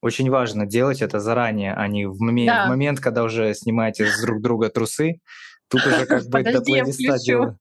Очень 0.00 0.30
важно 0.30 0.64
делать 0.66 1.02
это 1.02 1.18
заранее, 1.18 1.74
а 1.74 1.88
не 1.88 2.06
в, 2.06 2.18
в 2.18 2.46
Да. 2.46 2.66
момент, 2.66 3.00
когда 3.00 3.24
уже 3.24 3.52
снимаете 3.54 4.06
с 4.06 4.20
друг 4.22 4.40
друга 4.40 4.68
трусы. 4.68 5.20
Тут 5.68 5.84
уже 5.86 6.06
как 6.06 6.24
бы 6.28 6.42
до 6.42 6.44
Подожди, 6.44 6.72
я 6.72 6.84
плейлиста 6.84 7.18
дело. 7.18 7.58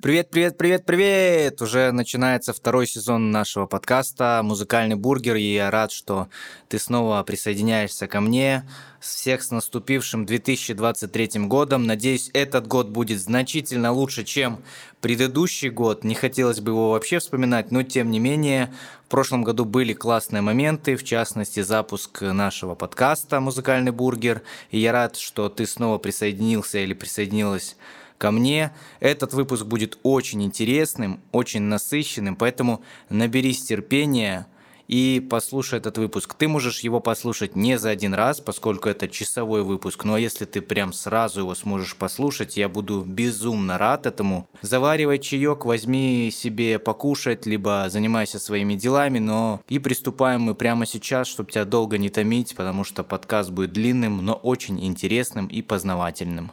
Привет, 0.00 0.30
привет, 0.30 0.56
привет, 0.56 0.86
привет! 0.86 1.60
Уже 1.60 1.90
начинается 1.90 2.52
второй 2.52 2.86
сезон 2.86 3.32
нашего 3.32 3.66
подкаста 3.66 4.42
«Музыкальный 4.44 4.94
бургер», 4.94 5.34
и 5.34 5.54
я 5.54 5.72
рад, 5.72 5.90
что 5.90 6.28
ты 6.68 6.78
снова 6.78 7.20
присоединяешься 7.24 8.06
ко 8.06 8.20
мне. 8.20 8.64
Всех 9.00 9.42
с 9.42 9.50
наступившим 9.50 10.24
2023 10.24 11.46
годом. 11.46 11.84
Надеюсь, 11.84 12.30
этот 12.32 12.68
год 12.68 12.90
будет 12.90 13.20
значительно 13.20 13.90
лучше, 13.90 14.22
чем 14.22 14.62
предыдущий 15.00 15.70
год. 15.70 16.04
Не 16.04 16.14
хотелось 16.14 16.60
бы 16.60 16.70
его 16.70 16.92
вообще 16.92 17.18
вспоминать, 17.18 17.72
но 17.72 17.82
тем 17.82 18.12
не 18.12 18.20
менее, 18.20 18.72
в 19.06 19.10
прошлом 19.10 19.42
году 19.42 19.64
были 19.64 19.94
классные 19.94 20.42
моменты, 20.42 20.94
в 20.94 21.02
частности, 21.02 21.60
запуск 21.60 22.22
нашего 22.22 22.76
подкаста 22.76 23.40
«Музыкальный 23.40 23.90
бургер». 23.90 24.42
И 24.70 24.78
я 24.78 24.92
рад, 24.92 25.16
что 25.16 25.48
ты 25.48 25.66
снова 25.66 25.98
присоединился 25.98 26.78
или 26.78 26.94
присоединилась 26.94 27.76
ко 28.22 28.30
мне. 28.30 28.70
Этот 29.00 29.34
выпуск 29.34 29.64
будет 29.66 29.98
очень 30.04 30.44
интересным, 30.44 31.20
очень 31.32 31.62
насыщенным, 31.62 32.36
поэтому 32.36 32.84
наберись 33.08 33.64
терпения 33.64 34.46
и 34.86 35.26
послушай 35.28 35.80
этот 35.80 35.98
выпуск. 35.98 36.34
Ты 36.34 36.46
можешь 36.46 36.80
его 36.84 37.00
послушать 37.00 37.56
не 37.56 37.80
за 37.80 37.90
один 37.90 38.14
раз, 38.14 38.40
поскольку 38.40 38.88
это 38.88 39.08
часовой 39.08 39.64
выпуск, 39.64 40.04
но 40.04 40.16
если 40.16 40.44
ты 40.44 40.60
прям 40.60 40.92
сразу 40.92 41.40
его 41.40 41.56
сможешь 41.56 41.96
послушать, 41.96 42.56
я 42.56 42.68
буду 42.68 43.02
безумно 43.04 43.76
рад 43.76 44.06
этому. 44.06 44.48
Заваривай 44.60 45.18
чаек, 45.18 45.64
возьми 45.64 46.30
себе 46.32 46.78
покушать, 46.78 47.44
либо 47.44 47.86
занимайся 47.88 48.38
своими 48.38 48.74
делами, 48.74 49.18
но 49.18 49.60
и 49.68 49.80
приступаем 49.80 50.42
мы 50.42 50.54
прямо 50.54 50.86
сейчас, 50.86 51.26
чтобы 51.26 51.50
тебя 51.50 51.64
долго 51.64 51.98
не 51.98 52.08
томить, 52.08 52.54
потому 52.54 52.84
что 52.84 53.02
подкаст 53.02 53.50
будет 53.50 53.72
длинным, 53.72 54.24
но 54.24 54.34
очень 54.34 54.84
интересным 54.84 55.48
и 55.48 55.60
познавательным. 55.60 56.52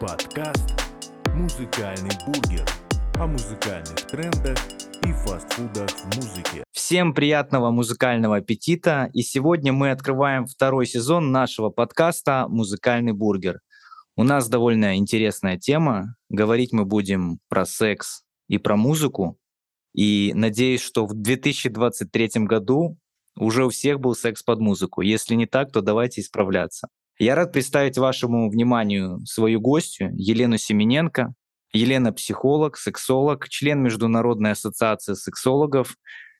Подкаст 0.00 0.80
«Музыкальный 1.34 2.10
бургер» 2.24 2.66
о 3.16 3.26
музыкальных 3.26 3.96
трендах 4.06 4.56
и 5.06 5.12
фастфудах 5.12 5.90
в 5.90 6.16
музыке. 6.16 6.64
Всем 6.72 7.12
приятного 7.12 7.70
музыкального 7.70 8.36
аппетита! 8.36 9.10
И 9.12 9.20
сегодня 9.20 9.74
мы 9.74 9.90
открываем 9.90 10.46
второй 10.46 10.86
сезон 10.86 11.32
нашего 11.32 11.68
подкаста 11.68 12.46
«Музыкальный 12.48 13.12
бургер». 13.12 13.60
У 14.16 14.24
нас 14.24 14.48
довольно 14.48 14.96
интересная 14.96 15.58
тема. 15.58 16.16
Говорить 16.30 16.72
мы 16.72 16.86
будем 16.86 17.38
про 17.50 17.66
секс 17.66 18.22
и 18.48 18.56
про 18.56 18.78
музыку. 18.78 19.36
И 19.94 20.32
надеюсь, 20.34 20.80
что 20.80 21.04
в 21.04 21.12
2023 21.12 22.46
году 22.46 22.96
уже 23.36 23.66
у 23.66 23.68
всех 23.68 24.00
был 24.00 24.14
секс 24.14 24.42
под 24.42 24.60
музыку. 24.60 25.02
Если 25.02 25.34
не 25.34 25.44
так, 25.44 25.70
то 25.72 25.82
давайте 25.82 26.22
исправляться. 26.22 26.88
Я 27.22 27.34
рад 27.34 27.52
представить 27.52 27.98
вашему 27.98 28.48
вниманию 28.48 29.20
свою 29.26 29.60
гостью 29.60 30.10
Елену 30.14 30.56
Семененко. 30.56 31.34
Елена– 31.70 32.12
психолог, 32.14 32.78
сексолог, 32.78 33.46
член 33.50 33.82
Международной 33.82 34.52
ассоциации 34.52 35.12
сексологов. 35.12 35.96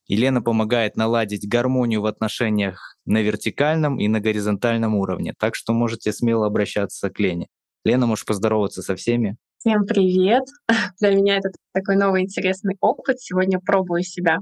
Елена 0.07 0.41
помогает 0.41 0.97
наладить 0.97 1.47
гармонию 1.47 2.01
в 2.01 2.07
отношениях 2.07 2.97
на 3.05 3.21
вертикальном 3.21 4.01
и 4.01 4.09
на 4.09 4.21
горизонтальном 4.21 4.95
уровне. 4.95 5.35
Так 5.39 5.55
что 5.55 5.75
можете 5.75 6.15
смело 6.15 6.47
обращаться 6.47 7.11
к 7.11 7.21
Лене. 7.21 7.49
Лена, 7.85 8.07
можешь 8.07 8.25
поздороваться 8.25 8.81
со 8.81 8.97
всеми. 8.97 9.37
Всем 9.59 9.85
привет! 9.85 10.45
Для 10.99 11.15
меня 11.15 11.37
это 11.37 11.51
такой 11.75 11.97
новый 11.97 12.23
интересный 12.23 12.77
опыт. 12.81 13.21
Сегодня 13.21 13.61
пробую 13.61 14.03
себя. 14.03 14.39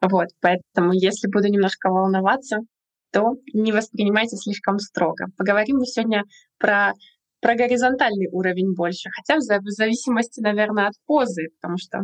Вот, 0.00 0.28
поэтому 0.40 0.92
если 0.92 1.26
буду 1.26 1.48
немножко 1.48 1.90
волноваться, 1.90 2.58
то 3.12 3.34
не 3.52 3.72
воспринимайте 3.72 4.36
слишком 4.36 4.78
строго. 4.78 5.26
Поговорим 5.36 5.78
мы 5.78 5.86
сегодня 5.86 6.24
про 6.58 6.94
про 7.40 7.54
горизонтальный 7.54 8.28
уровень 8.30 8.74
больше, 8.74 9.08
хотя 9.10 9.38
в 9.38 9.70
зависимости, 9.70 10.40
наверное, 10.40 10.88
от 10.88 10.94
позы, 11.06 11.48
потому 11.60 11.78
что 11.78 12.02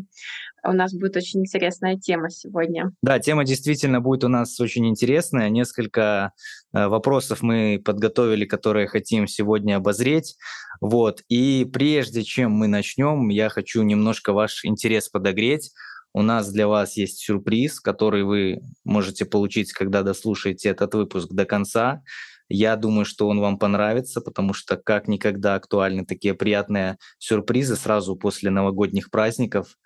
у 0.65 0.73
нас 0.73 0.95
будет 0.95 1.17
очень 1.17 1.41
интересная 1.41 1.97
тема 1.97 2.31
сегодня. 2.31 2.93
Да, 3.03 3.19
тема 3.19 3.45
действительно 3.45 4.01
будет 4.01 4.25
у 4.25 4.29
нас 4.29 4.59
очень 4.61 4.89
интересная. 4.89 5.51
Несколько 5.51 6.33
э, 6.73 6.87
вопросов 6.89 7.43
мы 7.43 7.81
подготовили, 7.85 8.47
которые 8.47 8.87
хотим 8.87 9.27
сегодня 9.27 9.77
обозреть. 9.77 10.37
Вот. 10.81 11.23
И 11.29 11.69
прежде 11.71 12.23
чем 12.23 12.53
мы 12.53 12.67
начнем, 12.67 13.29
я 13.29 13.49
хочу 13.49 13.83
немножко 13.83 14.33
ваш 14.33 14.65
интерес 14.65 15.09
подогреть. 15.09 15.71
У 16.17 16.23
нас 16.23 16.51
для 16.51 16.67
вас 16.67 16.97
есть 16.97 17.19
сюрприз, 17.19 17.79
который 17.79 18.25
вы 18.25 18.63
можете 18.85 19.27
получить, 19.27 19.75
когда 19.75 20.03
дослушаете 20.03 20.71
этот 20.71 20.95
выпуск 20.95 21.29
до 21.31 21.45
конца. 21.45 22.03
Я 22.49 22.77
думаю, 22.77 23.05
что 23.05 23.29
он 23.29 23.39
вам 23.39 23.59
понравится, 23.59 24.23
потому 24.23 24.55
что 24.55 24.79
как 24.79 25.09
никогда 25.09 25.57
актуальны 25.57 26.07
такие 26.07 26.33
приятные 26.33 26.97
сюрпризы 27.19 27.77
сразу 27.77 28.17
после 28.17 28.49
новогодних 28.51 29.11
праздников. 29.11 29.77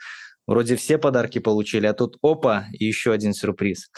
Вроде 0.46 0.76
все 0.76 0.98
подарки 0.98 1.40
получили, 1.40 1.86
а 1.86 1.94
тут 1.94 2.16
опа, 2.22 2.66
и 2.78 2.84
еще 2.84 3.10
один 3.10 3.34
сюрприз. 3.34 3.90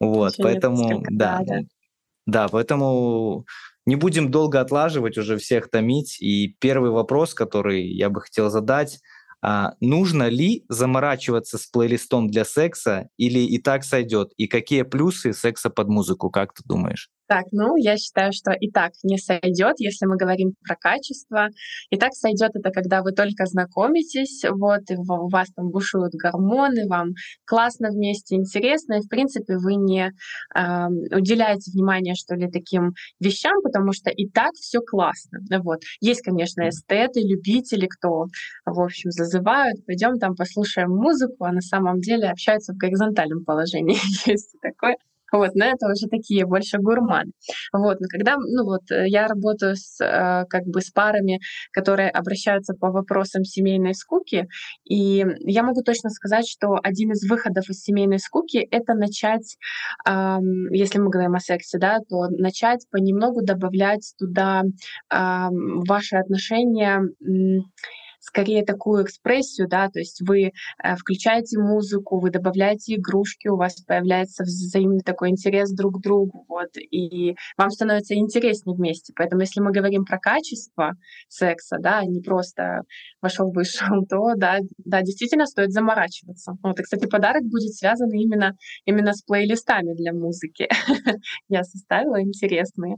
Вот, 0.00 0.32
Еще 0.32 0.42
поэтому, 0.42 1.04
да, 1.10 1.42
да, 1.42 1.44
да. 1.46 1.60
да, 2.26 2.48
поэтому 2.48 3.44
не 3.86 3.94
будем 3.94 4.32
долго 4.32 4.60
отлаживать, 4.60 5.16
уже 5.16 5.36
всех 5.36 5.70
томить. 5.70 6.20
И 6.20 6.56
первый 6.58 6.90
вопрос, 6.90 7.34
который 7.34 7.86
я 7.86 8.10
бы 8.10 8.20
хотел 8.20 8.50
задать, 8.50 8.98
а, 9.42 9.74
нужно 9.80 10.28
ли 10.28 10.64
заморачиваться 10.68 11.58
с 11.58 11.66
плейлистом 11.66 12.28
для 12.28 12.44
секса 12.44 13.08
или 13.16 13.40
и 13.40 13.58
так 13.58 13.84
сойдет? 13.84 14.32
И 14.36 14.46
какие 14.46 14.82
плюсы 14.82 15.32
секса 15.32 15.68
под 15.68 15.88
музыку, 15.88 16.30
как 16.30 16.54
ты 16.54 16.62
думаешь? 16.64 17.10
Так, 17.32 17.46
ну, 17.50 17.76
я 17.76 17.96
считаю, 17.96 18.30
что 18.34 18.52
и 18.52 18.70
так 18.70 18.92
не 19.02 19.16
сойдет, 19.16 19.76
если 19.78 20.04
мы 20.04 20.18
говорим 20.18 20.52
про 20.62 20.76
качество. 20.76 21.48
И 21.88 21.96
так 21.96 22.12
сойдет 22.12 22.50
это, 22.52 22.70
когда 22.70 23.00
вы 23.00 23.12
только 23.12 23.46
знакомитесь, 23.46 24.44
вот, 24.50 24.82
и 24.90 24.96
у 24.96 25.30
вас 25.30 25.48
там 25.56 25.70
бушуют 25.70 26.12
гормоны, 26.12 26.86
вам 26.86 27.12
классно 27.46 27.88
вместе, 27.90 28.36
интересно, 28.36 28.98
и, 28.98 29.00
в 29.00 29.08
принципе, 29.08 29.56
вы 29.56 29.76
не 29.76 30.12
э, 30.54 30.86
уделяете 31.16 31.70
внимания, 31.72 32.14
что 32.14 32.34
ли, 32.34 32.50
таким 32.50 32.92
вещам, 33.18 33.62
потому 33.62 33.94
что 33.94 34.10
и 34.10 34.28
так 34.28 34.52
все 34.52 34.80
классно. 34.80 35.38
Вот. 35.64 35.80
Есть, 36.02 36.20
конечно, 36.20 36.68
эстеты, 36.68 37.22
любители, 37.22 37.86
кто, 37.86 38.26
в 38.66 38.78
общем, 38.78 39.10
зазывают, 39.10 39.86
пойдем 39.86 40.18
там 40.18 40.36
послушаем 40.36 40.90
музыку, 40.90 41.44
а 41.46 41.52
на 41.52 41.62
самом 41.62 41.98
деле 42.00 42.28
общаются 42.28 42.74
в 42.74 42.76
горизонтальном 42.76 43.42
положении. 43.46 43.96
Есть 44.30 44.54
такое. 44.60 44.98
Вот, 45.32 45.54
но 45.54 45.64
это 45.64 45.86
уже 45.86 46.08
такие 46.08 46.46
больше 46.46 46.78
гурманы. 46.78 47.32
Вот, 47.72 48.00
но 48.00 48.06
когда, 48.08 48.36
ну 48.36 48.64
вот, 48.64 48.82
я 48.90 49.26
работаю 49.26 49.76
с, 49.76 49.98
э, 50.00 50.44
как 50.48 50.64
бы 50.66 50.80
с 50.80 50.90
парами, 50.90 51.40
которые 51.72 52.10
обращаются 52.10 52.74
по 52.74 52.90
вопросам 52.90 53.44
семейной 53.44 53.94
скуки, 53.94 54.46
и 54.84 55.24
я 55.40 55.62
могу 55.62 55.82
точно 55.82 56.10
сказать, 56.10 56.46
что 56.48 56.78
один 56.82 57.12
из 57.12 57.28
выходов 57.28 57.68
из 57.68 57.80
семейной 57.80 58.18
скуки— 58.18 58.58
это 58.70 58.94
начать, 58.94 59.56
если 60.06 60.98
мы 60.98 61.10
говорим 61.10 61.34
о 61.34 61.40
сексе, 61.40 61.78
да, 61.78 61.98
то 62.08 62.28
начать 62.28 62.86
понемногу 62.90 63.42
добавлять 63.42 64.14
туда 64.18 64.62
ваши 65.10 66.16
отношения 66.16 67.00
скорее 68.22 68.64
такую 68.64 69.04
экспрессию, 69.04 69.68
да, 69.68 69.88
то 69.88 69.98
есть 69.98 70.22
вы 70.26 70.52
э, 70.82 70.96
включаете 70.96 71.58
музыку, 71.58 72.20
вы 72.20 72.30
добавляете 72.30 72.94
игрушки, 72.94 73.48
у 73.48 73.56
вас 73.56 73.82
появляется 73.82 74.44
взаимный 74.44 75.00
такой 75.00 75.30
интерес 75.30 75.72
друг 75.72 75.98
к 75.98 76.02
другу, 76.02 76.44
вот, 76.48 76.70
и 76.76 77.34
вам 77.58 77.70
становится 77.70 78.14
интереснее 78.14 78.76
вместе. 78.76 79.12
Поэтому 79.16 79.42
если 79.42 79.60
мы 79.60 79.72
говорим 79.72 80.04
про 80.04 80.18
качество 80.18 80.92
секса, 81.28 81.78
да, 81.80 81.98
а 81.98 82.04
не 82.04 82.20
просто 82.20 82.82
вошел, 83.20 83.50
вышел, 83.50 84.06
то, 84.08 84.34
да, 84.36 84.58
да, 84.78 85.02
действительно 85.02 85.46
стоит 85.46 85.72
заморачиваться. 85.72 86.52
Вот, 86.62 86.78
и, 86.78 86.82
кстати, 86.82 87.06
подарок 87.06 87.42
будет 87.42 87.74
связан 87.74 88.10
именно, 88.10 88.56
именно 88.84 89.14
с 89.14 89.22
плейлистами 89.22 89.94
для 89.94 90.12
музыки. 90.12 90.68
Я 91.48 91.64
составила 91.64 92.22
интересные. 92.22 92.96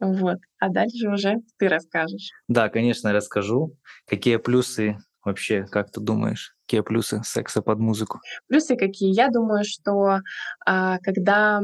Вот. 0.00 0.38
А 0.62 0.68
дальше 0.68 1.08
уже 1.08 1.38
ты 1.58 1.68
расскажешь. 1.68 2.30
Да, 2.46 2.68
конечно, 2.68 3.12
расскажу. 3.12 3.76
Какие 4.06 4.36
плюсы 4.36 4.96
вообще, 5.24 5.64
как 5.66 5.90
ты 5.90 6.00
думаешь? 6.00 6.54
Какие 6.72 6.84
плюсы 6.84 7.20
секса 7.22 7.60
под 7.60 7.80
музыку? 7.80 8.20
Плюсы 8.48 8.76
какие? 8.76 9.14
Я 9.14 9.28
думаю, 9.28 9.62
что 9.62 10.20
а, 10.64 10.96
когда 11.00 11.60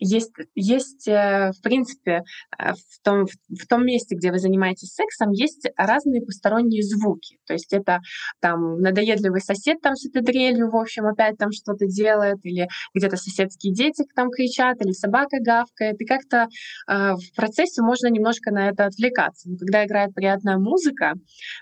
есть, 0.00 0.32
есть 0.56 1.06
э, 1.06 1.52
в 1.56 1.62
принципе 1.62 2.24
э, 2.58 2.72
в 2.72 3.04
том, 3.04 3.26
в 3.26 3.66
том 3.68 3.86
месте, 3.86 4.16
где 4.16 4.32
вы 4.32 4.40
занимаетесь 4.40 4.94
сексом, 4.94 5.30
есть 5.30 5.68
разные 5.76 6.22
посторонние 6.22 6.82
звуки. 6.82 7.38
То 7.46 7.52
есть 7.52 7.72
это 7.72 8.00
там 8.40 8.80
надоедливый 8.80 9.40
сосед 9.40 9.80
там 9.80 9.94
с 9.94 10.04
этой 10.04 10.22
дрелью, 10.22 10.72
в 10.72 10.76
общем, 10.76 11.06
опять 11.06 11.36
там 11.38 11.52
что-то 11.52 11.86
делает, 11.86 12.38
или 12.42 12.66
где-то 12.92 13.16
соседские 13.16 13.72
дети 13.72 14.02
там 14.16 14.30
кричат, 14.30 14.84
или 14.84 14.90
собака 14.90 15.36
гавкает. 15.40 16.00
И 16.00 16.04
как-то 16.04 16.48
э, 16.88 17.12
в 17.12 17.36
процессе 17.36 17.80
можно 17.80 18.08
немножко 18.08 18.50
на 18.50 18.70
это 18.70 18.86
отвлекаться. 18.86 19.48
Но 19.48 19.56
когда 19.56 19.86
играет 19.86 20.12
приятная 20.14 20.58
музыка, 20.58 21.14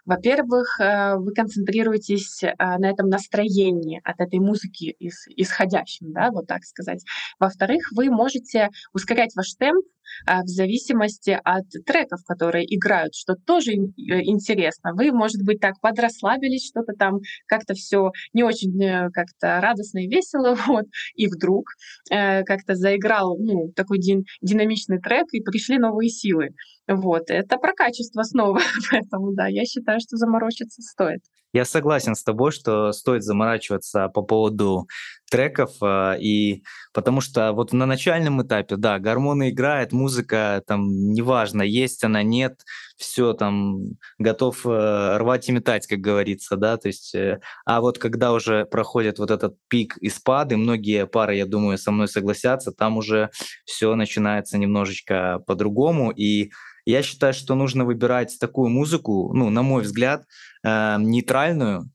во-первых, 0.06 0.80
э, 0.80 1.16
вы 1.16 1.34
концентрируетесь 1.34 2.37
быть 2.40 2.54
а, 2.58 2.78
на 2.78 2.90
этом 2.90 3.08
настроении 3.08 4.00
от 4.04 4.20
этой 4.20 4.38
музыки 4.38 4.94
ис, 4.98 5.26
исходящим, 5.28 6.12
да, 6.12 6.30
вот 6.30 6.46
так 6.46 6.64
сказать. 6.64 7.04
Во-вторых, 7.38 7.80
вы 7.94 8.10
можете 8.10 8.70
ускорять 8.92 9.34
ваш 9.36 9.54
темп 9.54 9.84
в 10.26 10.46
зависимости 10.46 11.38
от 11.42 11.66
треков, 11.86 12.20
которые 12.26 12.64
играют, 12.74 13.14
что 13.14 13.34
тоже 13.34 13.72
э, 13.72 13.76
интересно. 14.24 14.92
Вы, 14.94 15.12
может 15.12 15.42
быть, 15.44 15.60
так 15.60 15.74
подрасслабились, 15.80 16.68
что-то 16.68 16.92
там 16.98 17.20
как-то 17.46 17.74
все 17.74 18.10
не 18.32 18.42
очень 18.42 18.82
э, 18.82 19.10
как-то 19.12 19.60
радостно 19.60 19.98
и 19.98 20.08
весело, 20.08 20.54
вот, 20.66 20.86
и 21.14 21.26
вдруг 21.26 21.66
э, 22.10 22.42
как-то 22.44 22.74
заиграл 22.74 23.36
ну, 23.38 23.72
такой 23.74 23.98
дин, 23.98 24.24
динамичный 24.40 25.00
трек, 25.00 25.26
и 25.32 25.40
пришли 25.40 25.78
новые 25.78 26.08
силы. 26.08 26.50
Вот, 26.86 27.24
это 27.28 27.56
про 27.58 27.72
качество 27.72 28.22
снова, 28.22 28.60
поэтому, 28.90 29.34
да, 29.34 29.46
я 29.46 29.64
считаю, 29.64 30.00
что 30.00 30.16
заморочиться 30.16 30.82
стоит. 30.82 31.20
Я 31.52 31.64
согласен 31.64 32.14
с 32.14 32.22
тобой, 32.22 32.52
что 32.52 32.92
стоит 32.92 33.22
заморачиваться 33.22 34.08
по 34.08 34.22
поводу 34.22 34.86
треков, 35.30 35.72
а, 35.82 36.14
и 36.14 36.62
потому 36.92 37.20
что 37.20 37.52
вот 37.52 37.72
на 37.72 37.86
начальном 37.86 38.42
этапе, 38.42 38.76
да, 38.76 38.98
гормоны 38.98 39.50
играют, 39.50 39.92
музыка 39.92 40.62
там, 40.66 41.12
неважно, 41.12 41.62
есть 41.62 42.04
она, 42.04 42.22
нет, 42.22 42.62
все 42.96 43.32
там 43.32 43.96
готов 44.18 44.66
э, 44.66 45.16
рвать 45.18 45.48
и 45.48 45.52
метать, 45.52 45.86
как 45.86 46.00
говорится, 46.00 46.56
да, 46.56 46.76
то 46.76 46.88
есть, 46.88 47.14
э, 47.14 47.40
а 47.64 47.80
вот 47.80 47.98
когда 47.98 48.32
уже 48.32 48.64
проходит 48.64 49.18
вот 49.18 49.30
этот 49.30 49.56
пик 49.68 49.96
и 49.98 50.08
спады, 50.08 50.56
многие 50.56 51.06
пары, 51.06 51.36
я 51.36 51.46
думаю, 51.46 51.78
со 51.78 51.90
мной 51.90 52.08
согласятся, 52.08 52.72
там 52.72 52.96
уже 52.96 53.30
все 53.64 53.94
начинается 53.94 54.58
немножечко 54.58 55.42
по-другому, 55.46 56.10
и 56.10 56.50
я 56.86 57.02
считаю, 57.02 57.34
что 57.34 57.54
нужно 57.54 57.84
выбирать 57.84 58.38
такую 58.40 58.70
музыку, 58.70 59.32
ну, 59.34 59.50
на 59.50 59.62
мой 59.62 59.82
взгляд, 59.82 60.24
э, 60.64 60.96
нейтральную 60.98 61.90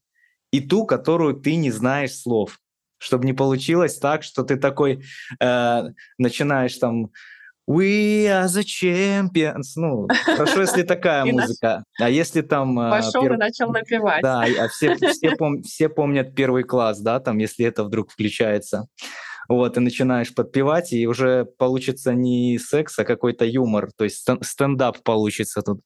и 0.52 0.62
ту, 0.62 0.86
которую 0.86 1.34
ты 1.34 1.56
не 1.56 1.72
знаешь 1.72 2.14
слов, 2.16 2.60
чтобы 3.04 3.26
не 3.26 3.34
получилось 3.34 3.98
так, 3.98 4.24
что 4.24 4.44
ты 4.44 4.56
такой 4.56 5.04
э, 5.40 5.84
начинаешь 6.18 6.76
там 6.78 7.12
We 7.66 8.26
are 8.28 8.48
the 8.48 8.64
champions. 8.64 9.74
Ну, 9.78 10.08
хорошо, 10.26 10.62
если 10.62 10.84
такая 10.84 11.24
музыка. 11.24 11.86
А 11.98 12.10
если 12.10 12.42
там... 12.42 12.78
Э, 12.78 12.90
Пошел 12.90 13.26
и 13.26 13.38
начал 13.38 13.72
напевать. 13.72 14.22
Да, 14.22 14.42
а 14.44 14.68
все, 14.68 14.96
все, 14.96 15.36
пом... 15.38 15.64
все 15.64 15.88
помнят 15.88 16.36
первый 16.36 16.64
класс, 16.64 17.00
да, 17.00 17.20
там, 17.22 17.38
если 17.38 17.66
это 17.66 17.86
вдруг 17.86 18.12
включается. 18.12 18.88
Вот, 19.48 19.78
и 19.78 19.80
начинаешь 19.80 20.34
подпевать, 20.34 20.94
и 20.94 21.08
уже 21.08 21.46
получится 21.46 22.14
не 22.14 22.58
секс, 22.60 22.98
а 23.00 23.06
какой-то 23.06 23.46
юмор, 23.46 23.90
то 23.96 24.04
есть 24.06 24.26
стендап 24.42 25.04
получится 25.04 25.62
тут. 25.62 25.82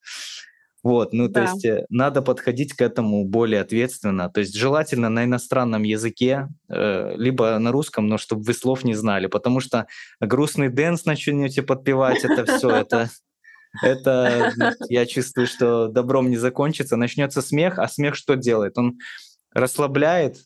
Вот, 0.84 1.12
ну 1.12 1.28
да. 1.28 1.46
то 1.46 1.52
есть 1.52 1.66
э, 1.66 1.86
надо 1.90 2.22
подходить 2.22 2.74
к 2.74 2.82
этому 2.82 3.26
более 3.26 3.62
ответственно. 3.62 4.30
То 4.30 4.42
есть 4.42 4.56
желательно 4.56 5.10
на 5.10 5.26
иностранном 5.26 5.84
языке, 5.84 6.48
э, 6.70 7.16
либо 7.18 7.58
на 7.58 7.72
русском, 7.72 8.08
но 8.08 8.18
чтобы 8.18 8.44
вы 8.44 8.54
слов 8.54 8.84
не 8.84 8.94
знали, 8.94 9.28
потому 9.28 9.60
что 9.60 9.88
грустный 10.20 10.70
dance 10.70 11.06
начнете 11.06 11.64
подпевать, 11.64 12.24
это 12.24 12.46
все, 12.46 12.70
это 12.70 13.10
это 13.84 14.54
я 14.90 15.06
чувствую, 15.06 15.48
что 15.48 15.88
добром 15.88 16.30
не 16.30 16.38
закончится. 16.38 16.96
Начнется 16.96 17.42
смех, 17.42 17.80
а 17.80 17.88
смех 17.88 18.16
что 18.16 18.36
делает? 18.36 18.78
Он 18.78 18.98
расслабляет, 19.54 20.38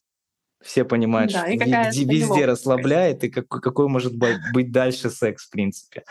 все 0.62 0.86
понимают, 0.86 1.32
да, 1.32 1.40
что 1.42 1.52
везде, 1.52 2.06
везде 2.06 2.46
расслабляет, 2.46 3.24
и 3.24 3.30
как, 3.30 3.48
какой 3.48 3.88
может 3.88 4.14
быть 4.16 4.72
дальше 4.72 5.10
секс, 5.10 5.48
в 5.48 5.52
принципе. 5.52 6.04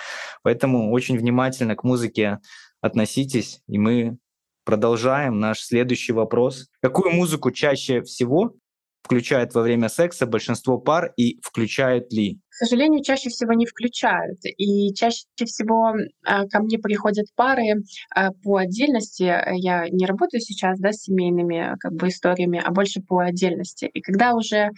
Поэтому 0.42 0.92
очень 0.92 1.18
внимательно 1.18 1.76
к 1.76 1.84
музыке 1.84 2.38
относитесь, 2.80 3.62
и 3.66 3.78
мы 3.78 4.18
продолжаем 4.64 5.40
наш 5.40 5.60
следующий 5.60 6.12
вопрос. 6.12 6.68
Какую 6.80 7.12
музыку 7.12 7.50
чаще 7.50 8.02
всего 8.02 8.54
включают 9.02 9.54
во 9.54 9.62
время 9.62 9.88
секса 9.88 10.26
большинство 10.26 10.78
пар 10.78 11.12
и 11.16 11.40
включают 11.42 12.12
ли? 12.12 12.40
Сожалению, 12.62 13.02
чаще 13.02 13.30
всего 13.30 13.54
не 13.54 13.64
включают. 13.64 14.38
И 14.58 14.92
чаще 14.92 15.24
всего 15.46 15.94
а, 16.26 16.46
ко 16.46 16.60
мне 16.60 16.78
приходят 16.78 17.24
пары 17.34 17.82
а, 18.14 18.32
по 18.32 18.58
отдельности. 18.58 19.22
Я 19.56 19.88
не 19.88 20.04
работаю 20.04 20.42
сейчас 20.42 20.78
да, 20.78 20.92
с 20.92 21.04
семейными 21.04 21.74
как 21.80 21.94
бы, 21.94 22.08
историями, 22.08 22.62
а 22.62 22.70
больше 22.70 23.00
по 23.00 23.20
отдельности. 23.20 23.86
И 23.86 24.02
когда 24.02 24.34
уже 24.34 24.68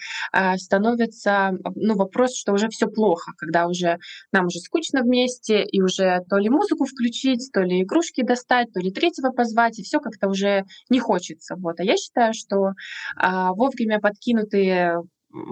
становится 0.59 1.51
ну, 1.75 1.97
вопрос, 1.97 2.37
что 2.37 2.53
уже 2.53 2.69
все 2.69 2.87
плохо, 2.87 3.33
когда 3.37 3.67
уже 3.67 3.99
нам 4.31 4.47
уже 4.47 4.61
скучно 4.61 5.03
вместе, 5.03 5.65
и 5.65 5.83
уже 5.83 6.21
то 6.31 6.39
ли 6.39 6.49
музыку 6.51 6.85
включить, 6.85 7.51
то 7.53 7.63
ли 7.63 7.83
игрушки 7.83 8.23
достать, 8.23 8.73
то 8.73 8.79
ли 8.79 8.93
третьего 8.93 9.33
позвать, 9.33 9.81
и 9.81 9.83
все 9.83 9.99
как-то 9.99 10.29
уже 10.29 10.63
не 10.89 11.01
хочется. 11.01 11.57
Вот. 11.57 11.81
А 11.81 11.83
я 11.83 11.97
считаю, 11.97 12.33
что 12.33 12.75
вовремя 13.21 13.99
подкинутые 13.99 14.99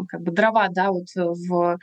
как 0.08 0.22
бы 0.22 0.32
дрова, 0.32 0.68
да, 0.70 0.90
вот 0.90 1.06
в 1.14 1.78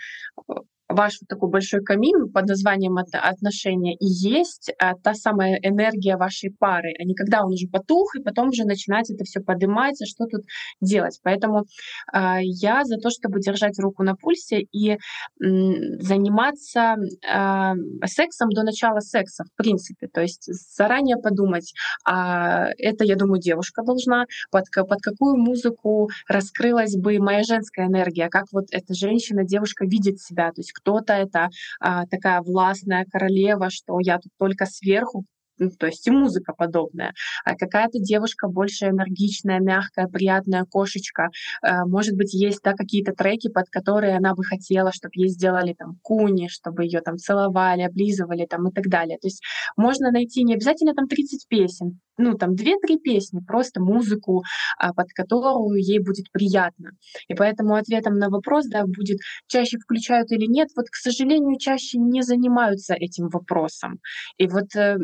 ваш 0.90 1.18
вот 1.22 1.28
такой 1.28 1.50
большой 1.50 1.82
камин 1.84 2.32
под 2.32 2.48
названием 2.48 2.98
отношения 2.98 3.96
и 3.96 4.06
есть 4.06 4.72
а, 4.80 4.96
та 4.96 5.14
самая 5.14 5.60
энергия 5.62 6.18
вашей 6.18 6.52
пары, 6.52 6.94
а 7.00 7.04
не 7.04 7.14
когда 7.14 7.44
он 7.44 7.54
уже 7.54 7.68
потух, 7.68 8.16
и 8.16 8.24
потом 8.24 8.50
уже 8.50 8.64
начинать 8.64 9.10
это 9.10 9.24
все 9.24 9.42
поднимать, 9.42 10.02
а 10.02 10.06
что 10.06 10.26
тут 10.26 10.44
делать. 10.82 11.20
Поэтому 11.24 11.66
а, 12.12 12.40
я 12.42 12.84
за 12.86 12.98
то, 12.98 13.10
чтобы 13.10 13.40
держать 13.40 13.80
руку 13.80 14.04
на 14.04 14.16
пульсе 14.16 14.62
и 14.62 14.98
м, 15.42 16.02
заниматься 16.02 16.96
а, 17.30 17.74
сексом 18.06 18.50
до 18.50 18.64
начала 18.64 19.00
секса, 19.00 19.44
в 19.44 19.56
принципе. 19.62 20.08
То 20.08 20.22
есть 20.22 20.50
заранее 20.76 21.18
подумать, 21.18 21.74
а 22.06 22.70
это, 22.78 23.04
я 23.04 23.16
думаю, 23.16 23.42
девушка 23.42 23.84
должна, 23.84 24.26
под, 24.52 24.66
под 24.74 25.02
какую 25.02 25.38
музыку 25.38 26.10
раскрылась 26.28 26.96
бы 26.96 27.20
моя 27.20 27.44
женская 27.44 27.88
энергия, 27.88 28.30
как 28.30 28.46
вот 28.52 28.66
эта 28.72 28.94
женщина, 28.94 29.44
девушка 29.44 29.86
видит 29.86 30.20
себя, 30.20 30.48
то 30.52 30.62
есть 30.62 30.77
кто-то 30.78 31.14
это 31.14 31.50
а, 31.80 32.06
такая 32.06 32.42
властная 32.42 33.06
королева, 33.12 33.70
что 33.70 34.00
я 34.00 34.18
тут 34.20 34.32
только 34.38 34.66
сверху, 34.66 35.26
ну, 35.60 35.70
то 35.72 35.88
есть 35.88 36.08
и 36.08 36.12
музыка 36.12 36.54
подобная. 36.54 37.14
А 37.46 37.56
какая-то 37.56 38.00
девушка 38.00 38.48
больше 38.48 38.86
энергичная, 38.88 39.60
мягкая, 39.60 40.08
приятная 40.08 40.66
кошечка. 40.66 41.30
А, 41.62 41.86
может 41.86 42.16
быть, 42.16 42.34
есть 42.34 42.62
да, 42.64 42.74
какие-то 42.74 43.14
треки, 43.14 43.50
под 43.50 43.70
которые 43.70 44.18
она 44.18 44.34
бы 44.34 44.44
хотела, 44.44 44.92
чтобы 44.92 45.14
ей 45.16 45.30
сделали 45.30 45.74
там 45.74 45.98
куни, 46.02 46.48
чтобы 46.48 46.84
ее 46.84 47.02
там 47.02 47.18
целовали, 47.18 47.82
облизывали 47.82 48.46
там 48.46 48.68
и 48.70 48.72
так 48.72 48.88
далее. 48.88 49.18
То 49.20 49.28
есть 49.28 49.42
можно 49.76 50.12
найти 50.12 50.44
не 50.44 50.56
обязательно 50.56 50.94
там 50.94 51.08
30 51.08 51.48
песен, 51.48 52.00
ну, 52.18 52.36
там, 52.36 52.56
две-три 52.56 52.98
песни, 52.98 53.40
просто 53.46 53.80
музыку, 53.80 54.44
а, 54.78 54.94
под 54.94 55.08
которую 55.14 55.80
ей 55.80 56.00
будет 56.00 56.32
приятно. 56.32 56.92
И 57.28 57.36
поэтому 57.36 57.76
ответом 57.76 58.18
на 58.18 58.30
вопрос, 58.30 58.66
да, 58.68 58.86
будет, 58.86 59.20
чаще 59.48 59.78
включают 59.78 60.32
или 60.32 60.46
нет, 60.46 60.70
вот, 60.76 60.88
к 60.90 60.96
сожалению, 60.96 61.58
чаще 61.60 62.00
не 62.00 62.24
занимаются 62.24 62.94
этим 62.96 63.30
вопросом. 63.30 64.00
И 64.38 64.48
вот 64.48 64.76
э, 64.76 64.98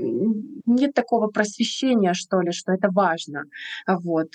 нет 0.66 0.94
такого 0.94 1.28
просвещения, 1.28 2.14
что 2.14 2.42
ли, 2.42 2.52
что 2.52 2.74
это 2.74 2.90
важно. 2.92 3.44
Вот. 3.88 4.34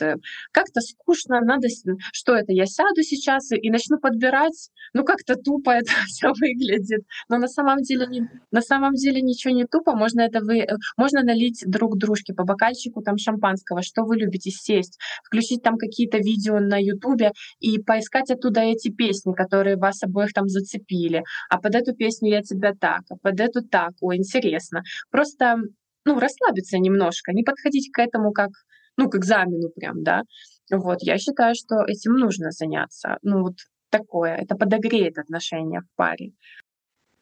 Как-то 0.53 0.81
скучно, 0.81 1.41
надо, 1.41 1.69
что 2.13 2.35
это, 2.35 2.53
я 2.53 2.67
сяду 2.67 3.03
сейчас 3.03 3.51
и, 3.53 3.71
начну 3.71 3.99
подбирать, 3.99 4.71
ну, 4.93 5.05
как-то 5.05 5.35
тупо 5.35 5.71
это 5.79 5.91
все 6.07 6.29
выглядит. 6.29 7.03
Но 7.29 7.39
на 7.39 7.49
самом 7.49 7.83
деле, 7.83 8.07
не, 8.07 8.29
на 8.51 8.61
самом 8.61 8.95
деле 8.95 9.21
ничего 9.21 9.55
не 9.55 9.65
тупо, 9.65 9.95
можно 9.95 10.21
это 10.23 10.41
вы, 10.41 10.67
можно 10.97 11.23
налить 11.23 11.63
друг 11.67 11.99
дружке 11.99 12.35
по 12.35 12.45
бокальчику 12.45 13.03
там 13.03 13.19
шампанского, 13.19 13.83
что 13.83 14.05
вы 14.05 14.17
любите 14.17 14.51
сесть, 14.51 14.99
включить 15.25 15.63
там 15.63 15.77
какие-то 15.77 16.19
видео 16.19 16.59
на 16.61 16.81
Ютубе 16.81 17.33
и 17.61 17.79
поискать 17.79 18.31
оттуда 18.31 18.61
эти 18.61 18.91
песни, 18.91 19.33
которые 19.33 19.77
вас 19.77 20.03
обоих 20.03 20.33
там 20.33 20.49
зацепили. 20.49 21.23
А 21.51 21.59
под 21.59 21.75
эту 21.75 21.95
песню 21.95 22.31
я 22.31 22.43
тебя 22.43 22.73
так, 22.79 23.03
а 23.11 23.17
под 23.17 23.41
эту 23.41 23.63
так, 23.63 23.93
ой, 24.01 24.17
интересно. 24.17 24.83
Просто, 25.11 25.57
ну, 26.05 26.19
расслабиться 26.19 26.79
немножко, 26.79 27.33
не 27.33 27.43
подходить 27.43 27.91
к 27.93 27.99
этому 27.99 28.33
как, 28.33 28.51
ну, 28.97 29.09
к 29.09 29.17
экзамену 29.17 29.71
прям, 29.71 30.03
да. 30.03 30.23
Вот, 30.71 30.99
я 31.03 31.19
считаю, 31.19 31.55
что 31.55 31.85
этим 31.87 32.15
нужно 32.15 32.51
заняться. 32.51 33.19
Ну, 33.23 33.43
вот 33.43 33.55
такое, 33.91 34.37
это 34.37 34.55
подогреет 34.55 35.19
отношения 35.19 35.81
в 35.81 35.97
паре. 35.97 36.33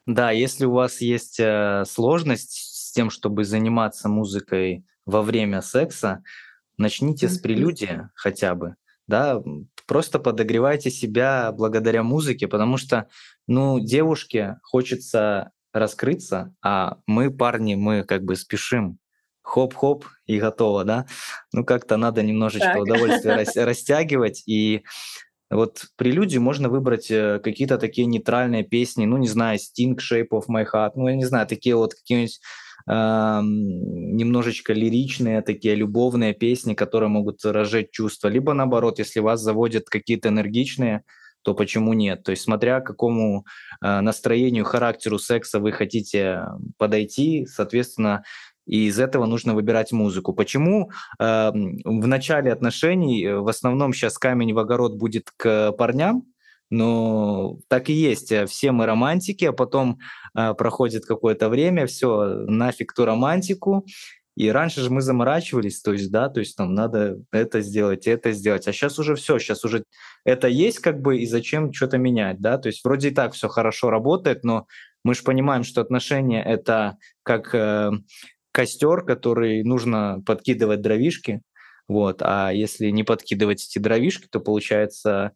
Да, 0.06 0.30
если 0.30 0.66
у 0.66 0.72
вас 0.72 1.00
есть 1.00 1.40
э, 1.40 1.84
сложность 1.86 2.52
с 2.52 2.92
тем, 2.92 3.10
чтобы 3.10 3.44
заниматься 3.44 4.08
музыкой 4.08 4.84
во 5.04 5.22
время 5.22 5.62
секса, 5.62 6.22
начните 6.78 7.28
с 7.28 7.38
прелюдии 7.38 8.08
хотя 8.14 8.54
бы, 8.54 8.76
да, 9.08 9.42
просто 9.86 10.18
подогревайте 10.18 10.90
себя 10.90 11.50
благодаря 11.52 12.02
музыке, 12.02 12.46
потому 12.46 12.76
что, 12.76 13.08
ну, 13.46 13.80
девушке 13.80 14.58
хочется 14.62 15.50
раскрыться, 15.78 16.54
а 16.62 16.98
мы, 17.06 17.30
парни, 17.30 17.74
мы 17.74 18.02
как 18.04 18.24
бы 18.24 18.36
спешим, 18.36 18.98
хоп-хоп 19.42 20.04
и 20.26 20.38
готово, 20.38 20.84
да. 20.84 21.06
Ну, 21.52 21.64
как-то 21.64 21.96
надо 21.96 22.22
немножечко 22.22 22.72
так. 22.74 22.82
удовольствие 22.82 23.36
растягивать, 23.64 24.42
и 24.46 24.82
вот 25.50 25.84
прелюдию 25.96 26.42
можно 26.42 26.68
выбрать 26.68 27.10
э, 27.10 27.38
какие-то 27.38 27.78
такие 27.78 28.06
нейтральные 28.06 28.64
песни, 28.64 29.04
ну, 29.06 29.16
не 29.16 29.28
знаю, 29.28 29.58
Sting, 29.58 29.96
Shape 29.96 30.30
of 30.32 30.44
My 30.48 30.66
Heart, 30.70 30.92
ну, 30.96 31.08
я 31.08 31.14
не 31.14 31.24
знаю, 31.24 31.46
такие 31.46 31.76
вот 31.76 31.94
какие-нибудь 31.94 32.40
э, 32.88 33.40
немножечко 33.42 34.72
лиричные, 34.72 35.42
такие 35.42 35.76
любовные 35.76 36.34
песни, 36.34 36.74
которые 36.74 37.08
могут 37.08 37.44
разжечь 37.44 37.90
чувства, 37.92 38.26
либо 38.28 38.54
наоборот, 38.54 38.98
если 38.98 39.20
вас 39.20 39.40
заводят 39.40 39.88
какие-то 39.88 40.30
энергичные, 40.30 41.04
то 41.46 41.54
почему 41.54 41.92
нет? 41.92 42.24
То 42.24 42.32
есть 42.32 42.42
смотря 42.42 42.80
какому 42.80 43.46
э, 43.80 44.00
настроению, 44.00 44.64
характеру 44.64 45.20
секса 45.20 45.60
вы 45.60 45.70
хотите 45.70 46.42
подойти, 46.76 47.46
соответственно, 47.46 48.24
и 48.66 48.86
из 48.86 48.98
этого 48.98 49.26
нужно 49.26 49.54
выбирать 49.54 49.92
музыку. 49.92 50.32
Почему 50.32 50.90
э, 51.20 51.50
в 51.52 52.06
начале 52.08 52.52
отношений 52.52 53.24
э, 53.24 53.38
в 53.38 53.46
основном 53.46 53.92
сейчас 53.92 54.18
камень 54.18 54.54
в 54.54 54.58
огород 54.58 54.96
будет 54.96 55.30
к 55.36 55.70
парням? 55.78 56.24
Но 56.68 57.60
так 57.68 57.90
и 57.90 57.92
есть. 57.92 58.32
Все 58.48 58.72
мы 58.72 58.86
романтики, 58.86 59.44
а 59.44 59.52
потом 59.52 60.00
э, 60.36 60.52
проходит 60.54 61.06
какое-то 61.06 61.48
время, 61.48 61.86
все, 61.86 62.24
нафиг 62.48 62.92
ту 62.92 63.04
романтику. 63.04 63.86
И 64.36 64.50
раньше 64.50 64.82
же 64.82 64.90
мы 64.90 65.00
заморачивались, 65.00 65.80
то 65.80 65.92
есть, 65.92 66.10
да, 66.10 66.28
то 66.28 66.40
есть 66.40 66.56
там 66.56 66.74
надо 66.74 67.18
это 67.32 67.62
сделать, 67.62 68.06
это 68.06 68.32
сделать. 68.32 68.68
А 68.68 68.72
сейчас 68.72 68.98
уже 68.98 69.14
все, 69.14 69.38
сейчас 69.38 69.64
уже 69.64 69.84
это 70.24 70.46
есть 70.46 70.80
как 70.80 71.00
бы, 71.00 71.18
и 71.18 71.26
зачем 71.26 71.72
что-то 71.72 71.96
менять, 71.96 72.38
да? 72.40 72.58
То 72.58 72.68
есть 72.68 72.84
вроде 72.84 73.08
и 73.08 73.14
так 73.14 73.32
все 73.32 73.48
хорошо 73.48 73.88
работает, 73.88 74.44
но 74.44 74.66
мы 75.04 75.14
же 75.14 75.22
понимаем, 75.22 75.64
что 75.64 75.80
отношения— 75.80 76.42
это 76.44 76.98
как 77.22 77.54
э, 77.54 77.90
костер, 78.52 79.02
который 79.02 79.62
нужно 79.62 80.22
подкидывать 80.26 80.82
дровишки, 80.82 81.40
вот, 81.88 82.20
а 82.20 82.50
если 82.50 82.90
не 82.90 83.04
подкидывать 83.04 83.64
эти 83.64 83.78
дровишки, 83.78 84.28
то 84.28 84.40
получается... 84.40 85.32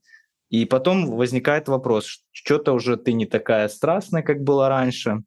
И 0.48 0.64
потом 0.64 1.06
возникает 1.12 1.68
вопрос, 1.68 2.24
что-то 2.32 2.72
уже 2.72 2.96
ты 2.96 3.12
не 3.12 3.24
такая 3.24 3.68
страстная, 3.68 4.22
как 4.22 4.42
была 4.42 4.68
раньше, 4.68 5.20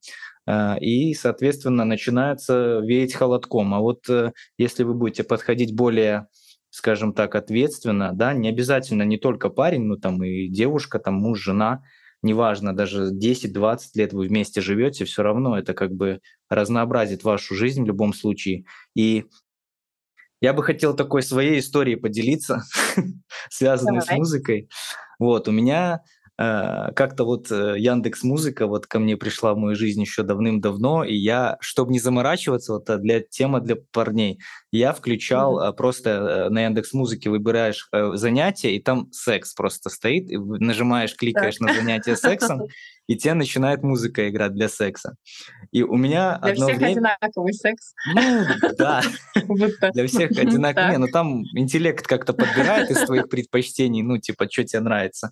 и, 0.47 1.13
соответственно, 1.13 1.85
начинается 1.85 2.79
веять 2.79 3.13
холодком. 3.13 3.73
А 3.73 3.79
вот 3.79 4.09
э, 4.09 4.33
если 4.57 4.83
вы 4.83 4.93
будете 4.93 5.23
подходить 5.23 5.73
более 5.73 6.27
скажем 6.73 7.13
так, 7.13 7.35
ответственно, 7.35 8.13
да, 8.13 8.33
не 8.33 8.49
обязательно 8.49 9.03
не 9.03 9.19
только 9.19 9.49
парень, 9.49 9.83
но 9.83 9.95
там 9.95 10.23
и 10.23 10.47
девушка, 10.47 10.97
там 10.97 11.13
муж, 11.13 11.39
жена, 11.39 11.83
неважно, 12.23 12.75
даже 12.75 13.11
10-20 13.13 13.79
лет 13.93 14.11
вы 14.11 14.27
вместе 14.27 14.59
живете, 14.59 15.05
все 15.05 15.21
равно 15.21 15.55
это 15.55 15.75
как 15.75 15.91
бы 15.91 16.19
разнообразит 16.49 17.23
вашу 17.23 17.53
жизнь 17.53 17.83
в 17.83 17.85
любом 17.85 18.11
случае. 18.11 18.65
И 18.95 19.25
я 20.41 20.53
бы 20.53 20.63
хотел 20.63 20.95
такой 20.95 21.21
своей 21.21 21.59
историей 21.59 21.95
поделиться, 21.95 22.63
связанной 23.51 24.01
с 24.01 24.09
музыкой. 24.09 24.67
Вот, 25.19 25.47
у 25.47 25.51
меня 25.51 26.01
как-то 26.37 27.25
вот 27.25 27.51
э, 27.51 27.75
Яндекс 27.77 28.23
Музыка 28.23 28.65
вот 28.65 28.87
ко 28.87 28.99
мне 28.99 29.17
пришла 29.17 29.53
в 29.53 29.57
мою 29.57 29.75
жизнь 29.75 30.01
еще 30.01 30.23
давным-давно, 30.23 31.03
и 31.03 31.15
я, 31.15 31.57
чтобы 31.59 31.91
не 31.91 31.99
заморачиваться, 31.99 32.73
вот 32.73 32.89
э, 32.89 32.97
для 32.97 33.19
тема 33.19 33.59
для 33.59 33.75
парней, 33.91 34.39
я 34.71 34.93
включал 34.93 35.59
mm-hmm. 35.59 35.73
просто 35.73 36.47
на 36.49 36.63
Яндекс 36.63 36.93
Музыке 36.93 37.29
выбираешь 37.29 37.87
занятие, 38.13 38.75
и 38.75 38.81
там 38.81 39.11
секс 39.11 39.53
просто 39.53 39.89
стоит, 39.89 40.31
и 40.31 40.37
нажимаешь, 40.37 41.15
кликаешь 41.15 41.57
так. 41.57 41.67
на 41.67 41.73
занятие 41.75 42.15
сексом, 42.15 42.63
и 43.07 43.15
тебе 43.15 43.33
начинает 43.33 43.83
музыка 43.83 44.29
играть 44.29 44.53
для 44.53 44.69
секса. 44.69 45.15
И 45.71 45.83
у 45.83 45.95
меня 45.95 46.39
для 46.39 46.51
одно 46.53 46.67
всех 46.67 46.77
время... 46.77 46.91
одинаковый 46.91 47.53
секс. 47.53 47.93
Ну, 48.13 48.45
да. 48.77 49.01
Для 49.93 50.07
всех 50.07 50.31
одинаковый. 50.31 50.91
Не, 50.91 50.97
ну 50.97 51.07
там 51.07 51.43
интеллект 51.53 52.05
как-то 52.07 52.33
подбирает 52.33 52.89
из 52.89 53.01
твоих 53.05 53.29
предпочтений, 53.29 54.01
ну, 54.01 54.17
типа, 54.17 54.47
что 54.49 54.63
тебе 54.63 54.79
нравится. 54.81 55.31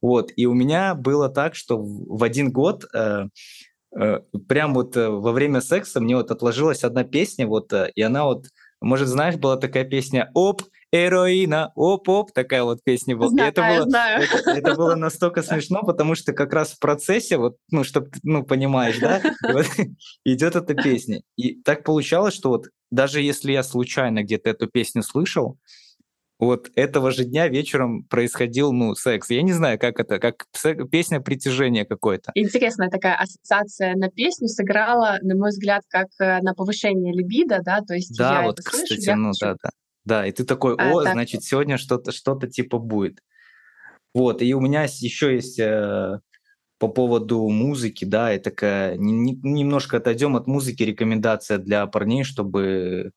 Вот. 0.00 0.32
И 0.36 0.46
у 0.46 0.54
меня 0.54 0.94
было 0.94 1.28
так, 1.28 1.54
что 1.54 1.78
в 1.78 2.22
один 2.22 2.50
год 2.50 2.84
э, 2.94 3.26
э, 3.96 4.20
прям 4.48 4.74
вот 4.74 4.96
э, 4.96 5.08
во 5.08 5.32
время 5.32 5.60
секса 5.60 6.00
мне 6.00 6.16
вот 6.16 6.30
отложилась 6.30 6.84
одна 6.84 7.04
песня, 7.04 7.46
вот, 7.46 7.72
и 7.72 8.02
она 8.02 8.24
вот, 8.24 8.46
может, 8.80 9.08
знаешь, 9.08 9.36
была 9.36 9.56
такая 9.56 9.84
песня 9.84 10.30
«Оп, 10.34 10.62
Эроина, 10.92 11.72
оп-оп, 11.76 12.32
такая 12.32 12.64
вот 12.64 12.82
песня 12.82 13.16
была. 13.16 13.28
Знаю, 13.28 13.48
и 13.48 13.50
это 13.50 13.62
было, 13.62 13.82
знаю. 13.82 14.22
Это, 14.22 14.50
это 14.50 14.74
было 14.74 14.94
настолько 14.94 15.42
смешно, 15.42 15.82
потому 15.82 16.14
что 16.14 16.32
как 16.32 16.52
раз 16.52 16.72
в 16.72 16.78
процессе, 16.78 17.36
вот, 17.36 17.56
ну, 17.70 17.84
чтобы, 17.84 18.10
ну, 18.22 18.44
понимаешь, 18.44 18.98
да, 18.98 19.20
вот, 19.42 19.66
идет 20.24 20.56
эта 20.56 20.74
песня. 20.74 21.22
И 21.36 21.60
так 21.62 21.84
получалось, 21.84 22.34
что 22.34 22.50
вот 22.50 22.66
даже 22.90 23.20
если 23.20 23.52
я 23.52 23.62
случайно 23.62 24.24
где-то 24.24 24.50
эту 24.50 24.66
песню 24.66 25.02
слышал, 25.02 25.58
вот 26.40 26.70
этого 26.74 27.10
же 27.10 27.24
дня 27.24 27.48
вечером 27.48 28.04
происходил, 28.04 28.72
ну, 28.72 28.94
секс. 28.94 29.28
Я 29.30 29.42
не 29.42 29.52
знаю, 29.52 29.78
как 29.78 30.00
это, 30.00 30.18
как 30.18 30.46
песня 30.90 31.20
притяжения 31.20 31.84
какой-то. 31.84 32.32
Интересная 32.34 32.88
такая 32.88 33.16
ассоциация 33.16 33.94
на 33.94 34.08
песню 34.08 34.48
сыграла, 34.48 35.18
на 35.20 35.36
мой 35.36 35.50
взгляд, 35.50 35.82
как 35.88 36.08
э, 36.18 36.40
на 36.40 36.54
повышение 36.54 37.12
либидо, 37.12 37.60
да, 37.62 37.80
то 37.86 37.94
есть 37.94 38.16
да, 38.16 38.40
я 38.40 38.46
вот, 38.46 38.58
это 38.58 38.70
кстати, 38.70 38.94
слышу, 38.94 39.02
я 39.02 39.16
ну, 39.16 39.28
хочу 39.28 39.38
да, 39.40 39.56
да. 39.62 39.70
Да, 40.04 40.26
и 40.26 40.32
ты 40.32 40.44
такой, 40.44 40.74
А, 40.76 40.90
о, 40.90 41.02
так 41.02 41.12
значит, 41.12 41.42
сегодня 41.44 41.76
что-то 41.78 42.12
что-то 42.12 42.48
типа 42.48 42.78
будет. 42.78 43.20
Вот, 44.14 44.42
и 44.42 44.54
у 44.54 44.60
меня 44.60 44.82
еще 44.84 45.34
есть 45.34 45.58
э, 45.58 46.18
по 46.78 46.88
поводу 46.88 47.48
музыки, 47.48 48.04
да, 48.04 48.34
и 48.34 48.38
такая, 48.38 48.96
не- 48.96 49.12
не- 49.12 49.40
немножко 49.42 49.98
отойдем 49.98 50.34
от 50.36 50.46
музыки, 50.46 50.82
рекомендация 50.82 51.58
для 51.58 51.86
парней, 51.86 52.24
чтобы 52.24 53.12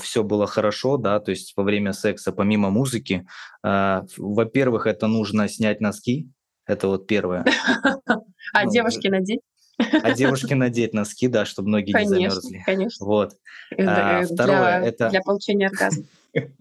все 0.00 0.22
было 0.22 0.46
хорошо, 0.46 0.96
да, 0.96 1.18
то 1.18 1.32
есть 1.32 1.54
во 1.56 1.64
время 1.64 1.92
секса, 1.92 2.30
помимо 2.30 2.70
музыки, 2.70 3.26
а, 3.64 4.04
во-первых, 4.16 4.86
это 4.86 5.08
нужно 5.08 5.48
снять 5.48 5.80
носки, 5.80 6.30
это 6.66 6.88
вот 6.88 7.06
первое. 7.06 7.44
А 8.52 8.64
Ну, 8.64 8.70
девушки 8.70 9.08
надеть? 9.08 9.40
А 9.78 10.12
девушке 10.12 10.54
надеть 10.54 10.94
носки, 10.94 11.28
да, 11.28 11.44
чтобы 11.44 11.68
ноги 11.70 11.88
не 11.88 11.92
Конечно, 11.92 12.14
замерзли. 12.16 12.62
конечно. 12.64 13.06
Вот. 13.06 13.32
Э, 13.76 13.84
А, 13.86 14.22
э, 14.22 14.26
второе 14.26 14.78
Для 14.80 14.88
это 14.88 15.10
для 15.10 15.20
получения 15.20 15.66
оргазма. 15.68 16.04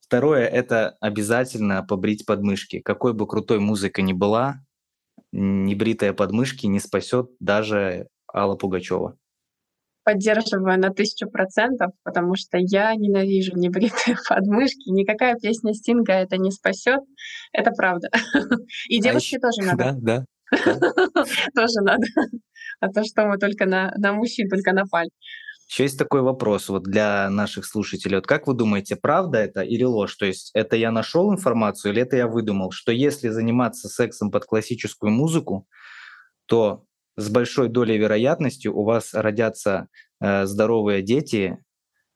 Второе– 0.00 0.46
это 0.46 0.96
обязательно 1.00 1.82
побрить 1.82 2.26
подмышки. 2.26 2.80
Какой 2.80 3.14
бы 3.14 3.26
крутой 3.26 3.58
музыка 3.58 4.02
ни 4.02 4.12
была, 4.12 4.56
небритая 5.32 6.12
подмышки 6.12 6.66
не 6.66 6.78
спасет 6.78 7.30
даже 7.40 8.08
Алла 8.32 8.54
Пугачева. 8.54 9.16
Поддерживаю 10.04 10.78
на 10.78 10.90
тысячу 10.90 11.28
процентов, 11.30 11.92
потому 12.02 12.34
что 12.36 12.58
я 12.58 12.94
ненавижу 12.94 13.56
небритые 13.56 14.16
подмышки. 14.28 14.90
Никакая 14.90 15.34
песня 15.36 15.72
Стинга 15.72 16.12
это 16.12 16.36
не 16.36 16.50
спасет. 16.50 17.00
Это 17.52 17.70
правда. 17.70 18.10
И 18.88 18.98
А 19.00 19.02
девушке 19.02 19.36
ещё- 19.36 19.40
тоже 19.40 19.62
надо. 19.66 19.92
Да, 19.92 20.18
да. 20.18 20.24
Тоже 21.54 21.80
надо. 21.82 22.04
А 22.80 22.88
то, 22.88 23.02
что 23.04 23.26
мы 23.26 23.38
только 23.38 23.66
на, 23.66 23.92
на 23.96 24.12
мужчин 24.12 24.48
только 24.48 24.72
напали. 24.72 25.10
Еще 25.68 25.84
есть 25.84 25.98
такой 25.98 26.20
вопрос 26.20 26.68
вот 26.68 26.82
для 26.84 27.30
наших 27.30 27.64
слушателей. 27.64 28.16
Вот 28.16 28.26
как 28.26 28.46
вы 28.46 28.54
думаете, 28.54 28.96
правда 28.96 29.38
это 29.38 29.62
или 29.62 29.82
ложь? 29.84 30.14
То 30.16 30.26
есть 30.26 30.50
это 30.54 30.76
я 30.76 30.90
нашел 30.90 31.32
информацию 31.32 31.92
или 31.92 32.02
это 32.02 32.16
я 32.16 32.26
выдумал, 32.26 32.70
что 32.70 32.92
если 32.92 33.28
заниматься 33.30 33.88
сексом 33.88 34.30
под 34.30 34.44
классическую 34.44 35.10
музыку, 35.10 35.66
то 36.46 36.84
с 37.16 37.28
большой 37.30 37.68
долей 37.68 37.96
вероятности 37.96 38.68
у 38.68 38.84
вас 38.84 39.14
родятся 39.14 39.88
э, 40.20 40.46
здоровые 40.46 41.02
дети 41.02 41.58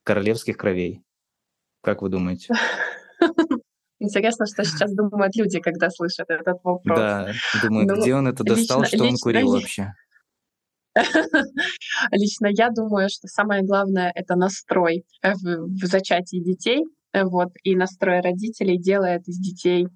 королевских 0.03 0.57
кровей. 0.57 1.03
Как 1.81 2.01
вы 2.01 2.09
думаете? 2.09 2.53
Интересно, 3.99 4.45
что 4.45 4.63
сейчас 4.63 4.93
думают 4.93 5.35
люди, 5.35 5.59
когда 5.59 5.89
слышат 5.89 6.29
этот 6.29 6.57
вопрос. 6.63 6.97
Да, 6.97 7.31
думаю, 7.63 7.85
Ну, 7.87 8.01
где 8.01 8.15
он 8.15 8.27
это 8.27 8.43
достал, 8.43 8.81
лично- 8.81 8.87
что 8.97 9.03
он 9.03 9.11
лично 9.11 9.23
курил 9.23 9.53
я- 9.55 9.59
вообще? 9.59 9.93
Лично 12.11 12.47
я 12.47 12.69
думаю, 12.69 13.09
что 13.09 13.27
самое 13.27 13.63
главное— 13.63 14.11
это 14.15 14.35
настрой 14.35 15.05
э, 15.21 15.33
в, 15.33 15.67
в 15.67 15.85
зачатии 15.85 16.39
детей. 16.43 16.83
э, 17.13 17.23
Вот, 17.23 17.49
и 17.63 17.75
настрой 17.75 18.21
родителей 18.21 18.77
делает 18.77 19.27
из 19.27 19.37
детей 19.37 19.87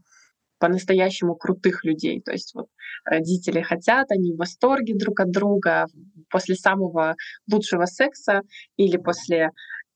по-настоящему 0.59 1.35
крутых 1.35 1.83
людей. 1.83 2.21
То 2.21 2.31
есть 2.31 2.53
вот 2.55 2.67
родители 3.05 3.61
хотят, 3.61 4.11
они 4.11 4.33
в 4.33 4.37
восторге 4.37 4.95
друг 4.95 5.19
от 5.19 5.31
друга 5.31 5.87
после 6.29 6.55
самого 6.55 7.15
лучшего 7.51 7.85
секса 7.85 8.41
или 8.77 8.97
после 8.97 9.49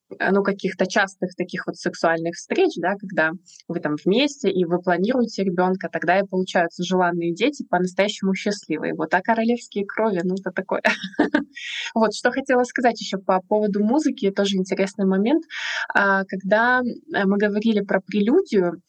ну, 0.09 0.43
каких-то 0.43 0.85
частых 0.85 1.35
таких 1.35 1.67
вот 1.67 1.75
сексуальных 1.75 2.35
встреч, 2.35 2.73
да, 2.77 2.95
когда 2.95 3.31
вы 3.67 3.79
там 3.79 3.95
вместе 4.03 4.49
и 4.49 4.65
вы 4.65 4.81
планируете 4.81 5.43
ребенка, 5.43 5.89
тогда 5.91 6.19
и 6.19 6.25
получаются 6.25 6.83
желанные 6.83 7.33
дети 7.33 7.65
по-настоящему 7.69 8.33
счастливые. 8.33 8.93
Вот, 8.93 9.13
а 9.13 9.21
королевские 9.21 9.85
крови, 9.85 10.21
ну, 10.23 10.35
это 10.35 10.51
такое. 10.51 10.81
Вот, 11.95 12.13
что 12.13 12.31
хотела 12.31 12.63
сказать 12.63 12.99
еще 13.01 13.17
по 13.17 13.41
поводу 13.41 13.83
музыки, 13.83 14.29
тоже 14.31 14.57
интересный 14.57 15.05
момент. 15.05 15.43
А, 15.93 16.23
Когда 16.25 16.81
э, 16.81 17.25
мы 17.25 17.37
говорили 17.37 17.81
про 17.81 17.99
прелюдию, 17.99 18.81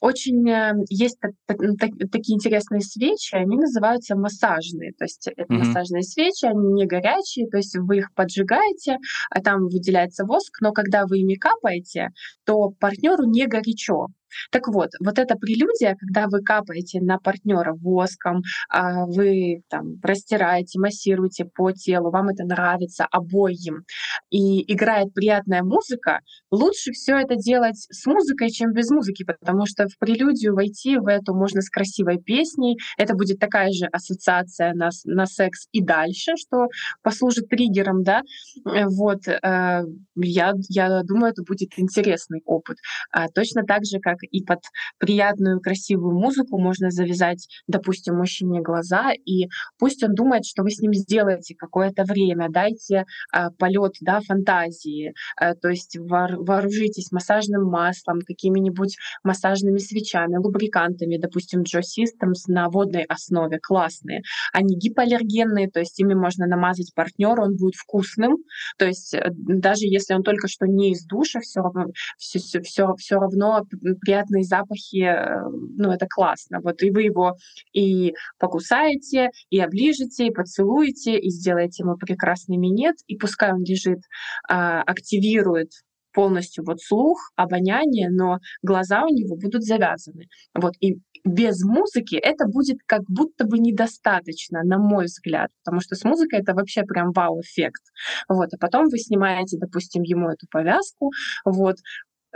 очень 0.00 0.48
э, 0.48 0.74
есть 0.90 1.18
так- 1.20 1.32
так- 1.46 1.58
так- 1.78 2.10
такие 2.10 2.36
интересные 2.36 2.80
свечи, 2.80 3.34
они 3.34 3.56
называются 3.56 4.16
массажные. 4.16 4.92
То 4.92 5.04
есть 5.04 5.28
это 5.28 5.52
Мгм. 5.52 5.66
массажные 5.66 6.02
свечи, 6.02 6.46
они 6.46 6.72
не 6.72 6.86
горячие, 6.86 7.48
то 7.48 7.56
есть 7.56 7.76
вы 7.78 7.98
их 7.98 8.12
поджигаете, 8.14 8.96
а 9.30 9.40
там 9.40 9.64
выделяется 9.68 10.24
воск, 10.24 10.60
но 10.60 10.72
когда 10.72 11.06
вы 11.06 11.18
ими 11.20 11.34
капаете, 11.34 12.08
то 12.44 12.70
партнеру 12.80 13.24
не 13.24 13.46
горячо. 13.46 14.08
Так 14.50 14.68
вот, 14.68 14.90
вот 15.00 15.18
эта 15.18 15.36
прелюдия, 15.36 15.96
когда 15.98 16.26
вы 16.28 16.42
капаете 16.42 17.00
на 17.00 17.18
партнера 17.18 17.74
воском, 17.74 18.42
а, 18.68 19.06
вы 19.06 19.62
там 19.68 19.94
растираете, 20.02 20.78
массируете 20.78 21.44
по 21.44 21.72
телу, 21.72 22.10
вам 22.10 22.28
это 22.28 22.44
нравится 22.44 23.06
обоим, 23.10 23.84
и 24.30 24.72
играет 24.72 25.12
приятная 25.14 25.62
музыка, 25.62 26.20
лучше 26.50 26.92
все 26.92 27.18
это 27.18 27.36
делать 27.36 27.76
с 27.76 28.06
музыкой, 28.06 28.50
чем 28.50 28.72
без 28.72 28.90
музыки, 28.90 29.24
потому 29.24 29.66
что 29.66 29.86
в 29.88 29.98
прелюдию 29.98 30.54
войти 30.54 30.96
в 30.96 31.06
эту 31.06 31.34
можно 31.34 31.60
с 31.60 31.68
красивой 31.68 32.18
песней, 32.18 32.76
это 32.98 33.14
будет 33.14 33.38
такая 33.38 33.70
же 33.72 33.86
ассоциация 33.86 34.72
на, 34.74 34.90
на 35.04 35.26
секс 35.26 35.66
и 35.72 35.82
дальше, 35.82 36.32
что 36.36 36.68
послужит 37.02 37.48
триггером, 37.48 38.02
да, 38.02 38.22
вот, 38.64 39.26
э, 39.28 39.82
я, 40.16 40.52
я 40.68 41.02
думаю, 41.02 41.32
это 41.32 41.42
будет 41.42 41.70
интересный 41.76 42.42
опыт. 42.44 42.76
А 43.10 43.28
точно 43.28 43.62
так 43.64 43.84
же, 43.84 43.98
как 44.00 44.21
и 44.26 44.44
под 44.44 44.60
приятную, 44.98 45.60
красивую 45.60 46.18
музыку 46.18 46.58
можно 46.58 46.90
завязать, 46.90 47.48
допустим, 47.66 48.16
мужчине 48.16 48.60
глаза, 48.60 49.12
и 49.12 49.48
пусть 49.78 50.02
он 50.02 50.14
думает, 50.14 50.44
что 50.44 50.62
вы 50.62 50.70
с 50.70 50.80
ним 50.80 50.92
сделаете 50.94 51.54
какое-то 51.56 52.04
время, 52.04 52.48
дайте 52.48 53.04
а, 53.32 53.50
полет 53.50 53.94
да, 54.00 54.20
фантазии, 54.20 55.14
а, 55.36 55.54
то 55.54 55.68
есть 55.68 55.96
вооружитесь 55.98 57.12
массажным 57.12 57.64
маслом, 57.64 58.20
какими-нибудь 58.20 58.96
массажными 59.24 59.78
свечами, 59.78 60.36
лубрикантами, 60.36 61.18
допустим, 61.18 61.62
Joe 61.62 61.80
Systems 61.80 62.44
на 62.46 62.68
водной 62.68 63.04
основе, 63.04 63.58
классные. 63.60 64.22
Они 64.52 64.76
гипоаллергенные, 64.76 65.70
то 65.70 65.80
есть 65.80 65.98
ими 66.00 66.14
можно 66.14 66.46
намазать 66.46 66.94
партнера, 66.94 67.42
он 67.42 67.56
будет 67.56 67.74
вкусным, 67.74 68.36
то 68.78 68.86
есть 68.86 69.14
э, 69.14 69.30
даже 69.32 69.86
если 69.86 70.14
он 70.14 70.22
только 70.22 70.48
что 70.48 70.66
не 70.66 70.92
из 70.92 71.04
душа, 71.04 71.40
все 71.40 71.60
равно, 71.60 71.86
все, 72.18 72.38
все, 72.38 72.94
все 72.96 73.16
равно 73.16 73.66
приятные 74.12 74.44
запахи, 74.44 75.04
э, 75.04 75.40
ну, 75.76 75.90
это 75.90 76.06
классно. 76.06 76.60
Вот 76.62 76.82
и 76.82 76.90
вы 76.90 77.02
его 77.02 77.36
и 77.72 78.14
покусаете, 78.38 79.30
и 79.50 79.58
оближете, 79.58 80.26
и 80.26 80.30
поцелуете, 80.30 81.18
и 81.18 81.30
сделаете 81.30 81.82
ему 81.82 81.96
прекрасный 81.96 82.58
минет, 82.58 82.96
и 83.06 83.16
пускай 83.16 83.52
он 83.52 83.62
лежит, 83.64 84.00
а, 84.48 84.82
активирует 84.82 85.70
полностью 86.12 86.64
вот 86.66 86.80
слух, 86.80 87.18
обоняние, 87.36 88.10
но 88.10 88.38
глаза 88.62 89.02
у 89.02 89.08
него 89.08 89.36
будут 89.36 89.62
завязаны. 89.62 90.26
Вот. 90.54 90.74
И 90.80 90.98
без 91.24 91.62
музыки 91.64 92.16
это 92.16 92.46
будет 92.46 92.78
как 92.86 93.02
будто 93.08 93.46
бы 93.46 93.58
недостаточно, 93.58 94.62
на 94.62 94.78
мой 94.78 95.06
взгляд, 95.06 95.48
потому 95.64 95.80
что 95.80 95.94
с 95.94 96.04
музыкой 96.04 96.40
это 96.40 96.52
вообще 96.52 96.82
прям 96.82 97.12
вау-эффект. 97.12 97.82
Вот. 98.28 98.52
А 98.52 98.58
потом 98.58 98.88
вы 98.90 98.98
снимаете, 98.98 99.56
допустим, 99.58 100.02
ему 100.02 100.28
эту 100.28 100.46
повязку, 100.50 101.10
вот, 101.46 101.76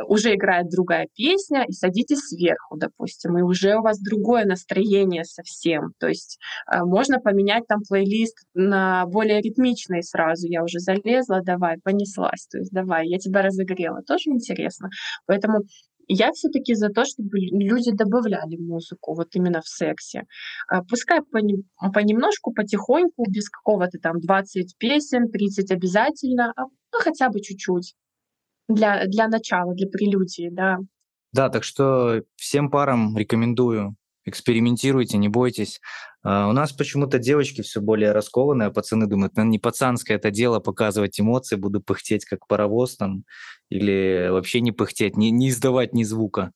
уже 0.07 0.35
играет 0.35 0.69
другая 0.69 1.09
песня, 1.15 1.65
и 1.69 1.73
садитесь 1.73 2.21
сверху, 2.29 2.76
допустим, 2.76 3.38
и 3.38 3.43
уже 3.43 3.76
у 3.76 3.83
вас 3.83 3.99
другое 4.00 4.45
настроение 4.45 5.25
совсем. 5.25 5.93
То 5.99 6.09
есть 6.09 6.38
э, 6.71 6.81
можно 6.81 7.19
поменять 7.19 7.67
там 7.67 7.81
плейлист 7.88 8.37
на 8.55 9.07
более 9.07 9.41
ритмичный 9.41 10.03
сразу. 10.03 10.47
Я 10.49 10.62
уже 10.62 10.79
залезла, 10.79 11.43
давай, 11.43 11.79
понеслась. 11.83 12.47
То 12.50 12.59
есть 12.59 12.73
давай, 12.73 13.09
я 13.09 13.19
тебя 13.19 13.43
разогрела. 13.43 14.03
Тоже 14.07 14.31
интересно. 14.31 14.91
Поэтому 15.26 15.61
я 16.09 16.31
все-таки 16.33 16.75
за 16.75 16.88
то, 16.88 17.05
чтобы 17.05 17.38
люди 17.38 17.91
добавляли 17.93 18.57
музыку 18.57 19.15
вот 19.15 19.29
именно 19.35 19.61
в 19.61 19.69
сексе. 19.69 20.23
А, 20.69 20.83
пускай 20.85 21.21
понемножку, 21.23 22.53
потихоньку, 22.53 23.25
без 23.29 23.49
какого-то 23.49 23.99
там 23.99 24.21
20 24.21 24.76
песен, 24.79 25.31
30 25.31 25.73
обязательно, 25.73 26.53
а 26.57 26.62
ну, 26.93 27.00
хотя 27.00 27.29
бы 27.29 27.41
чуть-чуть 27.41 27.95
для, 28.68 29.06
для 29.06 29.28
начала, 29.28 29.75
для 29.75 29.87
прелюдии, 29.88 30.49
да. 30.50 30.78
Да, 31.32 31.49
так 31.49 31.64
что 31.64 32.23
всем 32.37 32.70
парам 32.70 33.16
рекомендую, 33.16 33.96
экспериментируйте, 34.25 35.18
не 35.18 35.28
бойтесь. 35.28 35.80
Uh, 36.26 36.49
у 36.49 36.52
нас 36.52 36.73
почему-то 36.73 37.18
девочки 37.18 37.62
все 37.62 37.80
более 37.80 38.12
раскованные, 38.12 38.68
а 38.68 38.70
пацаны 38.73 39.06
думают, 39.06 39.37
наверное, 39.37 39.52
не 39.52 39.58
пацанское 39.61 40.16
это 40.16 40.30
дело 40.30 40.58
показывать 40.58 41.20
эмоции, 41.20 41.56
буду 41.56 41.80
пыхтеть 41.80 42.25
как 42.25 42.46
паровоз 42.49 42.96
там, 42.96 43.25
или 43.68 44.28
вообще 44.30 44.61
не 44.61 44.73
пыхтеть, 44.73 45.16
не, 45.16 45.30
не 45.30 45.50
издавать 45.50 45.92
ни 45.92 46.02
звука 46.02 46.52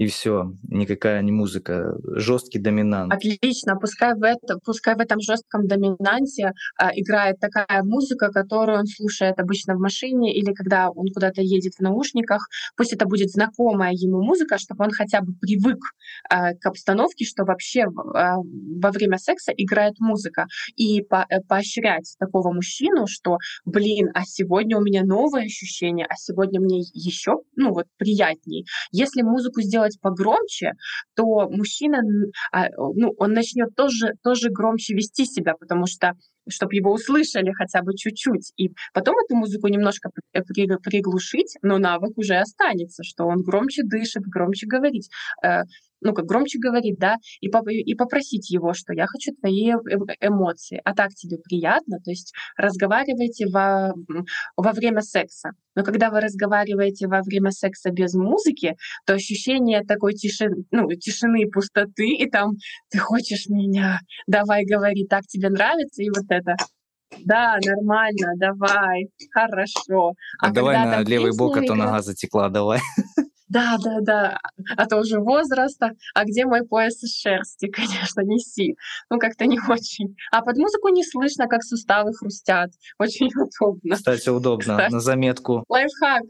и 0.00 0.06
все, 0.06 0.54
никакая 0.66 1.20
не 1.20 1.30
музыка, 1.30 1.94
жесткий 2.16 2.58
доминант. 2.58 3.12
Отлично, 3.12 3.76
пускай 3.76 4.14
в, 4.14 4.22
это, 4.22 4.56
пускай 4.64 4.94
в 4.94 4.98
этом 4.98 5.20
жестком 5.20 5.66
доминанте 5.66 6.52
а, 6.78 6.90
играет 6.94 7.38
такая 7.38 7.82
музыка, 7.82 8.30
которую 8.30 8.78
он 8.78 8.86
слушает 8.86 9.38
обычно 9.38 9.74
в 9.74 9.78
машине 9.78 10.34
или 10.34 10.54
когда 10.54 10.88
он 10.88 11.08
куда-то 11.12 11.42
едет 11.42 11.74
в 11.74 11.82
наушниках. 11.82 12.48
Пусть 12.78 12.94
это 12.94 13.04
будет 13.04 13.28
знакомая 13.28 13.92
ему 13.92 14.22
музыка, 14.22 14.56
чтобы 14.56 14.84
он 14.84 14.90
хотя 14.90 15.20
бы 15.20 15.34
привык 15.38 15.80
а, 16.30 16.54
к 16.54 16.64
обстановке, 16.64 17.26
что 17.26 17.44
вообще 17.44 17.82
а, 17.82 18.36
во 18.36 18.90
время 18.92 19.18
секса 19.18 19.52
играет 19.54 20.00
музыка. 20.00 20.46
И 20.76 21.02
по, 21.02 21.26
э, 21.28 21.42
поощрять 21.46 22.16
такого 22.18 22.54
мужчину, 22.54 23.04
что, 23.06 23.36
блин, 23.66 24.08
а 24.14 24.22
сегодня 24.24 24.78
у 24.78 24.80
меня 24.80 25.04
новое 25.04 25.44
ощущение, 25.44 26.06
а 26.08 26.14
сегодня 26.16 26.58
мне 26.58 26.78
еще, 26.94 27.32
ну 27.54 27.74
вот, 27.74 27.84
приятней. 27.98 28.64
Если 28.92 29.20
музыку 29.20 29.60
сделать 29.60 29.89
сделать 29.90 30.00
погромче, 30.00 30.72
то 31.14 31.48
мужчина, 31.48 31.98
а, 32.52 32.68
ну, 32.76 33.14
он 33.18 33.32
начнет 33.32 33.74
тоже, 33.74 34.12
тоже 34.22 34.50
громче 34.50 34.94
вести 34.94 35.24
себя, 35.24 35.54
потому 35.58 35.86
что 35.86 36.12
чтобы 36.48 36.74
его 36.74 36.92
услышали 36.92 37.52
хотя 37.52 37.82
бы 37.82 37.94
чуть-чуть. 37.94 38.52
И 38.56 38.70
потом 38.92 39.14
эту 39.24 39.36
музыку 39.36 39.68
немножко 39.68 40.10
приглушить, 40.32 41.56
но 41.62 41.78
навык 41.78 42.16
уже 42.16 42.36
останется, 42.36 43.04
что 43.04 43.26
он 43.26 43.42
громче 43.42 43.82
дышит, 43.84 44.22
громче 44.24 44.66
говорит. 44.66 45.04
Ну, 46.00 46.14
как 46.14 46.26
громче 46.26 46.58
говорить, 46.58 46.98
да, 46.98 47.16
и, 47.40 47.48
поп 47.48 47.68
и 47.68 47.94
попросить 47.94 48.50
его, 48.50 48.72
что 48.72 48.92
я 48.92 49.06
хочу 49.06 49.32
твои 49.40 49.72
эмоции, 50.20 50.80
а 50.84 50.94
так 50.94 51.10
тебе 51.10 51.38
приятно, 51.38 51.98
то 51.98 52.10
есть 52.10 52.32
разговаривайте 52.56 53.46
во, 53.46 53.92
во 54.56 54.72
время 54.72 55.02
секса. 55.02 55.50
Но 55.74 55.84
когда 55.84 56.10
вы 56.10 56.20
разговариваете 56.20 57.06
во 57.06 57.22
время 57.22 57.50
секса 57.50 57.90
без 57.90 58.14
музыки, 58.14 58.76
то 59.06 59.14
ощущение 59.14 59.82
такой 59.82 60.14
тишины, 60.14 60.64
ну, 60.70 60.88
тишины 60.88 61.48
пустоты, 61.50 62.08
и 62.08 62.28
там 62.28 62.52
ты 62.90 62.98
хочешь 62.98 63.46
меня, 63.48 64.00
давай 64.26 64.64
говори, 64.64 65.06
так 65.06 65.22
тебе 65.26 65.48
нравится, 65.48 66.02
и 66.02 66.10
вот 66.10 66.26
это 66.28 66.56
да, 67.24 67.58
нормально, 67.64 68.34
давай, 68.36 69.08
хорошо. 69.32 70.14
А, 70.40 70.48
а 70.48 70.52
давай 70.52 70.76
на 70.76 71.02
левый 71.02 71.36
бок, 71.36 71.56
а 71.56 71.62
то 71.62 71.74
нога 71.74 72.02
затекла, 72.02 72.48
давай. 72.48 72.80
Да, 73.50 73.78
да, 73.82 74.00
да, 74.00 74.40
а 74.76 74.86
то 74.86 74.98
уже 74.98 75.18
возраста, 75.18 75.90
а 76.14 76.24
где 76.24 76.46
мой 76.46 76.64
пояс 76.64 77.02
из 77.02 77.16
шерсти, 77.16 77.66
конечно, 77.72 78.20
неси. 78.22 78.76
Ну, 79.10 79.18
как-то 79.18 79.44
не 79.46 79.58
очень. 79.68 80.16
А 80.30 80.42
под 80.42 80.56
музыку 80.56 80.88
не 80.88 81.04
слышно, 81.04 81.48
как 81.48 81.64
суставы 81.64 82.14
хрустят. 82.14 82.70
Очень 82.98 83.28
удобно. 83.36 83.96
Кстати, 83.96 84.28
удобно, 84.28 84.76
Кстати, 84.76 84.92
на 84.92 85.00
заметку. 85.00 85.64
Лайфхак, 85.68 86.22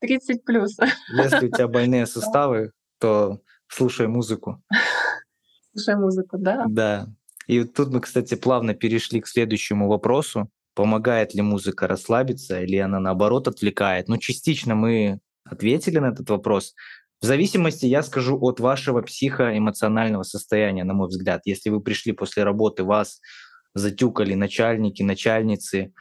30 0.00 0.44
плюс. 0.44 0.76
Если 1.16 1.46
у 1.46 1.50
тебя 1.50 1.66
больные 1.66 2.06
суставы, 2.06 2.70
то 3.00 3.40
слушай 3.66 4.06
музыку. 4.06 4.62
Слушай 5.72 5.96
музыку, 5.96 6.38
да. 6.38 6.64
Да. 6.68 7.08
И 7.48 7.64
тут 7.64 7.88
мы, 7.88 8.00
кстати, 8.00 8.36
плавно 8.36 8.74
перешли 8.74 9.20
к 9.20 9.26
следующему 9.26 9.88
вопросу. 9.88 10.48
Помогает 10.74 11.34
ли 11.34 11.42
музыка 11.42 11.88
расслабиться 11.88 12.60
или 12.62 12.76
она 12.76 13.00
наоборот 13.00 13.48
отвлекает? 13.48 14.08
Ну, 14.08 14.16
частично 14.16 14.76
мы 14.76 15.18
ответили 15.52 15.98
на 15.98 16.06
этот 16.06 16.28
вопрос. 16.30 16.74
В 17.20 17.26
зависимости, 17.26 17.86
я 17.86 18.02
скажу, 18.02 18.38
от 18.40 18.58
вашего 18.58 19.00
психоэмоционального 19.02 20.24
состояния, 20.24 20.84
на 20.84 20.94
мой 20.94 21.08
взгляд. 21.08 21.42
Если 21.44 21.70
вы 21.70 21.80
пришли 21.80 22.12
после 22.12 22.42
работы, 22.42 22.82
вас 22.82 23.20
затюкали 23.74 24.34
начальники, 24.34 25.02
начальницы, 25.02 25.92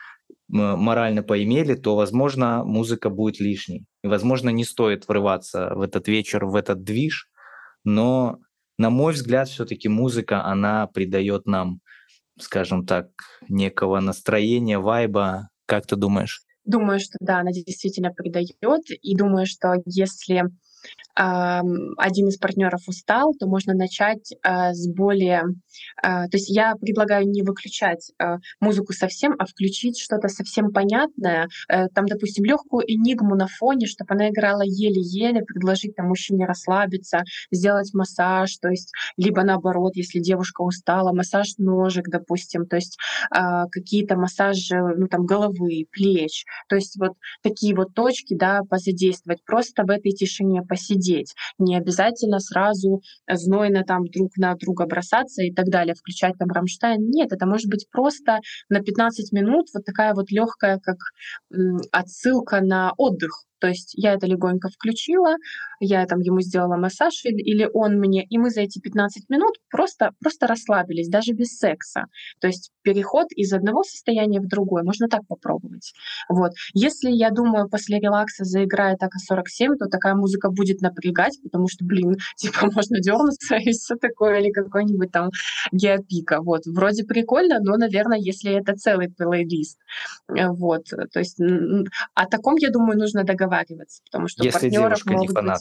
морально 0.47 1.23
поимели, 1.23 1.75
то, 1.75 1.95
возможно, 1.95 2.63
музыка 2.63 3.09
будет 3.09 3.39
лишней. 3.39 3.85
И, 4.03 4.07
возможно, 4.07 4.49
не 4.49 4.65
стоит 4.65 5.07
врываться 5.07 5.73
в 5.75 5.81
этот 5.81 6.07
вечер, 6.07 6.45
в 6.45 6.55
этот 6.55 6.83
движ, 6.83 7.29
но, 7.83 8.39
на 8.77 8.89
мой 8.89 9.13
взгляд, 9.13 9.47
все-таки 9.47 9.89
музыка, 9.89 10.43
она 10.43 10.87
придает 10.87 11.45
нам, 11.45 11.79
скажем 12.39 12.85
так, 12.85 13.07
некого 13.47 13.99
настроения, 13.99 14.79
вайба. 14.79 15.49
Как 15.67 15.85
ты 15.85 15.95
думаешь? 15.95 16.41
Думаю, 16.65 16.99
что 16.99 17.17
да, 17.19 17.39
она 17.39 17.51
действительно 17.51 18.11
придает. 18.13 18.89
И 19.01 19.15
думаю, 19.15 19.45
что 19.45 19.75
если 19.85 20.43
один 21.13 22.27
из 22.29 22.37
партнеров 22.37 22.81
устал, 22.87 23.33
то 23.39 23.47
можно 23.47 23.73
начать 23.73 24.33
а, 24.43 24.73
с 24.73 24.87
более... 24.87 25.43
А, 26.01 26.27
то 26.27 26.37
есть 26.37 26.49
я 26.49 26.75
предлагаю 26.75 27.27
не 27.27 27.43
выключать 27.43 28.11
а, 28.17 28.37
музыку 28.59 28.93
совсем, 28.93 29.35
а 29.37 29.45
включить 29.45 29.99
что-то 29.99 30.27
совсем 30.29 30.71
понятное. 30.71 31.47
Э, 31.69 31.87
там, 31.89 32.05
допустим, 32.05 32.45
легкую 32.45 32.83
энигму 32.91 33.35
на 33.35 33.47
фоне, 33.47 33.87
чтобы 33.87 34.13
она 34.13 34.29
играла 34.29 34.61
еле-еле, 34.61 35.41
предложить 35.41 35.95
там 35.95 36.07
мужчине 36.07 36.45
расслабиться, 36.45 37.21
сделать 37.51 37.93
массаж, 37.93 38.55
то 38.57 38.69
есть 38.69 38.91
либо 39.17 39.43
наоборот, 39.43 39.95
если 39.95 40.19
девушка 40.19 40.61
устала, 40.61 41.13
массаж 41.13 41.55
ножек, 41.57 42.07
допустим, 42.07 42.65
то 42.65 42.75
есть 42.77 42.97
какие-то 43.29 44.15
массажи, 44.15 44.77
ну 44.97 45.07
там 45.07 45.25
головы, 45.25 45.85
плеч, 45.91 46.45
то 46.69 46.75
есть 46.75 46.97
вот 46.99 47.13
такие 47.41 47.75
вот 47.75 47.93
точки, 47.93 48.35
да, 48.35 48.61
позадействовать 48.69 49.43
просто 49.45 49.83
в 49.83 49.89
этой 49.89 50.11
тишине, 50.11 50.61
посидеть. 50.71 51.33
Не 51.59 51.75
обязательно 51.75 52.39
сразу 52.39 53.01
знойно 53.29 53.83
там 53.83 54.05
друг 54.05 54.37
на 54.37 54.55
друга 54.55 54.85
бросаться 54.85 55.43
и 55.43 55.53
так 55.53 55.65
далее, 55.65 55.95
включать 55.95 56.37
там 56.39 56.47
Рамштайн. 56.47 57.01
Нет, 57.09 57.33
это 57.33 57.45
может 57.45 57.67
быть 57.69 57.87
просто 57.91 58.39
на 58.69 58.79
15 58.79 59.33
минут 59.33 59.67
вот 59.73 59.83
такая 59.83 60.13
вот 60.13 60.31
легкая, 60.31 60.79
как 60.79 60.95
отсылка 61.91 62.61
на 62.61 62.93
отдых. 62.97 63.43
То 63.61 63.67
есть 63.67 63.93
я 63.93 64.13
это 64.13 64.25
легонько 64.25 64.69
включила, 64.69 65.35
я 65.79 66.05
там 66.05 66.19
ему 66.19 66.41
сделала 66.41 66.77
массаж 66.77 67.13
или 67.23 67.69
он 67.73 67.99
мне, 67.99 68.23
и 68.23 68.37
мы 68.37 68.49
за 68.49 68.61
эти 68.61 68.79
15 68.79 69.29
минут 69.29 69.55
просто, 69.69 70.11
просто 70.19 70.47
расслабились, 70.47 71.09
даже 71.09 71.33
без 71.33 71.57
секса. 71.57 72.05
То 72.39 72.47
есть 72.47 72.71
переход 72.81 73.27
из 73.35 73.53
одного 73.53 73.83
состояния 73.83 74.39
в 74.39 74.47
другое, 74.47 74.83
можно 74.83 75.07
так 75.07 75.21
попробовать. 75.27 75.93
Вот. 76.27 76.51
Если, 76.73 77.11
я 77.11 77.29
думаю, 77.29 77.69
после 77.69 77.99
релакса 77.99 78.43
заиграет 78.43 78.97
АК-47, 79.03 79.75
то 79.77 79.85
такая 79.85 80.15
музыка 80.15 80.49
будет 80.49 80.81
напрягать, 80.81 81.37
потому 81.43 81.67
что, 81.67 81.85
блин, 81.85 82.15
типа 82.37 82.69
можно 82.73 82.99
дернуться 82.99 83.55
и 83.57 83.71
все 83.71 83.95
такое, 83.95 84.39
или 84.39 84.51
какой-нибудь 84.51 85.11
там 85.11 85.29
геопика. 85.71 86.41
Вот. 86.41 86.65
Вроде 86.65 87.03
прикольно, 87.03 87.59
но, 87.61 87.77
наверное, 87.77 88.17
если 88.17 88.51
это 88.51 88.73
целый 88.73 89.09
плейлист. 89.09 89.77
Э, 90.35 90.47
вот. 90.49 90.85
То 90.85 91.19
есть 91.19 91.39
о 92.15 92.25
таком, 92.25 92.55
я 92.57 92.71
думаю, 92.71 92.97
нужно 92.97 93.23
договариваться 93.23 93.50
договариваться, 93.51 94.01
потому 94.05 94.27
что 94.27 94.43
Если 94.43 94.69
девушка 94.69 95.13
не 95.13 95.27
фанат 95.27 95.59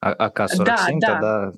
быть... 0.00 0.16
АК-47, 0.18 0.64
да, 0.64 0.76
да. 1.00 1.12
тогда 1.12 1.52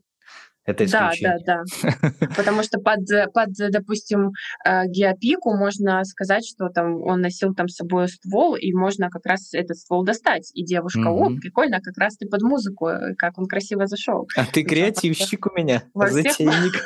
это 0.67 0.85
исключение. 0.85 1.39
Да, 1.47 1.63
да, 1.63 1.89
да. 2.03 2.27
Потому 2.37 2.63
что 2.65 2.81
под, 2.81 3.01
под, 3.33 3.51
допустим, 3.71 4.33
э, 4.65 4.87
геопику 4.89 5.57
можно 5.57 6.05
сказать, 6.05 6.45
что 6.45 6.69
там 6.69 7.03
он 7.03 7.21
носил 7.21 7.55
там 7.55 7.69
с 7.69 7.77
собой 7.77 8.09
ствол, 8.09 8.57
и 8.57 8.73
можно 8.73 9.09
как 9.09 9.25
раз 9.27 9.55
этот 9.55 9.77
ствол 9.79 10.05
достать. 10.05 10.51
И 10.55 10.65
девушка, 10.65 11.09
о, 11.09 11.31
прикольно, 11.41 11.81
как 11.81 11.97
раз 11.97 12.17
ты 12.17 12.27
под 12.27 12.43
музыку, 12.43 12.89
э, 12.89 13.15
как 13.17 13.39
он 13.39 13.47
красиво 13.47 13.87
зашел. 13.87 14.27
А 14.37 14.45
ты 14.45 14.65
креативщик 14.65 15.47
у 15.47 15.55
меня, 15.55 15.85
затейник. 15.95 16.85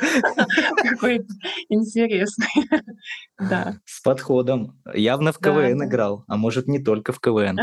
Какой 0.91 1.25
интересный. 1.69 2.69
Да. 3.39 3.77
С 3.85 4.01
подходом. 4.01 4.79
Явно 4.93 5.31
в 5.31 5.39
КВН 5.39 5.83
играл, 5.85 6.23
а 6.27 6.37
может 6.37 6.67
не 6.67 6.77
только 6.77 7.13
в 7.13 7.19
КВН. 7.19 7.59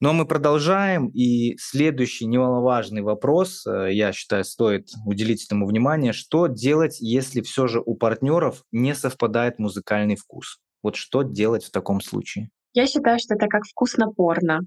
Но 0.00 0.12
мы 0.12 0.26
продолжаем, 0.26 1.08
и 1.08 1.56
следующий 1.58 2.26
немаловажный 2.26 3.02
вопрос, 3.02 3.66
э, 3.66 3.88
я 3.92 4.12
считаю, 4.12 4.44
стоит 4.44 4.90
уделить 5.04 5.44
этому 5.44 5.66
внимание, 5.66 6.12
что 6.12 6.46
делать, 6.46 6.98
если 7.00 7.40
все 7.40 7.66
же 7.66 7.82
у 7.84 7.96
партнеров 7.96 8.62
не 8.70 8.94
совпадает 8.94 9.58
музыкальный 9.58 10.14
вкус? 10.14 10.60
Вот 10.84 10.94
что 10.94 11.22
делать 11.22 11.64
в 11.64 11.72
таком 11.72 12.00
случае? 12.00 12.50
Я 12.74 12.86
считаю, 12.86 13.18
что 13.18 13.34
это 13.34 13.48
как 13.48 13.64
вкусно 13.64 14.12
порно. 14.12 14.60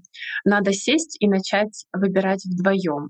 Надо 0.44 0.72
сесть 0.72 1.16
и 1.18 1.28
начать 1.28 1.86
выбирать 1.94 2.44
вдвоем. 2.44 3.08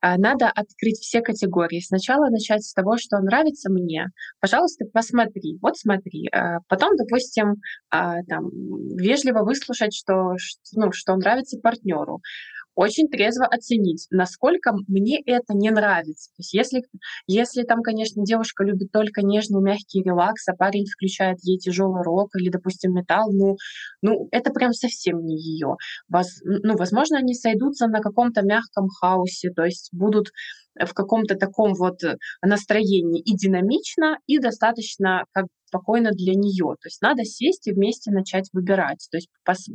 А, 0.00 0.16
надо 0.18 0.48
открыть 0.48 0.98
все 1.00 1.20
категории. 1.20 1.80
Сначала 1.80 2.28
начать 2.30 2.64
с 2.64 2.72
того, 2.72 2.96
что 2.96 3.18
нравится 3.18 3.70
мне. 3.70 4.08
Пожалуйста, 4.40 4.84
посмотри. 4.92 5.58
Вот 5.62 5.76
смотри. 5.76 6.28
А, 6.32 6.58
потом, 6.68 6.96
допустим, 6.96 7.56
а, 7.90 8.22
там, 8.28 8.50
вежливо 8.96 9.44
выслушать, 9.44 9.94
что, 9.94 10.34
ну, 10.74 10.92
что 10.92 11.16
нравится 11.16 11.58
партнеру 11.58 12.20
очень 12.74 13.08
трезво 13.08 13.46
оценить, 13.46 14.06
насколько 14.10 14.72
мне 14.88 15.20
это 15.24 15.54
не 15.54 15.70
нравится. 15.70 16.30
То 16.30 16.40
есть 16.40 16.54
если, 16.54 16.82
если 17.26 17.62
там, 17.62 17.82
конечно, 17.82 18.24
девушка 18.24 18.64
любит 18.64 18.90
только 18.92 19.22
нежный, 19.22 19.62
мягкий 19.62 20.02
релакс, 20.02 20.48
а 20.48 20.54
парень 20.54 20.86
включает 20.86 21.38
ей 21.42 21.58
тяжелый 21.58 22.02
рок 22.02 22.34
или, 22.36 22.50
допустим, 22.50 22.92
металл, 22.92 23.32
ну, 23.32 23.56
ну 24.02 24.28
это 24.32 24.50
прям 24.50 24.72
совсем 24.72 25.24
не 25.24 25.36
ее. 25.36 25.76
Воз, 26.08 26.40
ну, 26.44 26.76
возможно, 26.76 27.18
они 27.18 27.34
сойдутся 27.34 27.86
на 27.86 28.00
каком-то 28.00 28.42
мягком 28.42 28.88
хаосе, 28.88 29.50
то 29.50 29.64
есть 29.64 29.90
будут 29.92 30.30
в 30.74 30.92
каком-то 30.92 31.36
таком 31.36 31.74
вот 31.74 32.00
настроении 32.42 33.22
и 33.22 33.36
динамично, 33.36 34.18
и 34.26 34.38
достаточно 34.38 35.24
как 35.32 35.46
спокойно 35.66 36.10
для 36.10 36.34
нее. 36.34 36.74
То 36.80 36.86
есть 36.86 37.02
надо 37.02 37.24
сесть 37.24 37.66
и 37.66 37.72
вместе 37.72 38.10
начать 38.10 38.48
выбирать, 38.52 39.06
то 39.10 39.16
есть 39.16 39.28
пос 39.44 39.66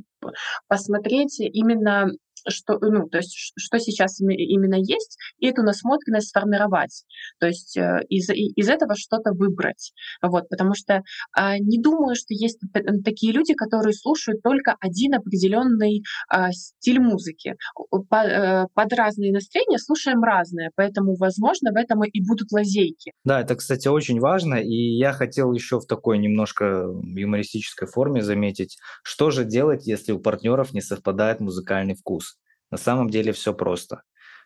посмотреть 0.68 1.40
именно 1.40 2.10
что, 2.48 2.78
ну, 2.80 3.08
то 3.10 3.18
есть, 3.18 3.36
что 3.58 3.80
сейчас 3.80 4.20
именно 4.20 4.76
есть, 4.76 5.18
и 5.40 5.48
эту 5.48 5.64
насмотренность 5.64 6.30
сформировать. 6.30 7.04
То 7.40 7.48
есть 7.48 7.78
э, 7.78 8.02
из, 8.10 8.30
из 8.30 8.70
этого 8.70 8.96
что-то 8.96 9.32
выбрать. 9.34 9.94
Вот, 10.22 10.50
потому 10.50 10.74
что 10.76 11.04
а, 11.36 11.58
не 11.58 11.82
думаю, 11.82 12.16
что 12.16 12.34
есть 12.34 12.60
такие 13.04 13.34
люди, 13.34 13.54
которые 13.54 13.94
слушают 13.94 14.42
только 14.42 14.76
один 14.80 15.16
определенный 15.16 16.04
а, 16.30 16.52
стиль 16.52 17.00
музыки. 17.00 17.56
А, 17.92 18.66
под 18.74 18.94
разные 18.94 19.32
настроения 19.32 19.78
слушаем 19.78 20.24
разное, 20.24 20.72
поэтому, 20.76 21.16
возможно, 21.16 21.72
в 21.72 21.76
этом 21.76 22.04
и 22.04 22.26
будут 22.26 22.52
лазейки. 22.52 23.14
Да, 23.24 23.42
это, 23.42 23.56
кстати, 23.56 23.88
очень 23.88 24.20
важно, 24.20 24.56
и 24.56 24.98
я 24.98 25.14
хотел 25.14 25.54
еще 25.54 25.80
в 25.80 25.86
такой 25.86 26.18
немножко 26.18 26.66
юмористической 27.04 27.88
форме 27.88 28.22
заметить, 28.22 28.78
что 29.04 29.32
же 29.32 29.46
делать, 29.46 29.88
если 29.88 30.12
у 30.12 30.20
партнеров 30.20 30.74
не 30.74 30.82
совпадает 30.82 31.40
музыкальный 31.40 31.96
вкус. 31.96 32.29
На 32.72 32.78
самом 32.78 33.10
деле 33.10 33.32
все 33.32 33.54
просто. 33.54 34.04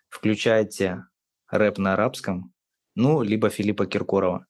Включайте 0.10 1.06
рэп 1.50 1.78
на 1.78 1.94
арабском, 1.94 2.54
ну, 2.96 3.22
либо 3.22 3.50
Филиппа 3.50 3.86
Киркорова. 3.86 4.46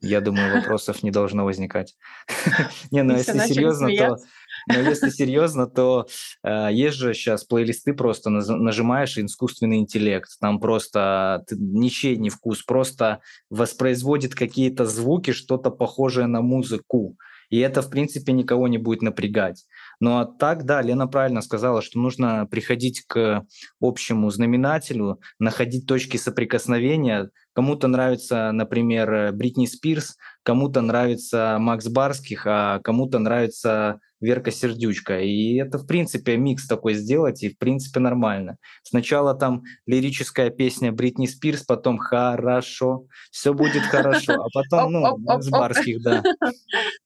Я 0.00 0.20
думаю, 0.20 0.54
вопросов 0.60 1.02
не 1.02 1.10
должно 1.10 1.44
возникать. 1.44 1.96
Не, 2.90 3.02
ну 3.02 3.16
если 3.16 3.38
серьезно, 3.38 3.88
то 3.96 4.18
но 4.66 4.80
если 4.80 5.08
серьезно, 5.10 5.66
то 5.66 6.06
э, 6.42 6.68
есть 6.72 6.96
же 6.96 7.14
сейчас 7.14 7.44
плейлисты, 7.44 7.92
просто 7.92 8.30
нажимаешь 8.30 9.18
искусственный 9.18 9.78
интеллект, 9.78 10.30
там 10.40 10.60
просто 10.60 11.44
ничей 11.50 12.16
не 12.16 12.30
вкус, 12.30 12.62
просто 12.62 13.20
воспроизводит 13.50 14.34
какие-то 14.34 14.86
звуки, 14.86 15.32
что-то 15.32 15.70
похожее 15.70 16.26
на 16.26 16.40
музыку. 16.40 17.16
И 17.50 17.58
это, 17.58 17.82
в 17.82 17.90
принципе, 17.90 18.32
никого 18.32 18.68
не 18.68 18.78
будет 18.78 19.02
напрягать. 19.02 19.64
Ну 20.00 20.18
а 20.18 20.26
так, 20.26 20.64
да, 20.64 20.82
Лена 20.82 21.06
правильно 21.06 21.40
сказала, 21.42 21.82
что 21.82 21.98
нужно 21.98 22.46
приходить 22.46 23.04
к 23.06 23.44
общему 23.80 24.30
знаменателю, 24.30 25.20
находить 25.38 25.86
точки 25.86 26.16
соприкосновения. 26.16 27.30
Кому-то 27.54 27.88
нравится, 27.88 28.50
например, 28.52 29.32
Бритни 29.32 29.66
Спирс, 29.66 30.16
кому-то 30.42 30.80
нравится 30.80 31.56
Макс 31.60 31.86
Барских, 31.88 32.46
а 32.46 32.80
кому-то 32.80 33.18
нравится 33.18 34.00
Верка 34.24 34.50
Сердючка. 34.50 35.20
И 35.20 35.56
это, 35.56 35.78
в 35.78 35.86
принципе, 35.86 36.36
микс 36.36 36.66
такой 36.66 36.94
сделать, 36.94 37.42
и, 37.42 37.50
в 37.50 37.58
принципе, 37.58 38.00
нормально. 38.00 38.56
Сначала 38.82 39.34
там 39.34 39.62
лирическая 39.86 40.50
песня 40.50 40.92
Бритни 40.92 41.26
Спирс, 41.26 41.62
потом 41.62 41.98
«Хорошо», 41.98 43.06
все 43.30 43.52
будет 43.54 43.82
хорошо, 43.82 44.34
а 44.34 44.46
потом, 44.52 44.92
ну, 44.92 45.40
с 45.40 45.48
барских, 45.48 46.02
да. 46.02 46.22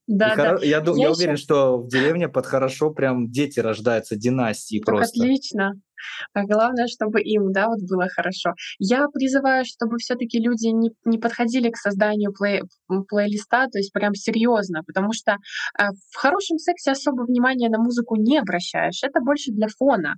Да, 0.07 0.35
да. 0.37 0.59
Я, 0.63 0.81
уверен, 0.81 1.37
что 1.37 1.79
в 1.79 1.89
деревне 1.89 2.29
под 2.29 2.47
«хорошо» 2.47 2.91
прям 2.91 3.31
дети 3.31 3.61
рождаются, 3.61 4.17
династии 4.17 4.81
просто. 4.81 5.23
Отлично. 5.23 5.75
А 6.35 6.45
главное, 6.45 6.87
чтобы 6.87 7.21
им, 7.21 7.53
да, 7.53 7.69
вот 7.69 7.81
было 7.89 8.09
хорошо. 8.09 8.53
Я 8.79 9.07
призываю, 9.09 9.65
чтобы 9.65 9.99
все-таки 9.99 10.39
люди 10.41 10.69
не, 10.69 10.91
не 11.05 11.19
подходили 11.19 11.71
к 11.71 11.77
созданию 11.77 12.33
плей, 12.33 12.63
плейлиста, 13.09 13.67
то 13.71 13.79
есть 13.79 13.93
прям 13.93 14.15
серьезно, 14.15 14.83
потому 14.87 15.13
что 15.13 15.33
э, 15.33 15.89
в 16.11 16.17
хорошем 16.17 16.59
сексе 16.59 16.93
особо 16.93 17.23
внимания 17.23 17.69
на 17.69 17.79
музыку 17.79 18.17
не 18.17 18.39
обращаешь. 18.39 19.03
Это 19.03 19.21
больше 19.21 19.53
для 19.53 19.69
фона. 19.69 20.15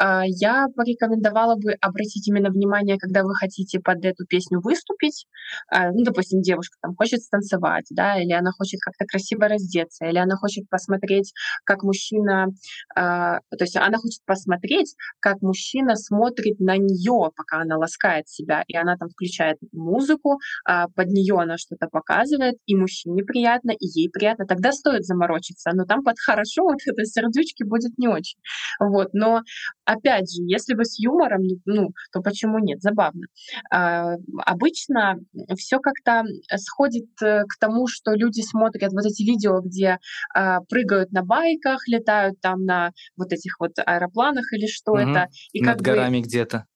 Э, 0.00 0.22
я 0.26 0.66
порекомендовала 0.74 1.56
бы 1.56 1.72
обратить 1.80 2.26
именно 2.28 2.50
внимание, 2.50 2.98
когда 2.98 3.22
вы 3.22 3.34
хотите 3.34 3.80
под 3.80 4.04
эту 4.04 4.26
песню 4.26 4.60
выступить. 4.60 5.26
Э, 5.72 5.90
ну, 5.92 6.04
допустим, 6.04 6.40
девушка 6.40 6.76
там 6.82 6.94
хочет 6.96 7.20
станцевать, 7.20 7.86
да, 7.90 8.20
или 8.20 8.32
она 8.32 8.50
хочет 8.52 8.80
как-то 8.80 9.04
красиво 9.06 9.48
раздеться, 9.48 10.06
или 10.06 10.18
она 10.18 10.36
хочет 10.36 10.68
посмотреть, 10.68 11.32
как 11.64 11.82
мужчина, 11.82 12.46
то 12.94 13.40
есть 13.60 13.76
она 13.76 13.98
хочет 13.98 14.20
посмотреть, 14.24 14.94
как 15.20 15.42
мужчина 15.42 15.96
смотрит 15.96 16.60
на 16.60 16.76
нее, 16.76 17.30
пока 17.36 17.62
она 17.62 17.76
ласкает 17.76 18.28
себя, 18.28 18.64
и 18.66 18.76
она 18.76 18.96
там 18.96 19.08
включает 19.08 19.58
музыку, 19.72 20.38
а 20.64 20.88
под 20.88 21.08
нее 21.08 21.36
она 21.38 21.56
что-то 21.58 21.88
показывает, 21.88 22.56
и 22.66 22.76
мужчине 22.76 23.22
приятно, 23.24 23.70
и 23.72 23.86
ей 23.86 24.10
приятно, 24.10 24.46
тогда 24.46 24.72
стоит 24.72 25.04
заморочиться, 25.04 25.70
но 25.74 25.84
там 25.84 26.02
под 26.02 26.16
хорошо 26.18 26.62
вот 26.64 26.78
это 26.86 27.04
сердючки 27.04 27.64
будет 27.64 27.96
не 27.98 28.08
очень. 28.08 28.38
Вот, 28.80 29.08
но 29.12 29.42
опять 29.84 30.30
же, 30.32 30.42
если 30.44 30.74
вы 30.74 30.84
с 30.84 30.98
юмором, 30.98 31.42
ну, 31.64 31.90
то 32.12 32.20
почему 32.20 32.58
нет, 32.58 32.80
забавно. 32.80 33.26
А, 33.70 34.14
обычно 34.44 35.16
все 35.56 35.78
как-то 35.78 36.24
сходит 36.56 37.08
э, 37.22 37.42
к 37.42 37.58
тому, 37.58 37.86
что 37.86 38.12
люди 38.12 38.40
смотрят 38.40 38.92
вот 38.92 39.04
эти 39.04 39.22
видео, 39.22 39.60
где 39.60 39.98
а, 40.34 40.60
прыгают 40.68 41.12
на 41.12 41.22
байках, 41.22 41.86
летают 41.88 42.40
там 42.40 42.64
на 42.64 42.92
вот 43.16 43.32
этих 43.32 43.58
вот 43.60 43.72
аэропланах 43.84 44.52
или 44.52 44.66
что 44.66 44.92
угу. 44.92 45.00
Это. 45.12 45.28
И 45.52 45.62
Над 45.62 45.80
горами 45.80 46.18
бы... 46.20 46.26
где-то. 46.26 46.66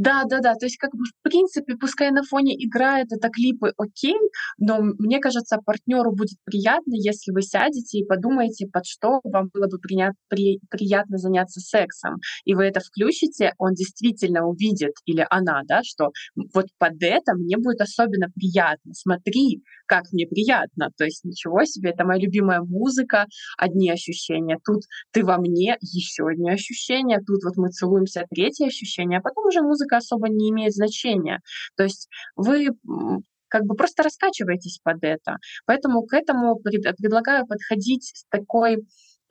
Да, 0.00 0.24
да, 0.24 0.40
да. 0.40 0.54
То 0.54 0.64
есть, 0.64 0.78
как 0.78 0.92
бы, 0.92 1.04
в 1.04 1.22
принципе, 1.22 1.76
пускай 1.76 2.10
на 2.10 2.22
фоне 2.22 2.54
играет 2.54 3.12
это 3.12 3.28
клипы, 3.28 3.74
окей, 3.76 4.16
но 4.56 4.78
мне 4.80 5.20
кажется, 5.20 5.58
партнеру 5.62 6.12
будет 6.12 6.38
приятно, 6.44 6.94
если 6.94 7.32
вы 7.32 7.42
сядете 7.42 7.98
и 7.98 8.06
подумаете, 8.06 8.66
под 8.66 8.86
что 8.86 9.20
вам 9.24 9.50
было 9.52 9.66
бы 9.66 9.78
принят, 9.78 10.14
при, 10.28 10.58
приятно 10.70 11.18
заняться 11.18 11.60
сексом. 11.60 12.16
И 12.46 12.54
вы 12.54 12.64
это 12.64 12.80
включите, 12.80 13.52
он 13.58 13.74
действительно 13.74 14.46
увидит, 14.46 14.92
или 15.04 15.26
она, 15.28 15.60
да, 15.68 15.82
что 15.84 16.12
вот 16.54 16.68
под 16.78 16.94
это 17.02 17.34
мне 17.34 17.58
будет 17.58 17.82
особенно 17.82 18.28
приятно. 18.34 18.94
Смотри, 18.94 19.62
как 19.90 20.04
мне 20.12 20.26
приятно. 20.26 20.90
То 20.96 21.04
есть 21.04 21.24
ничего 21.24 21.64
себе, 21.64 21.90
это 21.90 22.04
моя 22.04 22.20
любимая 22.22 22.62
музыка, 22.62 23.26
одни 23.58 23.90
ощущения. 23.90 24.56
Тут 24.64 24.84
ты 25.12 25.24
во 25.24 25.36
мне, 25.36 25.76
еще 25.82 26.28
одни 26.28 26.48
ощущения. 26.48 27.18
Тут 27.26 27.44
вот 27.44 27.56
мы 27.56 27.70
целуемся, 27.70 28.24
третье 28.30 28.66
ощущение, 28.66 29.18
а 29.18 29.22
потом 29.22 29.46
уже 29.46 29.60
музыка 29.62 29.89
музыка 29.90 29.96
особо 29.96 30.28
не 30.28 30.50
имеет 30.50 30.72
значения. 30.72 31.40
То 31.76 31.84
есть 31.84 32.08
вы 32.36 32.68
как 33.48 33.64
бы 33.64 33.74
просто 33.74 34.02
раскачиваетесь 34.02 34.78
под 34.82 35.02
это. 35.02 35.36
Поэтому 35.66 36.02
к 36.02 36.14
этому 36.14 36.56
предлагаю 36.56 37.46
подходить 37.46 38.04
с 38.04 38.24
такой 38.30 38.78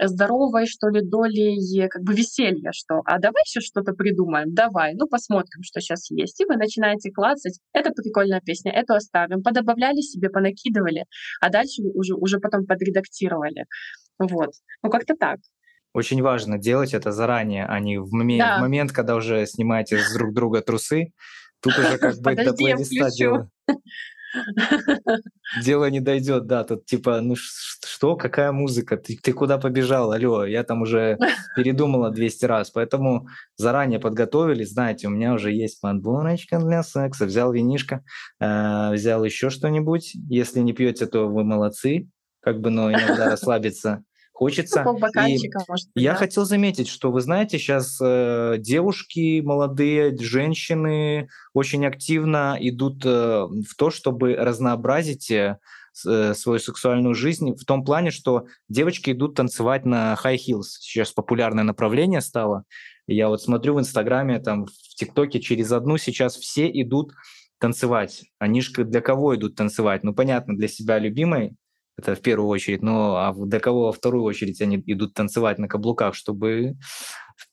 здоровой, 0.01 0.65
что 0.65 0.89
ли, 0.89 1.01
долей 1.01 1.87
как 1.89 2.03
бы 2.03 2.13
веселья, 2.13 2.71
что 2.73 3.01
«а 3.05 3.19
давай 3.19 3.43
еще 3.45 3.59
что-то 3.59 3.91
придумаем, 3.93 4.53
давай, 4.53 4.93
ну 4.95 5.07
посмотрим, 5.07 5.61
что 5.61 5.81
сейчас 5.81 6.09
есть». 6.09 6.39
И 6.39 6.45
вы 6.45 6.55
начинаете 6.55 7.11
клацать, 7.11 7.59
это 7.73 7.91
прикольная 7.91 8.39
песня, 8.39 8.71
эту 8.71 8.93
оставим, 8.93 9.43
подобавляли 9.43 9.99
себе, 10.01 10.29
понакидывали, 10.29 11.03
а 11.41 11.49
дальше 11.49 11.81
уже, 11.93 12.15
уже 12.15 12.39
потом 12.39 12.65
подредактировали. 12.65 13.65
Вот. 14.19 14.51
Ну 14.83 14.89
как-то 14.89 15.15
так. 15.19 15.39
Очень 15.93 16.21
важно 16.21 16.57
делать 16.57 16.93
это 16.93 17.11
заранее, 17.11 17.65
а 17.65 17.79
не 17.79 17.97
в, 17.97 18.13
момен- 18.13 18.39
да. 18.39 18.57
в 18.57 18.61
момент, 18.61 18.91
когда 18.91 19.15
уже 19.15 19.45
снимаете 19.45 19.97
с 19.97 20.13
друг 20.13 20.33
друга 20.33 20.61
трусы. 20.61 21.13
Тут 21.61 21.77
уже 21.77 21.97
как 21.97 22.17
бы 22.17 22.35
до 22.35 22.53
плейлиста 22.53 23.09
дело. 23.09 23.49
Дело 25.63 25.89
не 25.89 25.99
дойдет, 25.99 26.45
да, 26.45 26.63
тут 26.63 26.85
типа, 26.85 27.19
ну 27.21 27.35
что, 27.35 28.15
какая 28.15 28.51
музыка, 28.51 28.95
ты, 28.95 29.17
ты 29.21 29.33
куда 29.33 29.57
побежал, 29.57 30.11
алло, 30.11 30.45
я 30.45 30.63
там 30.63 30.83
уже 30.83 31.17
передумала 31.55 32.11
200 32.11 32.45
раз, 32.45 32.69
поэтому 32.69 33.27
заранее 33.57 33.99
подготовились, 33.99 34.71
знаете, 34.71 35.07
у 35.07 35.11
меня 35.11 35.33
уже 35.33 35.51
есть 35.51 35.81
подборочка 35.81 36.59
для 36.59 36.83
секса, 36.83 37.25
взял 37.25 37.51
винишко, 37.51 38.03
э, 38.39 38.91
взял 38.93 39.23
еще 39.23 39.49
что-нибудь, 39.49 40.13
если 40.29 40.59
не 40.59 40.73
пьете, 40.73 41.07
то 41.07 41.27
вы 41.27 41.43
молодцы, 41.43 42.07
как 42.41 42.59
бы, 42.59 42.69
но 42.69 42.91
иногда 42.91 43.25
расслабиться 43.31 44.03
хочется. 44.39 44.83
Ну, 44.85 44.97
и 44.97 45.49
может 45.67 45.87
быть, 45.93 46.03
я 46.03 46.13
да. 46.13 46.17
хотел 46.17 46.45
заметить, 46.45 46.87
что 46.87 47.11
вы 47.11 47.19
знаете, 47.19 47.59
сейчас 47.59 47.99
э, 48.01 48.55
девушки 48.57 49.41
молодые, 49.41 50.17
женщины 50.17 51.27
очень 51.53 51.85
активно 51.85 52.57
идут 52.61 53.05
э, 53.05 53.09
в 53.09 53.75
то, 53.77 53.89
чтобы 53.89 54.35
разнообразить 54.35 55.29
э, 55.29 55.59
э, 56.07 56.33
свою 56.33 56.59
сексуальную 56.59 57.15
жизнь 57.15 57.53
в 57.53 57.65
том 57.65 57.83
плане, 57.83 58.11
что 58.11 58.45
девочки 58.69 59.11
идут 59.11 59.35
танцевать 59.35 59.85
на 59.85 60.17
high 60.23 60.37
heels. 60.37 60.79
Сейчас 60.79 61.11
популярное 61.11 61.65
направление 61.65 62.21
стало. 62.21 62.63
Я 63.07 63.27
вот 63.27 63.41
смотрю 63.41 63.73
в 63.73 63.81
Инстаграме, 63.81 64.39
там, 64.39 64.67
в 64.67 64.95
ТикТоке 64.95 65.41
через 65.41 65.73
одну 65.73 65.97
сейчас 65.97 66.37
все 66.37 66.69
идут 66.81 67.11
танцевать. 67.59 68.23
Они 68.39 68.61
же 68.61 68.85
для 68.85 69.01
кого 69.01 69.35
идут 69.35 69.55
танцевать? 69.55 70.03
Ну, 70.05 70.13
понятно, 70.13 70.55
для 70.55 70.69
себя 70.69 70.97
любимой, 70.97 71.57
это 71.99 72.15
в 72.15 72.21
первую 72.21 72.49
очередь. 72.49 72.81
Но 72.81 73.17
а 73.17 73.33
до 73.35 73.59
кого 73.59 73.85
во 73.85 73.91
вторую 73.91 74.23
очередь 74.23 74.61
они 74.61 74.81
идут 74.87 75.13
танцевать 75.13 75.59
на 75.59 75.67
каблуках, 75.67 76.15
чтобы 76.15 76.77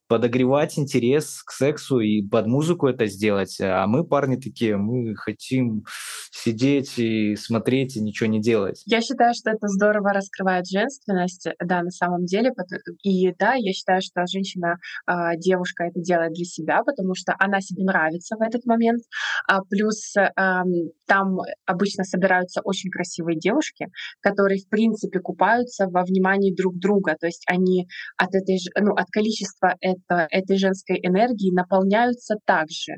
подогревать 0.09 0.79
интерес 0.79 1.43
к 1.43 1.53
сексу 1.53 2.01
и 2.01 2.23
под 2.23 2.47
музыку 2.47 2.87
это 2.87 3.07
сделать. 3.07 3.59
А 3.61 3.87
мы, 3.87 4.05
парни, 4.05 4.37
такие, 4.37 4.77
мы 4.77 5.15
хотим 5.17 5.85
сидеть 6.31 6.99
и 6.99 7.37
смотреть 7.37 7.97
и 7.97 8.01
ничего 8.01 8.29
не 8.29 8.41
делать. 8.41 8.83
Я 8.87 9.01
считаю, 9.01 9.35
что 9.35 9.51
это 9.51 9.67
здорово 9.69 10.13
раскрывает 10.13 10.67
женственность, 10.69 11.49
да, 11.65 11.83
на 11.83 11.91
самом 11.91 12.25
деле. 12.25 12.53
И 13.03 13.33
да, 13.39 13.55
я 13.55 13.73
считаю, 13.73 14.01
что 14.03 14.25
женщина, 14.27 14.77
а, 15.07 15.37
девушка 15.37 15.85
это 15.85 16.01
делает 16.01 16.33
для 16.33 16.45
себя, 16.45 16.83
потому 16.85 17.15
что 17.15 17.35
она 17.39 17.61
себе 17.61 17.85
нравится 17.85 18.37
в 18.37 18.43
этот 18.43 18.65
момент. 18.65 19.03
А 19.49 19.63
плюс 19.63 20.15
там 21.07 21.39
обычно 21.67 22.05
собираются 22.05 22.61
очень 22.63 22.91
красивые 22.91 23.39
девушки, 23.39 23.89
которые, 24.21 24.61
в 24.61 24.69
принципе, 24.69 25.21
купаются 25.21 25.87
во 25.89 26.03
внимании 26.05 26.55
друг 26.55 26.79
друга. 26.79 27.17
То 27.19 27.27
есть 27.27 27.45
они 27.49 27.87
от 28.17 28.35
этой, 28.35 28.59
ну, 28.81 28.93
от 28.93 29.07
количества 29.11 29.75
это, 30.09 30.27
этой 30.31 30.59
женской 30.59 30.99
энергии 31.03 31.55
наполняются 31.55 32.37
также. 32.45 32.95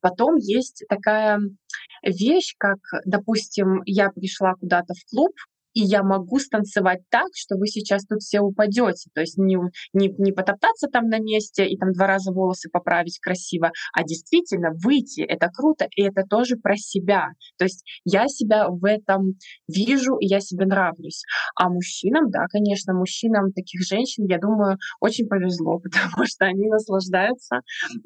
Потом 0.00 0.36
есть 0.36 0.84
такая 0.88 1.38
вещь, 2.02 2.54
как, 2.58 2.78
допустим, 3.04 3.82
я 3.84 4.10
пришла 4.10 4.54
куда-то 4.54 4.94
в 4.94 5.10
клуб, 5.10 5.32
и 5.76 5.80
я 5.82 6.02
могу 6.02 6.38
станцевать 6.38 7.00
так, 7.10 7.28
что 7.34 7.56
вы 7.56 7.66
сейчас 7.66 8.06
тут 8.06 8.20
все 8.20 8.40
упадете. 8.40 9.10
То 9.14 9.20
есть 9.20 9.36
не, 9.36 9.58
не, 9.92 10.08
не 10.16 10.32
потоптаться 10.32 10.88
там 10.88 11.08
на 11.10 11.18
месте 11.18 11.68
и 11.68 11.76
там 11.76 11.92
два 11.92 12.06
раза 12.06 12.32
волосы 12.32 12.70
поправить 12.70 13.18
красиво, 13.20 13.70
а 13.92 14.02
действительно 14.02 14.70
выйти. 14.72 15.20
Это 15.20 15.50
круто, 15.54 15.86
и 15.94 16.02
это 16.02 16.22
тоже 16.22 16.56
про 16.56 16.76
себя. 16.76 17.28
То 17.58 17.66
есть 17.66 17.84
я 18.06 18.26
себя 18.26 18.70
в 18.70 18.82
этом 18.86 19.34
вижу, 19.68 20.16
и 20.16 20.26
я 20.26 20.40
себе 20.40 20.64
нравлюсь. 20.64 21.22
А 21.56 21.68
мужчинам, 21.68 22.30
да, 22.30 22.46
конечно, 22.46 22.94
мужчинам 22.94 23.52
таких 23.52 23.82
женщин, 23.82 24.24
я 24.24 24.38
думаю, 24.38 24.78
очень 25.00 25.28
повезло, 25.28 25.78
потому 25.84 26.24
что 26.24 26.46
они 26.46 26.68
наслаждаются 26.68 27.60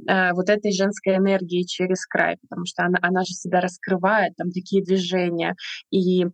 э, 0.08 0.32
вот 0.32 0.50
этой 0.50 0.72
женской 0.72 1.18
энергией 1.18 1.64
через 1.66 2.04
край, 2.04 2.36
потому 2.48 2.66
что 2.66 2.82
она, 2.82 2.98
она 3.00 3.20
же 3.20 3.32
себя 3.32 3.60
раскрывает, 3.60 4.34
там 4.34 4.50
такие 4.50 4.82
движения. 4.82 5.54
И 5.90 6.24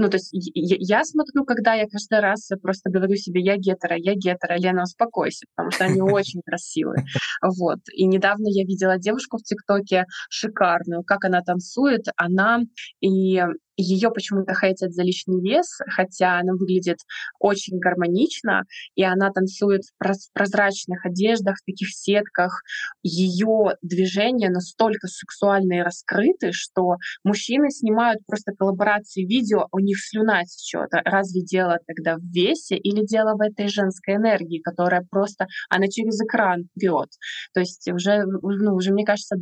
ну, 0.00 0.08
то 0.08 0.16
есть 0.16 0.30
я, 0.32 1.04
смотрю, 1.04 1.44
когда 1.44 1.74
я 1.74 1.86
каждый 1.86 2.20
раз 2.20 2.48
просто 2.62 2.90
говорю 2.90 3.16
себе, 3.16 3.42
я 3.42 3.56
гетера, 3.56 3.96
я 3.96 4.14
гетера, 4.14 4.56
Лена, 4.56 4.84
успокойся, 4.84 5.44
потому 5.54 5.70
что 5.70 5.84
они 5.84 6.00
очень 6.00 6.40
красивые. 6.46 7.04
Вот. 7.42 7.80
И 7.92 8.06
недавно 8.06 8.46
я 8.48 8.64
видела 8.64 8.98
девушку 8.98 9.36
в 9.36 9.42
ТикТоке 9.42 10.06
шикарную, 10.30 11.02
как 11.04 11.26
она 11.26 11.42
танцует. 11.42 12.06
Она 12.16 12.60
и 13.00 13.42
ее 13.80 14.10
почему-то 14.10 14.54
хейтят 14.54 14.92
за 14.92 15.02
лишний 15.02 15.40
вес, 15.40 15.78
хотя 15.88 16.38
она 16.38 16.52
выглядит 16.52 16.98
очень 17.38 17.78
гармонично, 17.78 18.64
и 18.94 19.02
она 19.02 19.30
танцует 19.30 19.82
в 19.98 20.32
прозрачных 20.32 21.04
одеждах, 21.04 21.56
в 21.56 21.64
таких 21.64 21.88
сетках. 21.90 22.62
Ее 23.02 23.76
движения 23.82 24.50
настолько 24.50 25.06
сексуальные 25.06 25.80
и 25.80 25.82
раскрыты, 25.82 26.52
что 26.52 26.96
мужчины 27.24 27.70
снимают 27.70 28.20
просто 28.26 28.52
коллаборации 28.52 29.24
видео, 29.24 29.66
у 29.72 29.78
них 29.78 29.98
слюна 29.98 30.44
течет. 30.44 30.88
Разве 30.92 31.42
дело 31.42 31.78
тогда 31.86 32.16
в 32.16 32.22
весе 32.22 32.76
или 32.76 33.04
дело 33.04 33.36
в 33.36 33.40
этой 33.40 33.68
женской 33.68 34.16
энергии, 34.16 34.60
которая 34.60 35.06
просто, 35.10 35.46
она 35.68 35.86
через 35.88 36.20
экран 36.20 36.68
пьет. 36.78 37.08
То 37.54 37.60
есть 37.60 37.88
уже, 37.88 38.24
ну, 38.24 38.74
уже, 38.74 38.92
мне 38.92 39.04
кажется, 39.04 39.36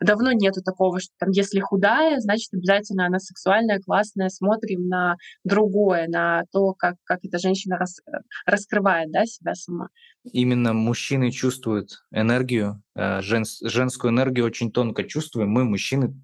давно 0.00 0.32
нету 0.32 0.62
такого, 0.62 1.00
что 1.00 1.12
там, 1.18 1.30
если 1.30 1.60
худая, 1.60 2.18
значит, 2.20 2.52
обязательно 2.52 3.06
она 3.06 3.18
сексуальная, 3.18 3.75
классное, 3.80 4.06
классное, 4.06 4.28
смотрим 4.28 4.88
на 4.88 5.16
другое, 5.44 6.06
на 6.08 6.44
то, 6.52 6.72
как, 6.74 6.96
как 7.04 7.20
эта 7.24 7.38
женщина 7.38 7.76
рас, 7.78 8.00
раскрывает 8.44 9.10
да, 9.10 9.26
себя 9.26 9.54
сама. 9.54 9.88
Именно 10.24 10.72
мужчины 10.72 11.30
чувствуют 11.30 12.04
энергию, 12.12 12.82
э, 12.94 13.20
жен, 13.22 13.44
женскую 13.62 14.12
энергию 14.12 14.46
очень 14.46 14.70
тонко 14.70 15.04
чувствуем. 15.04 15.50
Мы, 15.50 15.64
мужчины, 15.64 16.14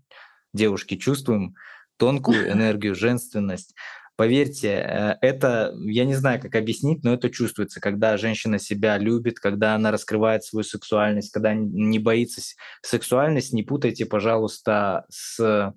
девушки, 0.52 0.96
чувствуем 0.96 1.54
тонкую 1.96 2.50
энергию, 2.52 2.94
женственность. 2.94 3.74
Поверьте, 4.16 4.68
э, 4.68 5.16
это, 5.20 5.74
я 5.84 6.04
не 6.04 6.14
знаю, 6.14 6.40
как 6.40 6.54
объяснить, 6.54 7.02
но 7.04 7.14
это 7.14 7.30
чувствуется, 7.30 7.80
когда 7.80 8.16
женщина 8.16 8.58
себя 8.58 8.98
любит, 8.98 9.38
когда 9.38 9.74
она 9.74 9.90
раскрывает 9.90 10.44
свою 10.44 10.64
сексуальность, 10.64 11.32
когда 11.32 11.54
не 11.54 11.98
боится 11.98 12.42
сексуальность. 12.82 13.52
Не 13.52 13.62
путайте, 13.62 14.04
пожалуйста, 14.04 15.06
с 15.08 15.74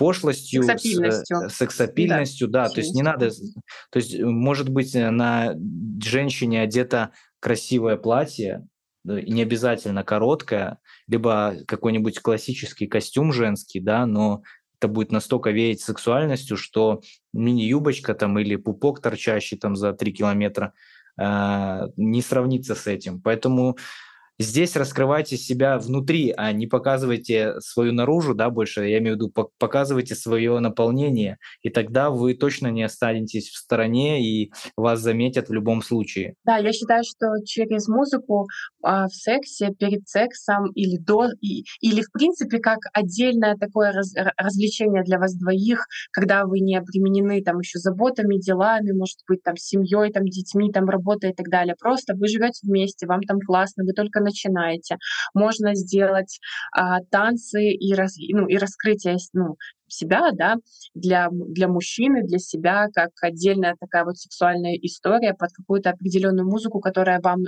пошлостью, 0.00 0.62
сексапильностью, 0.62 1.36
с, 1.36 1.44
э, 1.44 1.48
сексапильностью 1.50 2.48
да, 2.48 2.68
да 2.68 2.70
то 2.70 2.80
есть 2.80 2.94
не 2.94 3.02
надо, 3.02 3.30
то 3.30 3.98
есть 3.98 4.14
э, 4.14 4.24
может 4.24 4.70
быть 4.70 4.94
э, 4.94 5.10
на 5.10 5.54
женщине 6.02 6.62
одето 6.62 7.10
красивое 7.38 7.98
платье, 7.98 8.66
не 9.04 9.42
обязательно 9.42 10.02
короткое, 10.02 10.78
либо 11.06 11.56
какой-нибудь 11.66 12.18
классический 12.20 12.86
костюм 12.86 13.30
женский, 13.30 13.80
да, 13.80 14.06
но 14.06 14.42
это 14.78 14.88
будет 14.88 15.12
настолько 15.12 15.50
веять 15.50 15.82
сексуальностью, 15.82 16.56
что 16.56 17.02
мини-юбочка 17.34 18.14
там 18.14 18.38
или 18.38 18.56
пупок, 18.56 19.02
торчащий 19.02 19.58
там 19.58 19.76
за 19.76 19.92
3 19.92 20.12
километра, 20.12 20.72
э, 21.20 21.88
не 21.96 22.22
сравнится 22.22 22.74
с 22.74 22.86
этим. 22.86 23.20
Поэтому 23.20 23.76
здесь 24.42 24.76
раскрывайте 24.76 25.36
себя 25.36 25.78
внутри, 25.78 26.32
а 26.36 26.52
не 26.52 26.66
показывайте 26.66 27.60
свою 27.60 27.92
наружу, 27.92 28.34
да, 28.34 28.50
больше, 28.50 28.86
я 28.86 28.98
имею 28.98 29.16
в 29.16 29.20
виду, 29.20 29.48
показывайте 29.58 30.14
свое 30.14 30.58
наполнение, 30.58 31.38
и 31.62 31.68
тогда 31.68 32.10
вы 32.10 32.34
точно 32.34 32.68
не 32.68 32.82
останетесь 32.82 33.50
в 33.50 33.56
стороне, 33.56 34.24
и 34.24 34.52
вас 34.76 35.00
заметят 35.00 35.48
в 35.48 35.52
любом 35.52 35.82
случае. 35.82 36.34
Да, 36.44 36.56
я 36.56 36.72
считаю, 36.72 37.02
что 37.04 37.26
через 37.44 37.86
музыку 37.88 38.48
а, 38.82 39.06
в 39.08 39.14
сексе, 39.14 39.70
перед 39.78 40.08
сексом 40.08 40.70
или 40.74 40.96
до, 40.96 41.28
и, 41.40 41.64
или 41.80 42.02
в 42.02 42.10
принципе 42.12 42.58
как 42.58 42.78
отдельное 42.92 43.56
такое 43.56 43.92
раз, 43.92 44.14
развлечение 44.36 45.02
для 45.04 45.18
вас 45.18 45.34
двоих, 45.34 45.84
когда 46.12 46.46
вы 46.46 46.60
не 46.60 46.76
обременены 46.76 47.42
там 47.42 47.58
еще 47.58 47.78
заботами, 47.78 48.40
делами, 48.40 48.92
может 48.92 49.18
быть, 49.28 49.42
там 49.42 49.56
семьей, 49.56 50.12
там 50.12 50.24
детьми, 50.24 50.72
там 50.72 50.86
работой 50.86 51.30
и 51.30 51.34
так 51.34 51.48
далее. 51.48 51.74
Просто 51.78 52.14
вы 52.14 52.28
живете 52.28 52.60
вместе, 52.62 53.06
вам 53.06 53.20
там 53.22 53.38
классно, 53.40 53.84
вы 53.84 53.92
только 53.92 54.20
начинаете. 54.30 54.96
Можно 55.34 55.74
сделать 55.74 56.40
а, 56.72 57.00
танцы 57.10 57.72
и, 57.72 57.94
раз, 57.94 58.16
ну, 58.18 58.46
и 58.46 58.56
раскрытие 58.56 59.16
ну, 59.32 59.56
себя, 59.92 60.30
да, 60.32 60.56
для, 60.94 61.28
для 61.30 61.68
мужчины, 61.68 62.22
для 62.22 62.38
себя, 62.38 62.86
как 62.94 63.10
отдельная 63.22 63.76
такая 63.78 64.04
вот 64.04 64.16
сексуальная 64.16 64.74
история 64.82 65.34
под 65.34 65.50
какую-то 65.52 65.90
определенную 65.90 66.48
музыку, 66.48 66.80
которая 66.80 67.20
вам, 67.20 67.40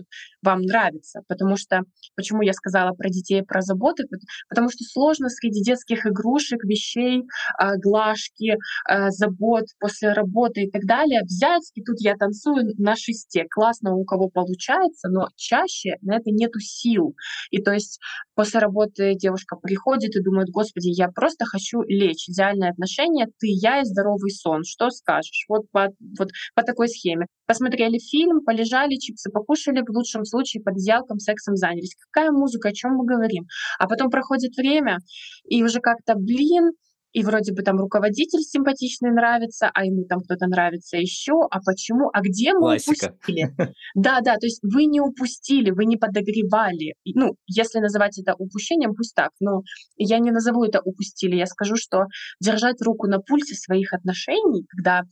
вам 0.42 0.62
нравится. 0.62 1.22
Потому 1.28 1.56
что, 1.56 1.82
почему 2.16 2.42
я 2.42 2.52
сказала 2.52 2.92
про 2.94 3.08
детей, 3.08 3.42
про 3.42 3.60
заботы, 3.62 4.04
потому 4.48 4.68
что 4.70 4.84
сложно 4.84 5.28
среди 5.28 5.62
детских 5.62 6.06
игрушек, 6.06 6.64
вещей, 6.64 7.22
а, 7.58 7.76
глажки, 7.76 8.56
а, 8.86 9.10
забот 9.10 9.64
после 9.78 10.12
работы 10.12 10.62
и 10.62 10.70
так 10.70 10.84
далее 10.84 11.22
взять, 11.24 11.70
и 11.74 11.82
тут 11.82 11.96
я 12.00 12.16
танцую 12.16 12.72
на 12.78 12.96
шесте. 12.96 13.46
Классно 13.50 13.94
у 13.94 14.04
кого 14.04 14.28
получается, 14.28 15.08
но 15.08 15.28
чаще 15.36 15.96
на 16.02 16.16
это 16.16 16.30
нету 16.30 16.60
сил. 16.60 17.14
И 17.50 17.62
то 17.62 17.72
есть 17.72 18.00
после 18.34 18.60
работы 18.60 19.14
девушка 19.14 19.56
приходит 19.56 20.16
и 20.16 20.22
думает, 20.22 20.48
господи, 20.50 20.88
я 20.88 21.08
просто 21.08 21.44
хочу 21.44 21.82
лечь 21.82 22.26
идеальные 22.32 22.70
отношения, 22.70 23.26
ты, 23.38 23.46
я 23.48 23.80
и 23.80 23.84
здоровый 23.84 24.30
сон. 24.30 24.64
Что 24.64 24.90
скажешь? 24.90 25.44
Вот 25.48 25.70
по, 25.70 25.88
вот 26.18 26.30
по 26.54 26.62
такой 26.62 26.88
схеме. 26.88 27.26
Посмотрели 27.46 27.98
фильм, 27.98 28.44
полежали, 28.44 28.96
чипсы 28.96 29.30
покушали, 29.30 29.82
в 29.86 29.90
лучшем 29.94 30.24
случае 30.24 30.62
под 30.62 30.74
одеялком 30.74 31.18
сексом 31.18 31.56
занялись. 31.56 31.94
Какая 32.10 32.32
музыка, 32.32 32.70
о 32.70 32.72
чем 32.72 32.92
мы 32.96 33.04
говорим? 33.04 33.44
А 33.78 33.86
потом 33.86 34.10
проходит 34.10 34.56
время, 34.56 34.98
и 35.44 35.62
уже 35.62 35.80
как-то, 35.80 36.14
блин, 36.16 36.72
и 37.12 37.22
вроде 37.22 37.52
бы 37.52 37.62
там 37.62 37.78
руководитель 37.78 38.40
симпатичный 38.40 39.10
нравится, 39.10 39.70
а 39.72 39.84
ему 39.84 40.04
там 40.04 40.20
кто-то 40.20 40.46
нравится 40.46 40.96
еще, 40.96 41.34
а 41.50 41.60
почему, 41.60 42.10
а 42.12 42.20
где 42.20 42.52
мы 42.52 42.60
Классика. 42.60 43.06
упустили? 43.06 43.54
Да, 43.94 44.20
да, 44.20 44.34
то 44.36 44.46
есть 44.46 44.60
вы 44.62 44.86
не 44.86 45.00
упустили, 45.00 45.70
вы 45.70 45.84
не 45.84 45.96
подогревали. 45.96 46.94
Ну, 47.04 47.36
если 47.46 47.78
называть 47.78 48.18
это 48.18 48.34
упущением, 48.34 48.94
пусть 48.94 49.14
так, 49.14 49.30
но 49.40 49.62
я 49.96 50.18
не 50.18 50.30
назову 50.30 50.64
это 50.64 50.80
упустили, 50.80 51.36
я 51.36 51.46
скажу, 51.46 51.76
что 51.76 52.04
держать 52.40 52.80
руку 52.80 53.06
на 53.06 53.18
пульсе 53.18 53.54
своих 53.54 53.92
отношений, 53.92 54.64
когда 54.68 55.02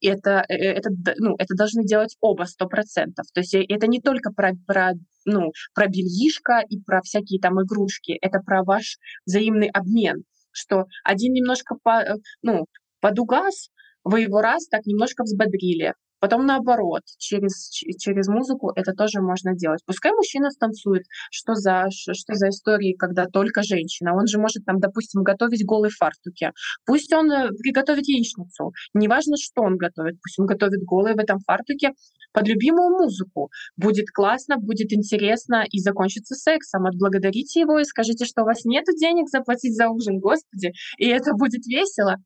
это, 0.00 0.44
э, 0.48 0.54
это, 0.54 0.90
ну, 1.18 1.34
это 1.38 1.54
должны 1.54 1.84
делать 1.84 2.16
оба 2.20 2.44
сто 2.44 2.66
процентов. 2.66 3.26
То 3.32 3.40
есть 3.40 3.54
э, 3.54 3.64
это 3.68 3.86
не 3.86 4.00
только 4.00 4.32
про, 4.32 4.52
про, 4.66 4.92
ну, 5.24 5.52
про 5.74 5.86
бельишко 5.86 6.62
и 6.68 6.80
про 6.80 7.00
всякие 7.02 7.40
там 7.40 7.62
игрушки, 7.62 8.18
это 8.20 8.40
про 8.40 8.64
ваш 8.64 8.98
взаимный 9.26 9.68
обмен 9.68 10.24
что 10.52 10.86
один 11.04 11.32
немножко 11.32 11.76
по, 11.82 12.02
э, 12.02 12.16
ну, 12.42 12.66
подугас, 13.00 13.70
вы 14.04 14.20
его 14.22 14.40
раз 14.40 14.66
так 14.68 14.86
немножко 14.86 15.22
взбодрили, 15.24 15.94
Потом 16.22 16.46
наоборот, 16.46 17.02
через, 17.18 17.68
через 17.68 18.28
музыку 18.28 18.70
это 18.76 18.92
тоже 18.92 19.20
можно 19.20 19.56
делать. 19.56 19.80
Пускай 19.84 20.12
мужчина 20.12 20.52
станцует, 20.52 21.02
что 21.32 21.56
за, 21.56 21.86
что 21.90 22.34
за 22.34 22.50
истории, 22.50 22.94
когда 22.96 23.26
только 23.26 23.64
женщина. 23.64 24.14
Он 24.14 24.28
же 24.28 24.38
может 24.38 24.64
там, 24.64 24.78
допустим, 24.78 25.24
готовить 25.24 25.66
голые 25.66 25.90
фартуки. 25.90 26.52
Пусть 26.86 27.12
он 27.12 27.28
э, 27.32 27.48
приготовит 27.58 28.06
яичницу. 28.06 28.70
Неважно, 28.94 29.34
что 29.36 29.62
он 29.62 29.76
готовит. 29.76 30.14
Пусть 30.22 30.38
он 30.38 30.46
готовит 30.46 30.84
голые 30.84 31.16
в 31.16 31.18
этом 31.18 31.40
фартуке 31.40 31.90
под 32.32 32.46
любимую 32.46 32.90
музыку. 32.90 33.50
Будет 33.76 34.06
классно, 34.14 34.58
будет 34.58 34.92
интересно 34.92 35.64
и 35.68 35.80
закончится 35.80 36.36
сексом. 36.36 36.86
Отблагодарите 36.86 37.62
его 37.62 37.80
и 37.80 37.84
скажите, 37.84 38.26
что 38.26 38.42
у 38.42 38.44
вас 38.44 38.64
нет 38.64 38.84
денег 38.96 39.28
заплатить 39.28 39.74
за 39.74 39.88
ужин, 39.88 40.20
господи, 40.20 40.70
и 40.98 41.08
это 41.08 41.32
будет 41.34 41.66
весело. 41.66 42.18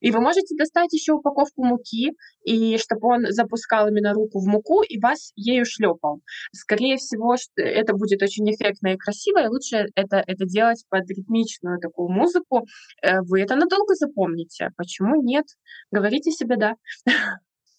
И 0.00 0.10
вы 0.10 0.20
можете 0.20 0.56
достать 0.56 0.92
еще 0.92 1.12
упаковку 1.12 1.64
муки, 1.64 2.12
и 2.44 2.78
чтобы 2.78 3.08
он 3.08 3.26
запускал 3.30 3.88
именно 3.88 4.12
руку 4.12 4.40
в 4.40 4.46
муку 4.46 4.82
и 4.82 4.98
вас 5.00 5.32
ею 5.36 5.64
шлепал. 5.64 6.20
Скорее 6.52 6.96
всего, 6.96 7.36
это 7.56 7.94
будет 7.94 8.22
очень 8.22 8.48
эффектно 8.50 8.88
и 8.88 8.96
красиво, 8.96 9.44
и 9.44 9.48
лучше 9.48 9.86
это, 9.94 10.22
это 10.26 10.44
делать 10.44 10.84
под 10.88 11.08
ритмичную 11.10 11.80
такую 11.80 12.08
музыку. 12.08 12.66
Э, 13.02 13.20
вы 13.22 13.40
это 13.42 13.56
надолго 13.56 13.94
запомните. 13.94 14.70
Почему 14.76 15.22
нет? 15.22 15.46
Говорите 15.90 16.30
себе 16.30 16.56
«да». 16.56 16.74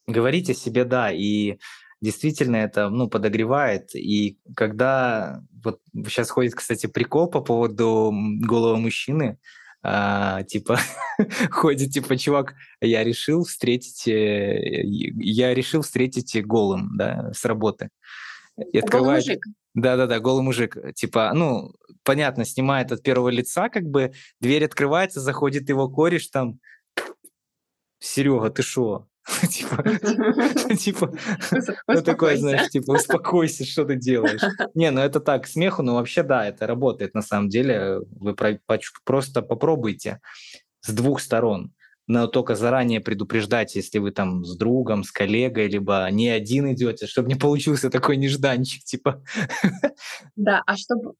Говорите 0.07 0.53
себе 0.53 0.85
«да», 0.85 1.11
и 1.11 1.57
действительно 2.01 2.57
это 2.57 2.89
ну, 2.89 3.09
подогревает. 3.09 3.95
И 3.95 4.39
когда 4.55 5.41
вот 5.63 5.81
сейчас 6.07 6.29
ходит, 6.29 6.55
кстати, 6.55 6.87
прикол 6.87 7.29
по 7.29 7.41
поводу 7.41 8.11
голого 8.41 8.75
мужчины, 8.77 9.37
а, 9.81 10.43
типа 10.43 10.77
ходит 11.51 11.91
типа 11.91 12.17
чувак, 12.17 12.55
я 12.81 13.03
решил 13.03 13.43
встретить, 13.43 14.07
э, 14.07 14.83
я 14.83 15.53
решил 15.53 15.81
встретить 15.81 16.45
голым, 16.45 16.97
да, 16.97 17.31
с 17.33 17.45
работы. 17.45 17.89
И 18.73 18.79
открывает... 18.79 19.25
Голый 19.25 19.37
мужик. 19.37 19.45
Да-да-да, 19.75 20.19
голый 20.19 20.43
мужик. 20.43 20.77
Типа, 20.95 21.31
ну, 21.33 21.73
понятно, 22.03 22.43
снимает 22.43 22.91
от 22.91 23.03
первого 23.03 23.29
лица, 23.29 23.69
как 23.69 23.83
бы, 23.83 24.11
дверь 24.41 24.65
открывается, 24.65 25.21
заходит 25.21 25.69
его 25.69 25.87
кореш 25.87 26.27
там, 26.27 26.59
Серега, 27.99 28.49
ты 28.49 28.63
шо? 28.63 29.08
Типа, 29.49 29.83
типа, 30.75 31.13
ну 31.87 32.01
такое, 32.01 32.37
знаешь, 32.37 32.69
типа, 32.69 32.91
успокойся, 32.91 33.65
что 33.65 33.85
ты 33.85 33.95
делаешь. 33.95 34.41
Не, 34.73 34.91
ну 34.91 35.01
это 35.01 35.19
так, 35.19 35.47
смеху, 35.47 35.83
но 35.83 35.95
вообще 35.95 36.23
да, 36.23 36.47
это 36.47 36.67
работает 36.67 37.13
на 37.13 37.21
самом 37.21 37.49
деле. 37.49 37.99
Вы 38.11 38.35
просто 39.03 39.41
попробуйте 39.41 40.19
с 40.81 40.91
двух 40.91 41.21
сторон 41.21 41.73
но 42.09 42.25
только 42.25 42.55
заранее 42.55 43.01
предупреждать, 43.01 43.75
если 43.75 43.99
вы 43.99 44.09
там 44.09 44.43
с 44.43 44.57
другом, 44.57 45.03
с 45.03 45.11
коллегой, 45.11 45.67
либо 45.67 46.07
не 46.11 46.27
один 46.27 46.73
идете, 46.73 47.05
чтобы 47.05 47.29
не 47.29 47.35
получился 47.35 47.91
такой 47.91 48.17
нежданчик, 48.17 48.83
типа. 48.83 49.23
Да, 50.35 50.63
а 50.65 50.75
чтобы, 50.75 51.13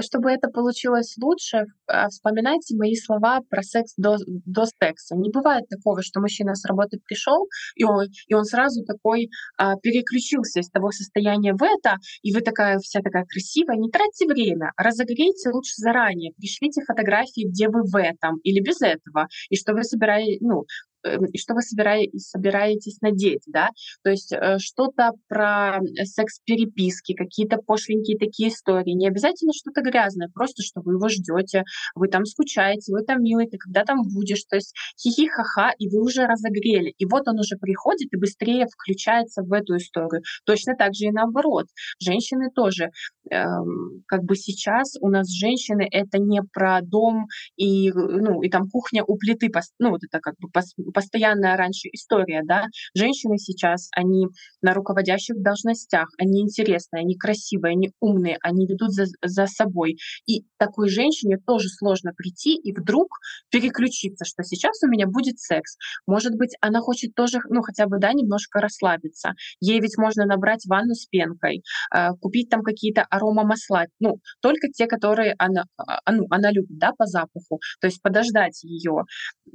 чтобы 0.00 0.30
это 0.30 0.48
получилось 0.48 1.14
лучше, 1.20 1.66
а, 1.86 2.08
вспоминайте 2.08 2.76
мои 2.76 2.96
слова 2.96 3.40
про 3.48 3.62
секс 3.62 3.92
до, 3.96 4.16
до 4.26 4.64
секса. 4.64 5.14
Не 5.14 5.30
бывает 5.30 5.68
такого, 5.68 6.02
что 6.02 6.20
мужчина 6.20 6.54
с 6.54 6.64
работы 6.64 6.98
пришел, 7.04 7.46
и 7.76 7.84
он, 7.84 8.06
и 8.26 8.34
он 8.34 8.44
сразу 8.44 8.84
такой 8.84 9.30
а, 9.56 9.76
переключился 9.76 10.60
из 10.60 10.70
того 10.70 10.90
состояния 10.90 11.52
в 11.52 11.62
это, 11.62 11.98
и 12.22 12.34
вы 12.34 12.40
такая 12.40 12.78
вся 12.78 13.00
такая 13.00 13.24
красивая. 13.26 13.76
Не 13.76 13.90
тратьте 13.90 14.26
время, 14.26 14.72
разогрейте 14.76 15.50
лучше 15.50 15.74
заранее, 15.76 16.32
пришлите 16.36 16.82
фотографии, 16.84 17.48
где 17.48 17.68
вы 17.68 17.82
в 17.84 17.96
этом 17.96 18.38
или 18.42 18.60
без 18.60 18.80
этого, 18.80 19.28
и 19.50 19.56
что 19.56 19.72
вы 19.74 19.84
собираетесь, 19.84 20.31
ну, 20.40 20.64
и 21.04 21.38
что 21.38 21.54
вы 21.54 21.62
собираетесь, 21.62 22.28
собираетесь 22.28 23.00
надеть, 23.00 23.42
да, 23.46 23.70
то 24.02 24.10
есть 24.10 24.32
э, 24.32 24.58
что-то 24.58 25.12
про 25.28 25.80
секс-переписки, 26.04 27.14
какие-то 27.14 27.58
пошленькие 27.58 28.18
такие 28.18 28.50
истории, 28.50 28.92
не 28.92 29.08
обязательно 29.08 29.52
что-то 29.54 29.82
грязное, 29.82 30.28
просто 30.32 30.62
что 30.62 30.80
вы 30.80 30.94
его 30.94 31.08
ждете, 31.08 31.64
вы 31.94 32.08
там 32.08 32.24
скучаете, 32.24 32.92
вы 32.92 33.02
там 33.02 33.22
милый, 33.22 33.48
ты 33.48 33.58
когда 33.58 33.84
там 33.84 34.02
будешь, 34.02 34.44
то 34.44 34.56
есть 34.56 34.74
хихи-ха-ха, 35.00 35.72
и 35.78 35.88
вы 35.88 36.02
уже 36.02 36.26
разогрели, 36.26 36.94
и 36.96 37.06
вот 37.06 37.28
он 37.28 37.38
уже 37.38 37.56
приходит 37.56 38.12
и 38.12 38.16
быстрее 38.16 38.66
включается 38.66 39.42
в 39.42 39.52
эту 39.52 39.76
историю. 39.76 40.22
Точно 40.44 40.74
так 40.76 40.94
же 40.94 41.06
и 41.06 41.10
наоборот. 41.10 41.66
Женщины 42.00 42.50
тоже, 42.54 42.90
эм, 43.30 44.02
как 44.06 44.22
бы 44.22 44.36
сейчас 44.36 44.96
у 45.00 45.08
нас 45.08 45.28
женщины 45.30 45.86
это 45.90 46.18
не 46.18 46.42
про 46.52 46.80
дом 46.82 47.26
и, 47.56 47.90
ну, 47.92 48.42
и 48.42 48.48
там 48.48 48.68
кухня 48.68 49.04
у 49.04 49.16
плиты, 49.16 49.50
ну, 49.78 49.90
вот 49.90 50.00
это 50.04 50.20
как 50.20 50.34
бы 50.38 50.48
постоянная 50.92 51.56
раньше 51.56 51.88
история, 51.92 52.42
да, 52.44 52.66
женщины 52.94 53.38
сейчас, 53.38 53.88
они 53.94 54.26
на 54.60 54.74
руководящих 54.74 55.40
должностях, 55.42 56.08
они 56.18 56.42
интересные, 56.42 57.00
они 57.00 57.16
красивые, 57.16 57.72
они 57.72 57.90
умные, 58.00 58.38
они 58.42 58.66
ведут 58.66 58.92
за, 58.92 59.04
за 59.22 59.46
собой. 59.46 59.96
И 60.26 60.44
такой 60.58 60.88
женщине 60.88 61.38
тоже 61.44 61.68
сложно 61.68 62.12
прийти 62.16 62.54
и 62.54 62.72
вдруг 62.72 63.08
переключиться, 63.50 64.24
что 64.24 64.42
сейчас 64.42 64.82
у 64.82 64.88
меня 64.88 65.06
будет 65.06 65.38
секс. 65.38 65.76
Может 66.06 66.34
быть, 66.34 66.54
она 66.60 66.80
хочет 66.80 67.14
тоже, 67.14 67.38
ну, 67.48 67.62
хотя 67.62 67.86
бы, 67.86 67.98
да, 67.98 68.12
немножко 68.12 68.60
расслабиться. 68.60 69.32
Ей 69.60 69.80
ведь 69.80 69.98
можно 69.98 70.24
набрать 70.24 70.64
ванну 70.66 70.94
с 70.94 71.06
пенкой, 71.06 71.62
э, 71.94 72.10
купить 72.20 72.48
там 72.48 72.62
какие-то 72.62 73.02
аромамасла, 73.10 73.86
ну, 74.00 74.16
только 74.40 74.68
те, 74.68 74.86
которые 74.86 75.34
она, 75.38 75.64
а, 75.76 76.12
ну, 76.12 76.26
она 76.30 76.50
любит, 76.50 76.78
да, 76.78 76.92
по 76.96 77.06
запаху. 77.06 77.60
То 77.80 77.86
есть 77.86 78.00
подождать 78.02 78.62
ее, 78.62 79.04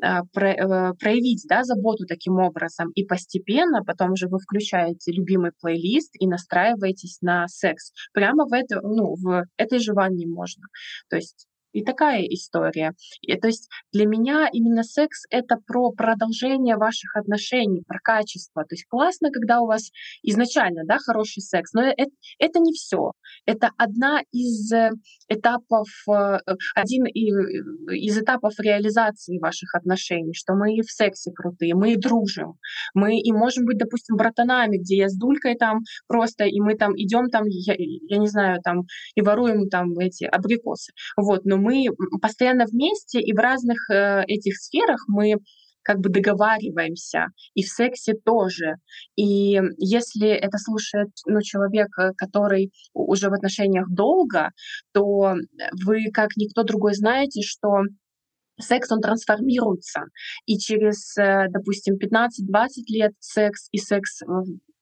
а, 0.01 0.21
про, 0.33 0.93
проявить 1.27 1.45
да, 1.47 1.63
заботу 1.63 2.05
таким 2.07 2.39
образом, 2.39 2.91
и 2.95 3.05
постепенно 3.05 3.83
потом 3.85 4.11
уже 4.11 4.27
вы 4.27 4.39
включаете 4.39 5.11
любимый 5.11 5.51
плейлист 5.59 6.15
и 6.19 6.27
настраиваетесь 6.27 7.19
на 7.21 7.47
секс. 7.47 7.91
Прямо 8.13 8.45
в, 8.45 8.53
это, 8.53 8.81
ну, 8.81 9.15
в 9.15 9.45
этой 9.57 9.79
же 9.79 9.93
ванне 9.93 10.27
можно. 10.27 10.63
То 11.09 11.17
есть 11.17 11.47
и 11.77 11.83
такая 11.83 12.23
история. 12.23 12.93
И, 13.21 13.35
то 13.37 13.47
есть 13.47 13.69
для 13.93 14.07
меня 14.07 14.49
именно 14.51 14.83
секс— 14.83 15.25
это 15.29 15.57
про 15.67 15.91
продолжение 15.91 16.75
ваших 16.75 17.15
отношений, 17.15 17.83
про 17.87 17.99
качество. 17.99 18.63
То 18.63 18.73
есть 18.73 18.85
классно, 18.87 19.29
когда 19.31 19.61
у 19.61 19.67
вас 19.67 19.91
изначально 20.23 20.81
да, 20.85 20.97
хороший 20.97 21.41
секс, 21.41 21.73
но 21.73 21.83
это, 21.83 22.11
это 22.39 22.59
не 22.59 22.73
все. 22.73 23.11
Это 23.45 23.69
одна 23.77 24.21
из 24.31 24.71
э, 24.71 24.89
этапов, 25.29 25.87
э, 26.09 26.39
один 26.73 27.05
из 27.05 28.17
этапов 28.17 28.53
реализации 28.59 29.37
ваших 29.39 29.75
отношений, 29.75 30.33
что 30.33 30.55
мы 30.55 30.75
и 30.75 30.81
в 30.81 30.89
сексе 30.89 31.31
крутые, 31.31 31.75
мы 31.75 31.93
и 31.93 31.95
дружим, 31.95 32.55
мы 32.95 33.19
и 33.19 33.31
можем 33.31 33.65
быть, 33.65 33.77
допустим, 33.77 34.15
братанами, 34.15 34.77
где 34.77 34.97
я 34.97 35.09
с 35.09 35.15
Дулькой 35.15 35.55
там 35.55 35.81
просто, 36.07 36.45
и 36.45 36.59
мы 36.59 36.75
там 36.75 36.93
идем 36.95 37.29
там, 37.29 37.43
я, 37.45 37.75
я 37.77 38.17
не 38.17 38.27
знаю, 38.27 38.61
там, 38.63 38.85
и 39.13 39.21
воруем 39.21 39.69
там 39.69 39.97
эти 39.99 40.23
абрикосы. 40.23 40.91
Вот, 41.15 41.45
но 41.45 41.57
мы 41.57 41.66
постоянно 42.21 42.65
вместе, 42.65 43.19
и 43.19 43.33
в 43.33 43.37
разных 43.37 43.89
э, 43.89 44.23
этих 44.27 44.57
сферах 44.57 45.03
мы 45.07 45.35
как 45.83 45.99
бы 45.99 46.09
договариваемся, 46.09 47.27
и 47.53 47.63
в 47.63 47.67
сексе 47.67 48.13
тоже. 48.13 48.75
И 49.15 49.57
если 49.77 50.27
это 50.27 50.57
слушает 50.57 51.09
ну, 51.25 51.41
человек, 51.41 51.87
э, 51.97 52.11
который 52.17 52.71
уже 52.93 53.29
в 53.29 53.33
отношениях 53.33 53.87
долго, 53.89 54.51
то 54.93 55.35
вы, 55.85 56.11
как 56.13 56.35
никто 56.35 56.63
другой, 56.63 56.93
знаете, 56.93 57.41
что 57.41 57.83
секс, 58.59 58.91
он 58.91 58.99
трансформируется. 58.99 60.01
И 60.45 60.57
через, 60.57 61.15
э, 61.17 61.47
допустим, 61.49 61.95
15-20 61.95 62.67
лет 62.89 63.13
секс 63.19 63.69
и 63.71 63.77
секс 63.77 64.21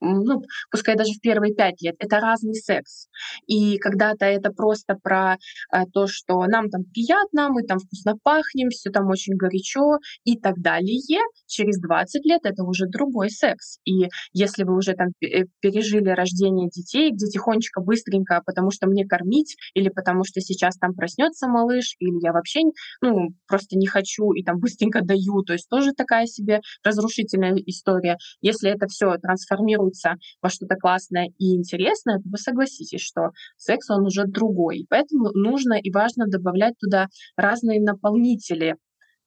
ну, 0.06 0.42
пускай 0.72 0.96
даже 0.96 1.14
в 1.14 1.22
первые 1.22 1.54
пять 1.54 1.82
лет, 1.82 1.96
это 2.00 2.20
разный 2.20 2.56
секс. 2.56 3.08
И 3.48 3.78
когда-то 3.78 4.26
это 4.26 4.52
просто 4.52 4.96
про 5.02 5.38
а, 5.72 5.86
то, 5.86 6.08
что 6.08 6.46
нам 6.46 6.70
там 6.70 6.84
приятно, 6.84 7.50
мы 7.50 7.64
там 7.64 7.80
вкусно 7.80 8.14
пахнем, 8.24 8.70
все 8.70 8.90
там 8.90 9.08
очень 9.08 9.36
горячо 9.36 9.98
и 10.24 10.38
так 10.38 10.56
далее. 10.58 11.22
Через 11.48 11.80
20 11.80 12.26
лет 12.26 12.42
это 12.44 12.64
уже 12.64 12.88
другой 12.88 13.30
секс. 13.30 13.80
И 13.86 14.08
если 14.34 14.64
вы 14.64 14.76
уже 14.76 14.94
там 14.94 15.10
э, 15.22 15.46
пережили 15.60 16.10
рождение 16.10 16.70
детей, 16.70 17.12
где 17.12 17.28
тихонечко, 17.28 17.82
быстренько, 17.82 18.42
потому 18.46 18.72
что 18.72 18.88
мне 18.88 19.06
кормить, 19.06 19.56
или 19.74 19.90
потому 19.90 20.24
что 20.24 20.42
сейчас 20.42 20.78
там 20.78 20.94
проснется 20.94 21.48
малыш, 21.48 21.96
или 22.00 22.24
я 22.24 22.32
вообще 22.32 22.62
ну, 23.02 23.30
просто 23.48 23.78
не 23.78 23.88
хочу 23.88 24.32
и 24.34 24.44
там 24.44 24.60
быстренько 24.60 25.02
даю, 25.02 25.44
то 25.44 25.54
есть 25.54 25.68
тоже 25.70 25.92
такая 25.94 26.26
себе 26.26 26.62
разрушительная 26.84 27.56
история. 27.66 28.18
Если 28.42 28.70
это 28.70 28.88
все 28.88 29.18
трансформируется 29.18 29.95
выльется 29.96 30.16
во 30.42 30.50
что-то 30.50 30.76
классное 30.76 31.30
и 31.38 31.56
интересное, 31.56 32.18
то 32.18 32.30
вы 32.30 32.38
согласитесь, 32.38 33.02
что 33.02 33.30
секс, 33.58 33.90
он 33.90 34.06
уже 34.06 34.26
другой. 34.26 34.86
Поэтому 34.90 35.32
нужно 35.34 35.74
и 35.74 35.92
важно 35.92 36.28
добавлять 36.28 36.74
туда 36.80 37.08
разные 37.36 37.82
наполнители, 37.82 38.76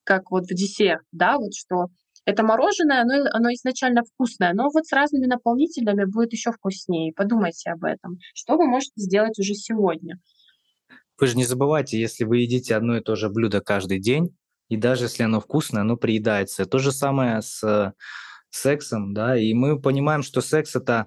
как 0.04 0.30
вот 0.30 0.44
в 0.44 0.54
десерт, 0.54 1.02
да, 1.12 1.36
вот 1.38 1.54
что 1.54 1.86
это 2.24 2.42
мороженое, 2.42 3.02
оно, 3.02 3.26
оно 3.32 3.50
изначально 3.54 4.02
вкусное, 4.02 4.52
но 4.52 4.68
вот 4.72 4.86
с 4.86 4.92
разными 4.92 5.26
наполнителями 5.26 6.04
будет 6.04 6.32
еще 6.32 6.52
вкуснее. 6.52 7.12
Подумайте 7.14 7.70
об 7.70 7.84
этом. 7.84 8.18
Что 8.34 8.56
вы 8.56 8.66
можете 8.66 8.92
сделать 8.96 9.38
уже 9.38 9.54
сегодня? 9.54 10.18
Вы 11.18 11.26
же 11.26 11.36
не 11.36 11.44
забывайте, 11.44 11.98
если 11.98 12.24
вы 12.24 12.38
едите 12.38 12.76
одно 12.76 12.98
и 12.98 13.00
то 13.00 13.16
же 13.16 13.28
блюдо 13.30 13.60
каждый 13.60 13.98
день, 13.98 14.36
и 14.68 14.76
даже 14.76 15.04
если 15.04 15.22
оно 15.22 15.40
вкусное, 15.40 15.80
оно 15.80 15.96
приедается. 15.96 16.66
То 16.66 16.78
же 16.78 16.92
самое 16.92 17.40
с 17.40 17.94
сексом, 18.50 19.14
да, 19.14 19.36
и 19.36 19.54
мы 19.54 19.80
понимаем, 19.80 20.22
что 20.22 20.40
секс 20.40 20.74
это 20.76 21.06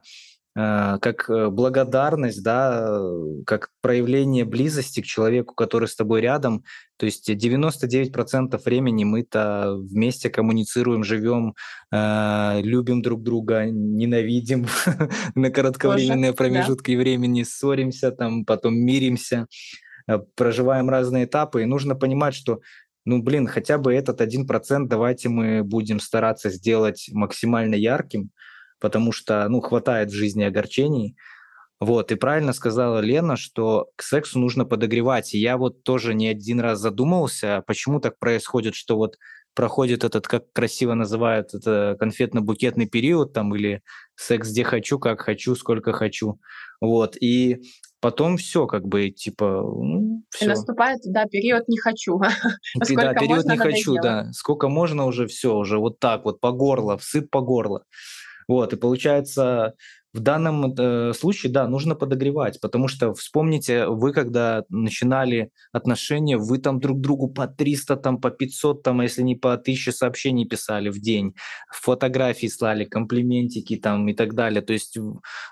э, 0.55 0.97
как 1.01 1.29
э, 1.29 1.49
благодарность, 1.49 2.43
да, 2.43 2.87
э, 2.99 3.43
как 3.45 3.69
проявление 3.81 4.45
близости 4.45 5.01
к 5.01 5.05
человеку, 5.05 5.55
который 5.55 5.87
с 5.87 5.95
тобой 5.95 6.21
рядом. 6.21 6.63
То 6.97 7.05
есть 7.05 7.29
99% 7.29 8.61
времени 8.63 9.03
мы-то 9.03 9.75
вместе 9.77 10.29
коммуницируем, 10.29 11.03
живем, 11.03 11.55
э, 11.91 12.61
любим 12.61 13.01
друг 13.01 13.23
друга, 13.23 13.65
ненавидим 13.65 14.67
на 15.35 15.49
кратковременные 15.49 16.33
промежутки 16.33 16.95
времени, 16.95 17.43
ссоримся, 17.43 18.11
там, 18.11 18.45
потом 18.45 18.75
миримся, 18.77 19.47
проживаем 20.35 20.89
разные 20.89 21.25
этапы. 21.25 21.63
И 21.63 21.65
нужно 21.65 21.95
понимать, 21.95 22.35
что 22.35 22.61
ну, 23.05 23.21
блин, 23.21 23.47
хотя 23.47 23.77
бы 23.77 23.93
этот 23.93 24.21
один 24.21 24.45
процент 24.47 24.89
давайте 24.89 25.29
мы 25.29 25.63
будем 25.63 25.99
стараться 25.99 26.49
сделать 26.49 27.09
максимально 27.11 27.75
ярким, 27.75 28.29
потому 28.79 29.11
что, 29.11 29.47
ну, 29.49 29.61
хватает 29.61 30.09
в 30.09 30.15
жизни 30.15 30.43
огорчений. 30.43 31.15
Вот, 31.79 32.11
и 32.11 32.15
правильно 32.15 32.53
сказала 32.53 32.99
Лена, 32.99 33.37
что 33.37 33.89
к 33.95 34.03
сексу 34.03 34.37
нужно 34.37 34.65
подогревать. 34.65 35.33
И 35.33 35.39
я 35.39 35.57
вот 35.57 35.81
тоже 35.83 36.13
не 36.13 36.27
один 36.27 36.59
раз 36.59 36.79
задумывался, 36.79 37.63
почему 37.65 37.99
так 37.99 38.19
происходит, 38.19 38.75
что 38.75 38.97
вот 38.97 39.17
проходит 39.55 40.03
этот, 40.03 40.27
как 40.27 40.51
красиво 40.53 40.93
называют, 40.93 41.53
это 41.53 41.97
конфетно-букетный 41.99 42.85
период 42.85 43.33
там 43.33 43.55
или 43.55 43.81
секс 44.15 44.49
где 44.49 44.63
хочу, 44.63 44.99
как 44.99 45.21
хочу, 45.21 45.55
сколько 45.55 45.91
хочу. 45.91 46.39
Вот, 46.79 47.17
и 47.19 47.61
потом 48.01 48.37
все 48.37 48.67
как 48.67 48.87
бы 48.87 49.09
типа 49.11 49.45
ну, 49.45 50.23
все. 50.29 50.45
И 50.45 50.47
наступает 50.49 50.99
да 51.05 51.25
период 51.25 51.67
не 51.67 51.77
хочу 51.77 52.19
да 52.95 53.13
период 53.13 53.45
не 53.45 53.57
хочу 53.57 53.95
да. 54.01 54.29
Сколько 54.33 54.67
можно 54.67 55.05
уже 55.05 55.27
все 55.27 55.55
уже 55.55 55.77
вот 55.77 55.99
так 55.99 56.25
вот 56.25 56.41
по 56.41 56.51
горло 56.51 56.97
всып 56.97 57.29
по 57.29 57.41
горло 57.41 57.85
вот 58.51 58.73
и 58.73 58.77
получается 58.77 59.75
в 60.13 60.19
данном 60.19 60.73
э, 60.73 61.13
случае, 61.13 61.51
да, 61.51 61.67
нужно 61.67 61.95
подогревать, 61.95 62.59
потому 62.59 62.89
что 62.89 63.13
вспомните, 63.13 63.87
вы 63.87 64.11
когда 64.11 64.63
начинали 64.69 65.51
отношения, 65.71 66.37
вы 66.37 66.57
там 66.57 66.79
друг 66.79 66.99
другу 66.99 67.29
по 67.29 67.47
300, 67.47 67.95
там 67.95 68.19
по 68.19 68.29
500, 68.29 68.83
там, 68.83 68.99
а 68.99 69.03
если 69.03 69.21
не 69.21 69.35
по 69.35 69.53
1000 69.53 69.91
сообщений 69.93 70.45
писали 70.45 70.89
в 70.89 70.99
день, 70.99 71.33
фотографии 71.71 72.47
слали, 72.47 72.83
комплиментики 72.83 73.77
там 73.77 74.07
и 74.09 74.13
так 74.13 74.33
далее. 74.33 74.61
То 74.61 74.73
есть 74.73 74.97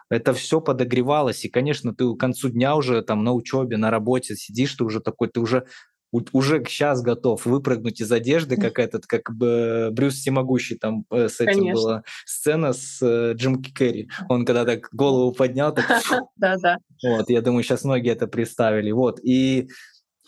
это 0.10 0.34
все 0.34 0.60
подогревалось, 0.60 1.45
и, 1.45 1.50
конечно, 1.50 1.95
ты 1.95 2.14
к 2.14 2.18
концу 2.18 2.50
дня 2.50 2.76
уже 2.76 3.02
там 3.02 3.24
на 3.24 3.32
учебе, 3.34 3.78
на 3.78 3.89
работе 3.91 4.36
сидишь, 4.36 4.74
ты 4.74 4.84
уже 4.84 5.00
такой, 5.00 5.30
ты 5.30 5.39
уже 5.39 5.68
уже 6.12 6.64
сейчас 6.66 7.01
готов 7.01 7.45
выпрыгнуть 7.45 8.01
из 8.01 8.12
одежды, 8.12 8.57
как 8.57 8.80
этот, 8.80 9.05
как 9.05 9.34
бы 9.34 9.89
Брюс 9.91 10.16
Всемогущий, 10.16 10.76
там 10.76 11.05
э, 11.12 11.30
с 11.30 11.39
этим 11.39 11.60
Конечно. 11.60 11.82
была 11.82 12.03
сцена 12.26 12.74
с 12.74 12.99
э, 13.01 13.34
Джим 13.36 13.62
Керри. 13.62 14.10
Он 14.28 14.45
когда 14.45 14.66
так 14.66 14.89
голову 14.91 15.32
поднял, 15.32 15.74
так... 15.74 15.86
Да-да. 16.36 16.78
Вот, 17.03 17.30
я 17.30 17.41
думаю, 17.41 17.64
сейчас 17.64 17.84
многие 17.84 18.12
это 18.12 18.28
представили. 18.28 18.91
Вот, 18.91 19.20
и 19.24 19.70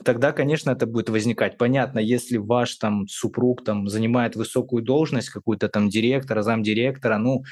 тогда, 0.03 0.31
конечно, 0.31 0.71
это 0.71 0.85
будет 0.85 1.09
возникать. 1.09 1.57
Понятно, 1.57 1.99
если 1.99 2.37
ваш 2.37 2.75
там 2.75 3.07
супруг 3.07 3.63
там 3.63 3.87
занимает 3.87 4.35
высокую 4.35 4.83
должность, 4.83 5.29
какую-то 5.29 5.69
там 5.69 5.89
директора, 5.89 6.41
замдиректора, 6.41 7.17
ну, 7.17 7.43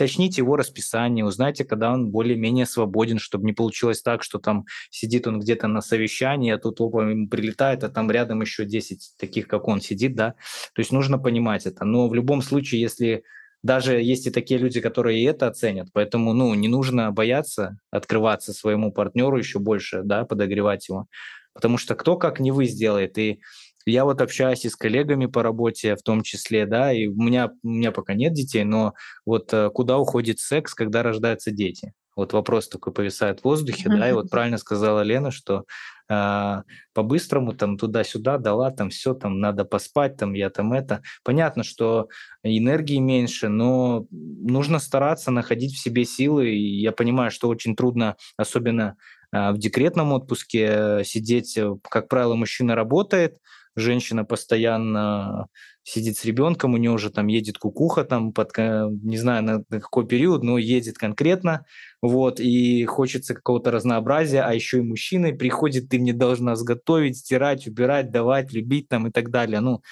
уточните 0.00 0.40
его 0.40 0.56
расписание, 0.56 1.24
узнайте, 1.24 1.64
когда 1.64 1.92
он 1.92 2.10
более-менее 2.10 2.64
свободен, 2.64 3.18
чтобы 3.18 3.44
не 3.44 3.52
получилось 3.52 4.00
так, 4.00 4.22
что 4.22 4.38
там 4.38 4.64
сидит 4.90 5.26
он 5.26 5.40
где-то 5.40 5.68
на 5.68 5.82
совещании, 5.82 6.52
а 6.52 6.58
тут 6.58 6.80
опа, 6.80 7.10
ему 7.10 7.28
прилетает, 7.28 7.84
а 7.84 7.90
там 7.90 8.10
рядом 8.10 8.40
еще 8.40 8.64
10 8.64 9.16
таких, 9.18 9.46
как 9.46 9.68
он 9.68 9.82
сидит, 9.82 10.14
да. 10.14 10.30
То 10.74 10.80
есть 10.80 10.90
нужно 10.90 11.18
понимать 11.18 11.66
это. 11.66 11.84
Но 11.84 12.08
в 12.08 12.14
любом 12.14 12.40
случае, 12.40 12.80
если 12.80 13.24
даже 13.62 14.00
есть 14.00 14.26
и 14.26 14.30
такие 14.30 14.58
люди, 14.58 14.80
которые 14.80 15.20
и 15.20 15.24
это 15.24 15.46
оценят, 15.46 15.88
поэтому, 15.92 16.32
ну, 16.32 16.54
не 16.54 16.68
нужно 16.68 17.12
бояться 17.12 17.78
открываться 17.90 18.54
своему 18.54 18.90
партнеру 18.90 19.36
еще 19.36 19.58
больше, 19.58 20.00
да, 20.02 20.24
подогревать 20.24 20.88
его, 20.88 21.08
потому 21.52 21.76
что 21.76 21.94
кто 21.94 22.16
как 22.16 22.40
не 22.40 22.52
вы 22.52 22.64
сделает, 22.64 23.18
и 23.18 23.40
я 23.86 24.04
вот 24.04 24.20
общаюсь 24.20 24.64
и 24.64 24.68
с 24.68 24.76
коллегами 24.76 25.26
по 25.26 25.42
работе 25.42 25.96
в 25.96 26.02
том 26.02 26.22
числе, 26.22 26.66
да, 26.66 26.92
и 26.92 27.06
у 27.06 27.14
меня, 27.14 27.50
у 27.62 27.68
меня 27.68 27.92
пока 27.92 28.14
нет 28.14 28.32
детей, 28.32 28.64
но 28.64 28.94
вот 29.24 29.52
э, 29.52 29.70
куда 29.70 29.98
уходит 29.98 30.38
секс, 30.38 30.74
когда 30.74 31.02
рождаются 31.02 31.50
дети? 31.50 31.92
Вот 32.16 32.32
вопрос 32.32 32.68
такой 32.68 32.92
повисает 32.92 33.40
в 33.40 33.44
воздухе, 33.44 33.88
mm-hmm. 33.88 33.98
да, 33.98 34.10
и 34.10 34.12
вот 34.12 34.30
правильно 34.30 34.58
сказала 34.58 35.00
Лена, 35.00 35.30
что 35.30 35.64
э, 36.08 36.62
по-быстрому 36.92 37.54
там 37.54 37.78
туда-сюда 37.78 38.36
дала, 38.36 38.70
там 38.70 38.90
все, 38.90 39.14
там 39.14 39.40
надо 39.40 39.64
поспать, 39.64 40.16
там 40.16 40.34
я 40.34 40.50
там 40.50 40.72
это. 40.72 41.02
Понятно, 41.22 41.62
что 41.62 42.08
энергии 42.42 42.98
меньше, 42.98 43.48
но 43.48 44.06
нужно 44.10 44.80
стараться 44.80 45.30
находить 45.30 45.72
в 45.74 45.80
себе 45.80 46.04
силы, 46.04 46.50
и 46.50 46.80
я 46.80 46.92
понимаю, 46.92 47.30
что 47.30 47.48
очень 47.48 47.76
трудно, 47.76 48.16
особенно 48.36 48.96
э, 49.32 49.52
в 49.52 49.58
декретном 49.58 50.12
отпуске, 50.12 50.66
э, 50.68 51.04
сидеть, 51.04 51.56
э, 51.56 51.74
как 51.88 52.08
правило, 52.08 52.34
мужчина 52.34 52.74
работает, 52.74 53.38
женщина 53.76 54.24
постоянно 54.24 55.46
сидит 55.82 56.18
с 56.18 56.24
ребенком, 56.24 56.74
у 56.74 56.76
нее 56.76 56.90
уже 56.90 57.10
там 57.10 57.26
едет 57.26 57.58
кукуха, 57.58 58.04
там 58.04 58.32
под, 58.32 58.56
не 58.56 59.16
знаю 59.16 59.42
на, 59.42 59.80
какой 59.80 60.06
период, 60.06 60.42
но 60.42 60.58
едет 60.58 60.98
конкретно, 60.98 61.64
вот, 62.02 62.40
и 62.40 62.84
хочется 62.84 63.34
какого-то 63.34 63.70
разнообразия, 63.70 64.42
а 64.42 64.52
еще 64.52 64.78
и 64.78 64.82
мужчины 64.82 65.36
приходит, 65.36 65.88
ты 65.88 65.98
мне 65.98 66.12
должна 66.12 66.56
сготовить, 66.56 67.18
стирать, 67.18 67.66
убирать, 67.66 68.10
давать, 68.10 68.52
любить 68.52 68.88
там 68.88 69.06
и 69.06 69.10
так 69.10 69.30
далее, 69.30 69.60
ну, 69.60 69.82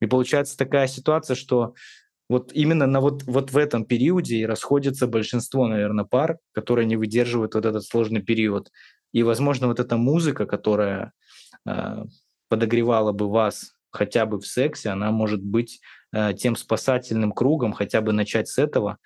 И 0.00 0.06
получается 0.06 0.56
такая 0.56 0.86
ситуация, 0.86 1.36
что 1.36 1.74
вот 2.30 2.52
именно 2.52 2.86
на 2.86 3.00
вот, 3.00 3.24
вот 3.24 3.50
в 3.50 3.56
этом 3.56 3.84
периоде 3.84 4.36
и 4.36 4.46
расходится 4.46 5.08
большинство, 5.08 5.66
наверное, 5.66 6.04
пар, 6.04 6.38
которые 6.52 6.86
не 6.86 6.96
выдерживают 6.96 7.54
вот 7.54 7.66
этот 7.66 7.84
сложный 7.84 8.22
период. 8.22 8.70
И, 9.12 9.24
возможно, 9.24 9.66
вот 9.66 9.80
эта 9.80 9.96
музыка, 9.96 10.46
которая 10.46 11.12
э, 11.66 12.04
подогревала 12.50 13.12
бы 13.12 13.30
вас 13.30 13.72
хотя 13.90 14.26
бы 14.26 14.38
в 14.38 14.46
сексе, 14.46 14.90
она 14.90 15.10
может 15.10 15.42
быть 15.42 15.80
э, 16.12 16.34
тем 16.34 16.56
спасательным 16.56 17.32
кругом, 17.32 17.72
хотя 17.72 18.02
бы 18.02 18.12
начать 18.12 18.48
с 18.48 18.58
этого. 18.58 18.98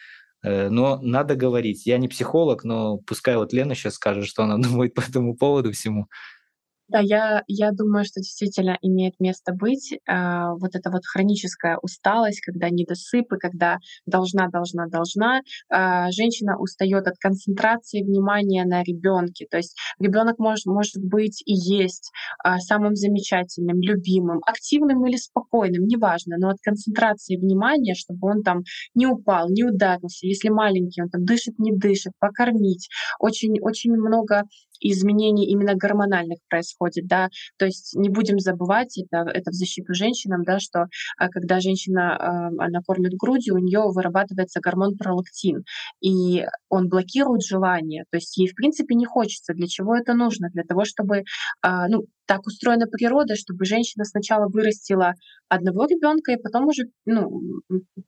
Э, 0.42 0.68
но 0.68 0.98
надо 1.00 1.36
говорить. 1.36 1.86
Я 1.86 1.98
не 1.98 2.08
психолог, 2.08 2.64
но 2.64 2.98
пускай 2.98 3.36
вот 3.36 3.52
Лена 3.52 3.74
сейчас 3.74 3.94
скажет, 3.94 4.26
что 4.26 4.42
она 4.42 4.56
думает 4.68 4.94
по 4.94 5.02
этому 5.02 5.36
поводу 5.36 5.72
всему. 5.72 6.08
Да, 6.88 7.00
я, 7.00 7.42
я 7.46 7.70
думаю, 7.72 8.04
что 8.04 8.20
действительно 8.20 8.76
имеет 8.82 9.14
место 9.18 9.54
быть 9.54 9.92
э, 9.92 9.98
вот 10.60 10.74
эта 10.74 10.90
вот 10.90 11.00
хроническая 11.06 11.78
усталость, 11.80 12.42
когда 12.42 12.68
недосыпы, 12.68 13.38
когда 13.38 13.78
должна, 14.04 14.48
должна, 14.48 14.86
должна. 14.88 15.40
Э, 15.72 16.10
женщина 16.10 16.58
устает 16.58 17.06
от 17.06 17.16
концентрации 17.18 18.02
внимания 18.02 18.66
на 18.66 18.82
ребенке. 18.82 19.46
То 19.50 19.56
есть 19.56 19.74
ребенок 19.98 20.38
может, 20.38 20.66
может 20.66 21.02
быть 21.02 21.42
и 21.46 21.54
есть 21.54 22.10
э, 22.44 22.58
самым 22.58 22.96
замечательным, 22.96 23.80
любимым, 23.80 24.40
активным 24.46 25.06
или 25.06 25.16
спокойным, 25.16 25.84
неважно, 25.86 26.36
но 26.38 26.50
от 26.50 26.58
концентрации 26.62 27.36
внимания, 27.36 27.94
чтобы 27.94 28.28
он 28.28 28.42
там 28.42 28.60
не 28.94 29.06
упал, 29.06 29.48
не 29.48 29.64
ударился. 29.64 30.26
Если 30.26 30.50
маленький, 30.50 31.00
он 31.02 31.08
там 31.08 31.24
дышит, 31.24 31.58
не 31.58 31.72
дышит, 31.72 32.12
покормить. 32.18 32.90
Очень, 33.18 33.58
очень 33.62 33.92
много 33.92 34.42
изменений 34.92 35.46
именно 35.46 35.74
гормональных 35.74 36.38
происходит, 36.48 37.06
да, 37.06 37.28
то 37.58 37.66
есть 37.66 37.94
не 37.94 38.08
будем 38.08 38.38
забывать, 38.38 38.98
это, 38.98 39.28
это 39.30 39.50
в 39.50 39.54
защиту 39.54 39.94
женщинам, 39.94 40.44
да, 40.44 40.58
что 40.58 40.86
а, 41.18 41.28
когда 41.28 41.60
женщина, 41.60 42.16
а, 42.16 42.48
она 42.58 42.80
кормит 42.86 43.14
грудью, 43.14 43.54
у 43.54 43.58
нее 43.58 43.82
вырабатывается 43.86 44.60
гормон 44.60 44.96
пролактин, 44.96 45.64
и 46.00 46.46
он 46.68 46.88
блокирует 46.88 47.42
желание, 47.42 48.04
то 48.10 48.16
есть 48.16 48.36
ей 48.36 48.48
в 48.48 48.54
принципе 48.54 48.94
не 48.94 49.06
хочется. 49.06 49.54
Для 49.54 49.66
чего 49.66 49.96
это 49.96 50.14
нужно? 50.14 50.48
Для 50.50 50.64
того, 50.64 50.84
чтобы, 50.84 51.24
а, 51.62 51.88
ну, 51.88 52.06
так 52.26 52.46
устроена 52.46 52.86
природа, 52.86 53.34
чтобы 53.36 53.64
женщина 53.64 54.04
сначала 54.04 54.48
вырастила 54.48 55.14
одного 55.48 55.86
ребенка 55.86 56.32
и 56.32 56.42
потом 56.42 56.68
уже 56.68 56.84
ну, 57.04 57.30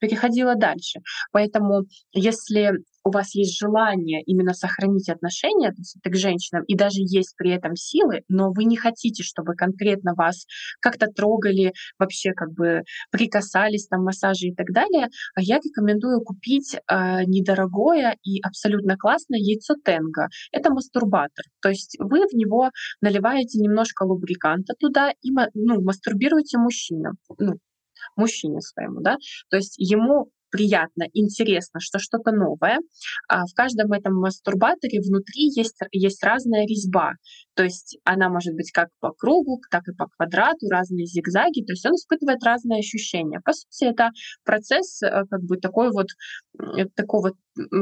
переходила 0.01 0.55
дальше. 0.55 1.01
Поэтому 1.33 1.83
если 2.13 2.73
у 3.05 3.11
вас 3.13 3.35
есть 3.37 3.57
желание 3.57 4.21
именно 4.23 4.53
сохранить 4.53 5.09
отношения 5.09 5.69
то 5.69 5.79
есть 5.79 5.97
это 6.03 6.11
к 6.11 6.17
женщинам, 6.17 6.65
и 6.65 6.75
даже 6.75 6.99
есть 6.99 7.35
при 7.37 7.53
этом 7.53 7.77
силы, 7.77 8.23
но 8.29 8.51
вы 8.53 8.65
не 8.65 8.77
хотите, 8.77 9.23
чтобы 9.23 9.55
конкретно 9.55 10.15
вас 10.17 10.45
как-то 10.81 11.07
трогали, 11.07 11.73
вообще 11.99 12.33
как 12.33 12.53
бы 12.53 12.83
прикасались, 13.13 13.87
там 13.87 14.03
массажи 14.03 14.49
и 14.49 14.55
так 14.55 14.73
далее, 14.73 15.09
а 15.37 15.41
я 15.43 15.59
рекомендую 15.59 16.21
купить 16.21 16.75
э, 16.75 17.25
недорогое 17.27 18.17
и 18.25 18.41
абсолютно 18.43 18.97
классное 18.97 19.39
яйцо 19.39 19.75
Тенга. 19.85 20.29
Это 20.51 20.71
мастурбатор. 20.71 21.45
То 21.63 21.69
есть 21.69 21.97
вы 22.01 22.27
в 22.27 22.33
него 22.33 22.71
наливаете 23.01 23.61
немножко 23.61 24.06
лубриканта 24.07 24.75
туда 24.79 25.11
и 25.23 25.31
ну, 25.55 25.83
мастурбируете 25.83 26.59
мужчину, 26.59 27.13
ну, 27.39 27.55
мужчине 28.17 28.61
своему, 28.61 29.01
да, 29.01 29.17
то 29.51 29.57
есть 29.57 29.77
ему 29.79 30.31
приятно, 30.51 31.05
интересно, 31.13 31.81
что 31.81 31.99
что-то 31.99 32.33
новое. 32.33 32.79
А 33.29 33.45
в 33.47 33.55
каждом 33.55 33.93
этом 33.93 34.15
мастурбаторе 34.15 35.01
внутри 35.01 35.51
есть, 35.55 35.77
есть 35.93 36.25
разная 36.25 36.67
резьба. 36.67 37.13
То 37.55 37.65
есть 37.65 37.99
она 38.05 38.29
может 38.29 38.55
быть 38.55 38.71
как 38.73 38.89
по 39.01 39.13
кругу, 39.13 39.61
так 39.71 39.83
и 39.89 39.93
по 39.93 40.07
квадрату, 40.07 40.69
разные 40.71 41.07
зигзаги. 41.07 41.65
То 41.65 41.73
есть 41.73 41.85
он 41.87 41.95
испытывает 41.95 42.43
разные 42.43 42.81
ощущения. 42.81 43.41
По 43.45 43.53
сути, 43.53 43.85
это 43.85 44.11
процесс 44.45 45.03
э, 45.03 45.25
как 45.31 45.43
бы 45.43 45.57
такой 45.57 45.91
вот, 45.91 46.09
такого 46.95 47.33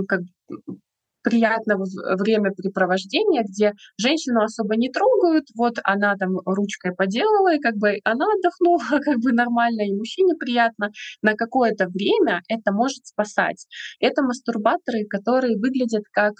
как 0.09 0.21
приятного 1.25 1.85
времяпрепровождения, 1.85 3.43
где 3.43 3.73
женщину 3.99 4.43
особо 4.43 4.77
не 4.77 4.91
трогают, 4.91 5.47
вот 5.57 5.79
она 5.83 6.15
там 6.17 6.39
ручкой 6.45 6.95
поделала, 6.95 7.55
и 7.55 7.61
как 7.61 7.77
бы 7.77 7.99
она 8.05 8.27
отдохнула 8.37 8.79
как 9.05 9.19
бы 9.19 9.33
нормально, 9.33 9.83
и 9.83 9.95
мужчине 9.95 10.35
приятно. 10.37 10.91
На 11.23 11.35
какое-то 11.35 11.89
время 11.89 12.43
это 12.49 12.73
может 12.73 13.07
спасать. 13.07 13.67
Это 13.99 14.23
мастурбаторы, 14.23 15.07
которые 15.09 15.57
выглядят 15.59 16.05
как 16.13 16.35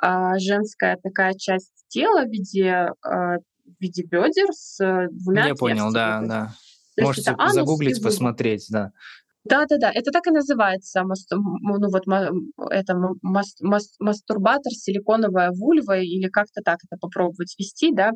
а, 0.00 0.38
женская 0.38 0.96
такая 1.02 1.34
часть 1.34 1.72
тела 1.88 2.24
в 2.24 2.30
виде, 2.30 2.88
а, 3.02 3.36
в 3.36 3.80
виде 3.80 4.02
бедер 4.02 4.52
с 4.52 4.78
двумя 5.10 5.48
Я 5.48 5.54
понял, 5.54 5.92
да, 5.92 6.22
да. 6.22 6.54
Можете 6.98 7.34
загуглить, 7.52 8.02
посмотреть, 8.02 8.66
да. 8.70 8.92
Да-да-да, 9.44 9.90
это 9.94 10.10
так 10.10 10.26
и 10.26 10.30
называется, 10.30 11.02
ну 11.02 11.78
вот 11.88 12.06
это 12.70 12.94
мастурбатор, 13.98 14.72
силиконовая 14.72 15.50
вульва 15.52 15.98
или 15.98 16.28
как-то 16.28 16.60
так 16.62 16.78
это 16.84 16.98
попробовать 17.00 17.54
вести, 17.58 17.90
да. 17.92 18.10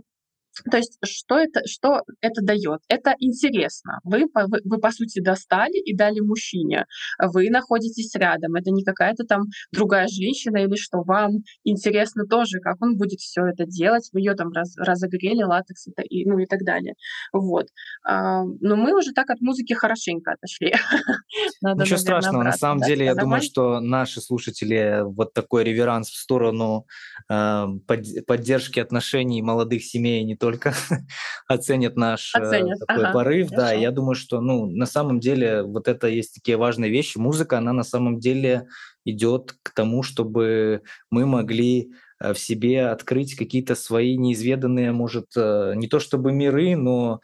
То 0.70 0.76
есть 0.76 0.98
что 1.05 1.38
это, 1.38 1.61
что 1.66 2.02
это 2.20 2.42
дает? 2.42 2.80
Это 2.88 3.14
интересно. 3.18 3.98
Вы, 4.05 4.26
вы, 4.34 4.61
вы, 4.64 4.78
по 4.78 4.90
сути, 4.90 5.20
достали 5.20 5.80
и 5.84 5.96
дали 5.96 6.20
мужчине. 6.20 6.86
Вы 7.18 7.50
находитесь 7.50 8.14
рядом. 8.14 8.55
Это 8.55 8.70
не 8.70 8.84
какая-то 8.84 9.24
там 9.24 9.42
другая 9.72 10.07
женщина 10.09 10.59
или 10.59 10.76
что. 10.76 11.02
Вам 11.02 11.42
интересно 11.64 12.24
тоже, 12.26 12.61
как 12.61 12.80
он 12.80 12.96
будет 12.96 13.20
все 13.20 13.42
это 13.46 13.64
делать. 13.66 14.09
Вы 14.12 14.20
ее 14.20 14.34
там 14.34 14.50
раз, 14.52 14.76
разогрели, 14.76 15.42
латекс 15.42 15.86
и, 16.09 16.24
ну 16.26 16.38
и 16.38 16.46
так 16.46 16.61
далее. 16.64 16.94
Вот. 17.32 17.66
А, 18.07 18.42
но 18.61 18.76
мы 18.76 18.96
уже 18.96 19.12
так 19.12 19.30
от 19.30 19.40
музыки 19.40 19.72
хорошенько 19.72 20.32
отошли. 20.32 20.72
Надо, 21.62 21.82
Ничего 21.82 21.96
наверное, 21.96 21.98
страшного. 21.98 22.36
Обратно, 22.36 22.50
На 22.50 22.57
самом 22.57 22.78
да? 22.80 22.86
деле, 22.86 23.05
я 23.07 23.14
думаю, 23.14 23.42
что 23.42 23.80
наши 23.80 24.20
слушатели 24.20 25.02
вот 25.05 25.32
такой 25.32 25.64
реверанс 25.64 26.09
в 26.09 26.16
сторону 26.16 26.86
э, 27.28 27.66
под, 27.86 28.26
поддержки 28.26 28.80
отношений 28.80 29.42
молодых 29.42 29.84
семей 29.84 30.24
не 30.24 30.36
только 30.45 30.74
оценят 31.49 31.97
наш 31.97 32.34
э, 32.34 32.38
оценят. 32.38 32.78
такой 32.80 33.05
ага, 33.05 33.12
порыв. 33.14 33.49
Хорошо. 33.49 33.66
Да, 33.66 33.72
я 33.72 33.90
думаю, 33.90 34.14
что 34.14 34.42
ну, 34.42 34.66
на 34.66 34.84
самом 34.84 35.18
деле 35.18 35.62
вот 35.62 35.88
это 35.88 36.07
есть 36.07 36.34
такие 36.34 36.59
важные 36.59 36.90
вещи. 36.90 37.16
Музыка, 37.16 37.57
она 37.57 37.72
на 37.72 37.82
самом 37.82 38.20
деле 38.20 38.66
идет 39.07 39.55
к 39.62 39.70
тому, 39.70 40.03
чтобы 40.03 40.82
мы 41.11 41.24
могли 41.24 41.92
э, 42.20 42.34
в 42.34 42.38
себе 42.38 42.88
открыть 42.88 43.36
какие-то 43.36 43.74
свои 43.74 44.18
неизведанные, 44.18 44.92
может, 44.92 45.28
э, 45.34 45.72
не 45.76 45.88
то 45.88 45.99
чтобы 45.99 46.32
миры, 46.32 46.76
но 46.76 47.20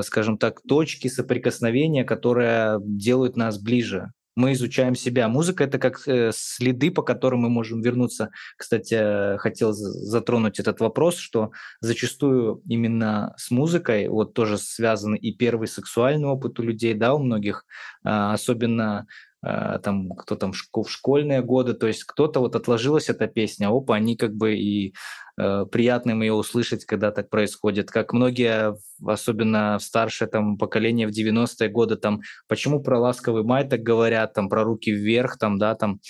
скажем 0.00 0.38
так, 0.38 0.62
точки 0.66 1.08
соприкосновения, 1.08 2.02
которые 2.02 2.78
делают 2.80 3.36
нас 3.36 3.58
ближе 3.58 4.12
мы 4.38 4.52
изучаем 4.52 4.94
себя. 4.94 5.28
Музыка— 5.28 5.64
это 5.64 5.78
как 5.78 6.06
э, 6.06 6.30
следы, 6.32 6.92
по 6.92 7.02
которым 7.02 7.40
мы 7.40 7.50
можем 7.50 7.82
вернуться. 7.82 8.30
Кстати, 8.56 9.36
хотел 9.38 9.72
затронуть 9.72 10.60
этот 10.60 10.78
вопрос, 10.78 11.16
что 11.16 11.50
зачастую 11.80 12.62
именно 12.68 13.34
с 13.36 13.50
музыкой 13.50 14.08
вот 14.08 14.34
тоже 14.34 14.56
связан 14.56 15.14
и 15.16 15.32
первый 15.32 15.66
сексуальный 15.66 16.28
опыт 16.28 16.60
у 16.60 16.62
людей, 16.62 16.94
да, 16.94 17.14
у 17.14 17.18
многих, 17.18 17.64
а, 18.04 18.32
особенно 18.32 19.06
там 19.40 20.10
кто 20.10 20.34
там 20.34 20.52
в 20.52 20.90
школьные 20.90 21.42
годы, 21.42 21.74
то 21.74 21.86
есть 21.86 22.04
кто-то 22.04 22.40
вот 22.40 22.56
отложилась 22.56 23.08
эта 23.08 23.28
песня, 23.28 23.68
опа, 23.68 23.94
они 23.94 24.16
как 24.16 24.34
бы 24.34 24.56
и 24.56 24.94
э, 25.40 25.64
приятно 25.70 26.10
им 26.10 26.22
ее 26.22 26.32
услышать, 26.32 26.84
когда 26.84 27.12
так 27.12 27.30
происходит. 27.30 27.90
Как 27.90 28.12
многие, 28.12 28.76
особенно 29.06 29.78
в 29.78 29.82
старшее 29.82 30.28
там 30.28 30.58
поколение 30.58 31.06
в 31.06 31.10
90-е 31.10 31.68
годы, 31.68 31.96
там, 31.96 32.20
почему 32.48 32.82
про 32.82 32.98
ласковый 32.98 33.44
май 33.44 33.68
так 33.68 33.80
говорят, 33.80 34.34
там, 34.34 34.48
про 34.48 34.64
руки 34.64 34.90
вверх, 34.90 35.38
там, 35.38 35.58
да, 35.58 35.76
там, 35.76 36.00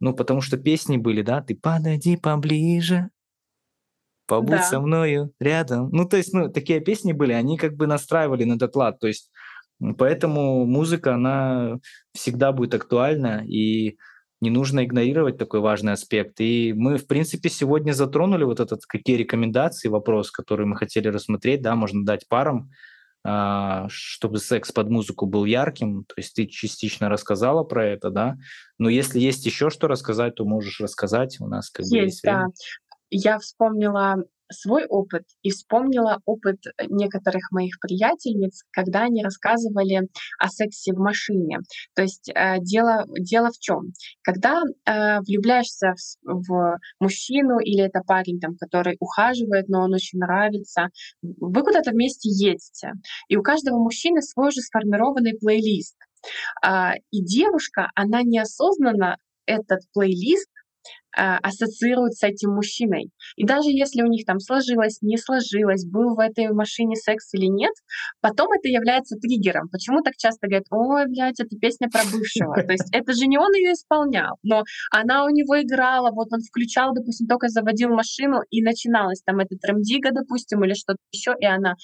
ну, 0.00 0.14
потому 0.14 0.40
что 0.40 0.56
песни 0.56 0.96
были, 0.96 1.22
да, 1.22 1.40
ты 1.40 1.54
подойди 1.54 2.16
поближе, 2.16 3.10
побудь 4.26 4.56
да. 4.56 4.62
со 4.62 4.80
мною 4.80 5.32
рядом. 5.38 5.90
Ну, 5.90 6.08
то 6.08 6.16
есть, 6.16 6.32
ну, 6.32 6.50
такие 6.50 6.80
песни 6.80 7.12
были, 7.12 7.32
они 7.32 7.58
как 7.58 7.74
бы 7.74 7.86
настраивали 7.86 8.44
на 8.44 8.54
этот 8.54 8.74
лад, 8.76 8.98
то 8.98 9.06
есть 9.06 9.30
Поэтому 9.98 10.64
музыка, 10.64 11.14
она 11.14 11.78
всегда 12.14 12.52
будет 12.52 12.74
актуальна, 12.74 13.44
и 13.46 13.96
не 14.40 14.50
нужно 14.50 14.84
игнорировать 14.84 15.38
такой 15.38 15.60
важный 15.60 15.92
аспект. 15.92 16.40
И 16.40 16.72
мы, 16.72 16.96
в 16.96 17.06
принципе, 17.06 17.48
сегодня 17.48 17.92
затронули 17.92 18.44
вот 18.44 18.60
этот, 18.60 18.84
какие 18.86 19.16
рекомендации, 19.16 19.88
вопрос, 19.88 20.30
который 20.30 20.66
мы 20.66 20.76
хотели 20.76 21.08
рассмотреть, 21.08 21.62
да, 21.62 21.76
можно 21.76 22.04
дать 22.04 22.28
парам, 22.28 22.70
а, 23.24 23.86
чтобы 23.88 24.38
секс 24.38 24.72
под 24.72 24.90
музыку 24.90 25.26
был 25.26 25.44
ярким. 25.44 26.04
То 26.04 26.14
есть 26.16 26.34
ты 26.34 26.46
частично 26.46 27.08
рассказала 27.08 27.62
про 27.62 27.86
это, 27.86 28.10
да. 28.10 28.36
Но 28.78 28.88
если 28.88 29.20
есть 29.20 29.46
еще 29.46 29.70
что 29.70 29.86
рассказать, 29.86 30.34
то 30.34 30.44
можешь 30.44 30.80
рассказать. 30.80 31.40
У 31.40 31.46
нас 31.46 31.70
как 31.70 31.84
есть, 31.84 31.92
бы 31.92 31.98
есть 31.98 32.22
время. 32.24 32.46
да. 32.48 32.52
Я 33.10 33.38
вспомнила 33.38 34.24
свой 34.52 34.86
опыт 34.86 35.24
и 35.42 35.50
вспомнила 35.50 36.20
опыт 36.24 36.58
некоторых 36.88 37.50
моих 37.50 37.78
приятельниц, 37.80 38.64
когда 38.70 39.02
они 39.02 39.22
рассказывали 39.22 40.08
о 40.38 40.48
сексе 40.48 40.92
в 40.92 40.98
машине. 40.98 41.58
То 41.94 42.02
есть 42.02 42.30
э, 42.34 42.58
дело, 42.60 43.04
дело 43.18 43.50
в 43.50 43.58
чем? 43.58 43.92
Когда 44.22 44.62
э, 44.62 45.20
влюбляешься 45.20 45.94
в, 46.22 46.48
в 46.48 46.78
мужчину 47.00 47.58
или 47.58 47.84
это 47.84 48.00
парень, 48.06 48.40
там, 48.40 48.56
который 48.56 48.96
ухаживает, 49.00 49.68
но 49.68 49.82
он 49.82 49.94
очень 49.94 50.18
нравится, 50.18 50.88
вы 51.22 51.62
куда-то 51.62 51.90
вместе 51.90 52.28
едете, 52.28 52.92
и 53.28 53.36
у 53.36 53.42
каждого 53.42 53.78
мужчины 53.78 54.22
свой 54.22 54.52
же 54.52 54.60
сформированный 54.60 55.38
плейлист. 55.38 55.96
Э, 56.64 56.92
и 57.10 57.22
девушка, 57.22 57.90
она 57.94 58.22
неосознанно 58.22 59.16
этот 59.46 59.80
плейлист 59.92 60.48
а, 60.48 60.51
ассоциируют 61.14 62.14
с 62.14 62.22
этим 62.22 62.54
мужчиной. 62.54 63.10
И 63.36 63.44
даже 63.44 63.68
если 63.68 64.02
у 64.02 64.06
них 64.06 64.24
там 64.24 64.38
сложилось, 64.38 65.02
не 65.02 65.18
сложилось, 65.18 65.84
был 65.84 66.14
в 66.14 66.18
этой 66.18 66.50
машине 66.52 66.96
секс 66.96 67.34
или 67.34 67.46
нет, 67.46 67.72
потом 68.20 68.48
это 68.52 68.68
является 68.68 69.16
триггером. 69.16 69.68
Почему 69.70 70.00
так 70.00 70.14
часто 70.16 70.46
говорят, 70.46 70.64
ой, 70.70 71.04
блядь, 71.08 71.38
это 71.38 71.54
песня 71.60 71.88
про 71.90 72.00
бывшего. 72.04 72.54
То 72.66 72.72
есть 72.72 72.88
это 72.92 73.12
же 73.12 73.26
не 73.26 73.36
он 73.36 73.52
ее 73.52 73.72
исполнял, 73.72 74.36
но 74.42 74.62
она 74.90 75.24
у 75.24 75.28
него 75.28 75.60
играла, 75.60 76.10
вот 76.12 76.28
он 76.32 76.40
включал, 76.40 76.94
допустим, 76.94 77.26
только 77.26 77.48
заводил 77.48 77.90
машину, 77.90 78.38
и 78.50 78.62
начиналась 78.62 79.22
там 79.22 79.38
эта 79.38 79.56
трамдига, 79.56 80.10
допустим, 80.12 80.64
или 80.64 80.72
что-то 80.72 80.98
еще, 81.12 81.34
и 81.38 81.44
она 81.44 81.74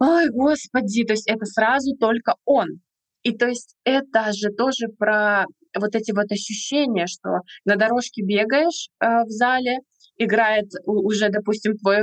Ой, 0.00 0.28
господи, 0.30 1.04
то 1.04 1.12
есть 1.12 1.28
это 1.28 1.46
сразу 1.46 1.96
только 1.96 2.34
он. 2.44 2.80
И 3.22 3.36
то 3.36 3.46
есть 3.46 3.74
это 3.84 4.32
же 4.32 4.50
тоже 4.50 4.88
про 4.88 5.46
вот 5.78 5.94
эти 5.94 6.12
вот 6.12 6.30
ощущения, 6.30 7.06
что 7.06 7.40
на 7.64 7.76
дорожке 7.76 8.22
бегаешь 8.22 8.88
э, 9.00 9.24
в 9.24 9.30
зале, 9.30 9.78
играет 10.16 10.70
уже, 10.86 11.28
допустим, 11.28 11.76
твой, 11.76 11.98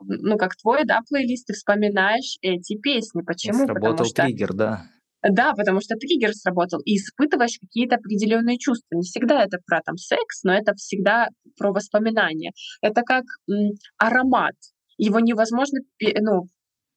ну 0.00 0.36
как 0.36 0.56
твой, 0.56 0.84
да, 0.84 1.00
плейлист, 1.08 1.46
ты 1.48 1.54
вспоминаешь 1.54 2.36
эти 2.40 2.78
песни. 2.78 3.22
Почему? 3.26 3.64
Сработал 3.64 3.90
Потому 3.90 4.08
что 4.08 4.22
триггер, 4.22 4.52
да. 4.52 4.86
Да, 5.28 5.54
потому 5.54 5.80
что 5.80 5.96
триггер 5.96 6.32
сработал, 6.34 6.80
и 6.84 6.96
испытываешь 6.96 7.58
какие-то 7.60 7.96
определенные 7.96 8.58
чувства. 8.58 8.96
Не 8.96 9.02
всегда 9.02 9.42
это 9.42 9.58
про 9.66 9.80
там 9.84 9.96
секс, 9.96 10.44
но 10.44 10.52
это 10.54 10.74
всегда 10.74 11.28
про 11.58 11.72
воспоминания. 11.72 12.52
Это 12.80 13.02
как 13.02 13.24
м, 13.50 13.72
аромат. 13.98 14.54
Его 14.98 15.18
невозможно 15.20 15.80
ну, 16.20 16.46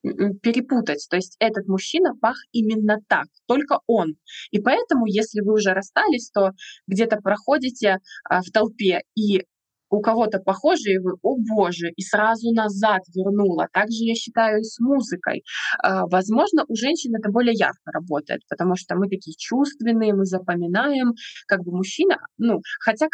перепутать. 0.01 1.05
То 1.09 1.17
есть 1.17 1.35
этот 1.39 1.67
мужчина 1.67 2.13
пах 2.19 2.37
именно 2.51 2.97
так, 3.07 3.25
только 3.47 3.79
он. 3.87 4.15
И 4.51 4.59
поэтому, 4.59 5.05
если 5.05 5.41
вы 5.41 5.53
уже 5.53 5.73
расстались, 5.73 6.29
то 6.31 6.51
где-то 6.87 7.17
проходите 7.17 7.97
а, 8.29 8.41
в 8.41 8.51
толпе 8.51 9.01
и 9.15 9.43
у 9.89 10.01
кого-то 10.01 10.39
похожие 10.39 10.99
вы, 11.01 11.13
о 11.23 11.35
боже, 11.37 11.89
и 11.95 12.01
сразу 12.01 12.51
назад 12.51 13.01
вернула. 13.15 13.67
Также 13.73 14.03
я 14.03 14.15
считаю 14.15 14.59
и 14.59 14.63
с 14.63 14.79
музыкой. 14.79 15.43
А, 15.81 16.05
возможно, 16.07 16.63
у 16.67 16.75
женщин 16.75 17.15
это 17.15 17.31
более 17.31 17.53
ярко 17.55 17.91
работает, 17.91 18.41
потому 18.49 18.75
что 18.75 18.95
мы 18.95 19.09
такие 19.09 19.35
чувственные, 19.37 20.13
мы 20.13 20.25
запоминаем, 20.25 21.13
как 21.47 21.63
бы 21.63 21.75
мужчина, 21.75 22.17
ну, 22.37 22.61
хотя, 22.79 23.07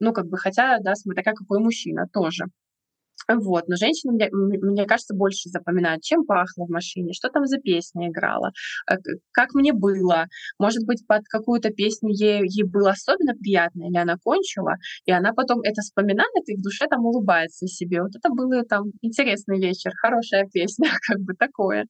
ну, 0.00 0.12
как 0.12 0.26
бы, 0.26 0.38
хотя, 0.38 0.78
да, 0.80 0.94
смотря 0.94 1.22
какой 1.22 1.60
мужчина 1.60 2.06
тоже. 2.12 2.46
Вот, 3.28 3.68
но 3.68 3.76
женщины, 3.76 4.12
мне, 4.12 4.28
мне 4.32 4.86
кажется, 4.86 5.14
больше 5.14 5.48
запоминают, 5.48 6.02
чем 6.02 6.24
пахло 6.24 6.66
в 6.66 6.70
машине, 6.70 7.12
что 7.12 7.28
там 7.28 7.46
за 7.46 7.58
песня 7.58 8.08
играла, 8.08 8.52
э, 8.90 8.96
как 9.32 9.54
мне 9.54 9.72
было. 9.72 10.26
Может 10.58 10.84
быть, 10.86 11.06
под 11.06 11.22
какую-то 11.28 11.70
песню 11.70 12.10
ей, 12.10 12.42
ей 12.44 12.64
было 12.64 12.90
особенно 12.90 13.34
приятно, 13.34 13.84
или 13.88 13.96
она 13.96 14.16
кончила, 14.22 14.74
и 15.06 15.12
она 15.12 15.32
потом 15.32 15.60
это 15.62 15.80
вспоминает 15.82 16.48
и 16.48 16.56
в 16.56 16.62
душе 16.62 16.86
там 16.88 17.04
улыбается 17.04 17.66
себе. 17.66 18.02
Вот 18.02 18.14
это 18.14 18.30
был 18.30 18.50
там 18.68 18.84
интересный 19.02 19.60
вечер, 19.60 19.92
хорошая 20.00 20.46
песня, 20.52 20.88
как 21.08 21.20
бы 21.20 21.34
такое. 21.34 21.86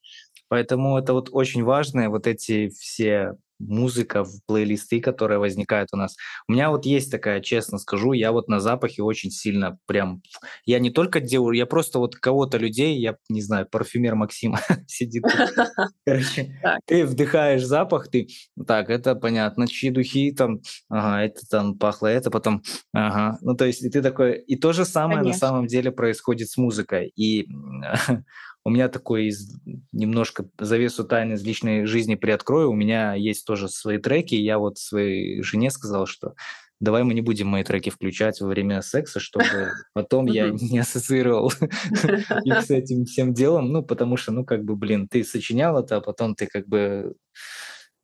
Поэтому 0.54 0.96
это 0.96 1.14
вот 1.14 1.30
очень 1.32 1.64
важно, 1.64 2.08
вот 2.10 2.28
эти 2.28 2.68
все 2.68 3.32
музыка, 3.58 4.22
в 4.22 4.38
плейлисты, 4.46 5.00
которые 5.00 5.40
возникают 5.40 5.88
у 5.92 5.96
нас. 5.96 6.14
У 6.46 6.52
меня 6.52 6.70
вот 6.70 6.86
есть 6.86 7.10
такая, 7.10 7.40
честно 7.40 7.78
скажу, 7.78 8.12
я 8.12 8.30
вот 8.30 8.46
на 8.46 8.60
запахе 8.60 9.02
очень 9.02 9.32
сильно 9.32 9.78
прям... 9.86 10.22
Я 10.64 10.78
не 10.78 10.90
только 10.90 11.20
делаю, 11.20 11.56
я 11.56 11.66
просто 11.66 11.98
вот 11.98 12.14
кого-то 12.14 12.56
людей, 12.56 13.00
я 13.00 13.16
не 13.28 13.42
знаю, 13.42 13.66
парфюмер 13.68 14.14
Максима 14.14 14.60
сидит. 14.86 15.24
Короче, 16.06 16.56
ты 16.86 17.04
вдыхаешь 17.04 17.64
запах, 17.64 18.08
ты... 18.08 18.28
Так, 18.64 18.90
это 18.90 19.16
понятно, 19.16 19.66
чьи 19.66 19.90
духи 19.90 20.30
там, 20.30 20.60
ага, 20.88 21.24
это 21.24 21.40
там 21.50 21.76
пахло, 21.76 22.06
это 22.06 22.30
потом, 22.30 22.62
ага. 22.92 23.38
Ну, 23.40 23.56
то 23.56 23.64
есть 23.64 23.82
и 23.82 23.90
ты 23.90 24.02
такой... 24.02 24.38
И 24.38 24.54
то 24.54 24.72
же 24.72 24.84
самое 24.84 25.22
на 25.22 25.32
самом 25.32 25.66
деле 25.66 25.90
происходит 25.90 26.48
с 26.48 26.56
музыкой. 26.56 27.12
И 27.16 27.48
у 28.64 28.70
меня 28.70 28.88
такой 28.88 29.26
из, 29.26 29.54
немножко 29.92 30.48
завесу 30.58 31.04
тайны 31.04 31.34
из 31.34 31.44
личной 31.44 31.84
жизни 31.84 32.14
приоткрою. 32.14 32.70
У 32.70 32.74
меня 32.74 33.14
есть 33.14 33.46
тоже 33.46 33.68
свои 33.68 33.98
треки. 33.98 34.34
Я 34.34 34.58
вот 34.58 34.78
своей 34.78 35.42
жене 35.42 35.70
сказал, 35.70 36.06
что 36.06 36.34
давай 36.80 37.02
мы 37.02 37.12
не 37.12 37.20
будем 37.20 37.48
мои 37.48 37.62
треки 37.62 37.90
включать 37.90 38.40
во 38.40 38.48
время 38.48 38.80
секса, 38.80 39.20
чтобы 39.20 39.44
потом 39.92 40.26
я 40.26 40.48
не 40.48 40.78
ассоциировал 40.78 41.52
их 42.44 42.62
с 42.62 42.70
этим 42.70 43.04
всем 43.04 43.34
делом. 43.34 43.70
Ну, 43.70 43.82
потому 43.82 44.16
что, 44.16 44.32
ну, 44.32 44.44
как 44.46 44.64
бы, 44.64 44.76
блин, 44.76 45.08
ты 45.08 45.24
сочинял 45.24 45.78
это, 45.78 45.96
а 45.96 46.00
потом 46.00 46.34
ты 46.34 46.46
как 46.46 46.66
бы 46.66 47.14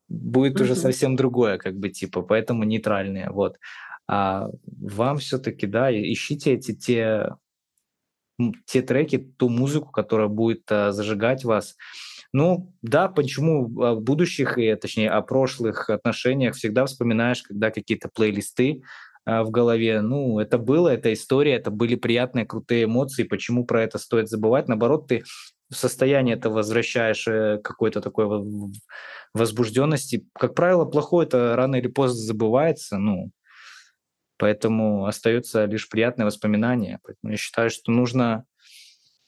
будет 0.08 0.60
уже 0.60 0.74
совсем 0.74 1.16
другое, 1.16 1.56
как 1.56 1.76
бы, 1.76 1.88
типа, 1.88 2.20
поэтому 2.22 2.64
нейтральные, 2.64 3.30
вот. 3.30 3.56
А 4.06 4.48
вам 4.66 5.18
все-таки, 5.18 5.66
да, 5.66 5.90
ищите 5.90 6.52
эти 6.54 6.74
те 6.74 7.28
те 8.66 8.82
треки, 8.82 9.18
ту 9.18 9.48
музыку, 9.48 9.90
которая 9.90 10.28
будет 10.28 10.62
а, 10.70 10.92
зажигать 10.92 11.44
вас. 11.44 11.76
Ну, 12.32 12.72
да, 12.82 13.08
почему 13.08 13.82
о 13.82 13.96
будущих, 13.96 14.56
и, 14.56 14.74
точнее, 14.76 15.10
о 15.10 15.20
прошлых 15.22 15.90
отношениях 15.90 16.54
всегда 16.54 16.86
вспоминаешь, 16.86 17.42
когда 17.42 17.70
какие-то 17.70 18.08
плейлисты 18.08 18.82
а, 19.24 19.42
в 19.42 19.50
голове. 19.50 20.00
Ну, 20.00 20.38
это 20.38 20.58
было, 20.58 20.88
это 20.88 21.12
история, 21.12 21.54
это 21.54 21.70
были 21.70 21.96
приятные, 21.96 22.46
крутые 22.46 22.84
эмоции. 22.84 23.24
Почему 23.24 23.64
про 23.64 23.82
это 23.82 23.98
стоит 23.98 24.28
забывать? 24.28 24.68
Наоборот, 24.68 25.08
ты 25.08 25.24
в 25.70 25.76
состояние 25.76 26.36
это 26.36 26.50
возвращаешь 26.50 27.26
э, 27.28 27.58
какой-то 27.62 28.00
такой 28.00 28.26
возбужденности. 29.32 30.26
Как 30.34 30.54
правило, 30.54 30.84
плохое 30.84 31.26
это 31.26 31.54
рано 31.54 31.76
или 31.76 31.86
поздно 31.88 32.20
забывается. 32.20 32.98
Ну, 32.98 33.30
Поэтому 34.40 35.04
остается 35.04 35.66
лишь 35.66 35.86
приятное 35.90 36.24
воспоминание. 36.24 36.98
Поэтому 37.04 37.32
я 37.32 37.36
считаю, 37.36 37.68
что 37.68 37.92
нужно 37.92 38.46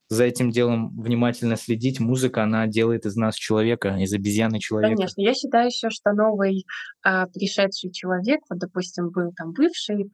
за 0.08 0.24
этим 0.24 0.50
делом 0.50 0.98
внимательно 0.98 1.56
следить. 1.56 2.00
Музыка, 2.00 2.42
она 2.42 2.66
делает 2.66 3.04
из 3.04 3.14
нас 3.14 3.34
человека, 3.34 3.96
из 3.98 4.12
обезьяны 4.14 4.58
человека. 4.58 4.94
Конечно. 4.94 5.20
Я 5.20 5.34
считаю 5.34 5.66
еще, 5.66 5.90
что 5.90 6.12
новый 6.12 6.64
а, 7.02 7.26
пришедший 7.26 7.92
человек, 7.92 8.40
вот, 8.48 8.58
допустим, 8.58 9.10
был 9.10 9.32
там 9.36 9.52
бывший, 9.52 10.10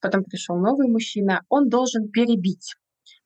потом 0.00 0.24
пришел 0.24 0.56
новый 0.56 0.88
мужчина, 0.88 1.42
он 1.48 1.68
должен 1.68 2.08
перебить. 2.10 2.74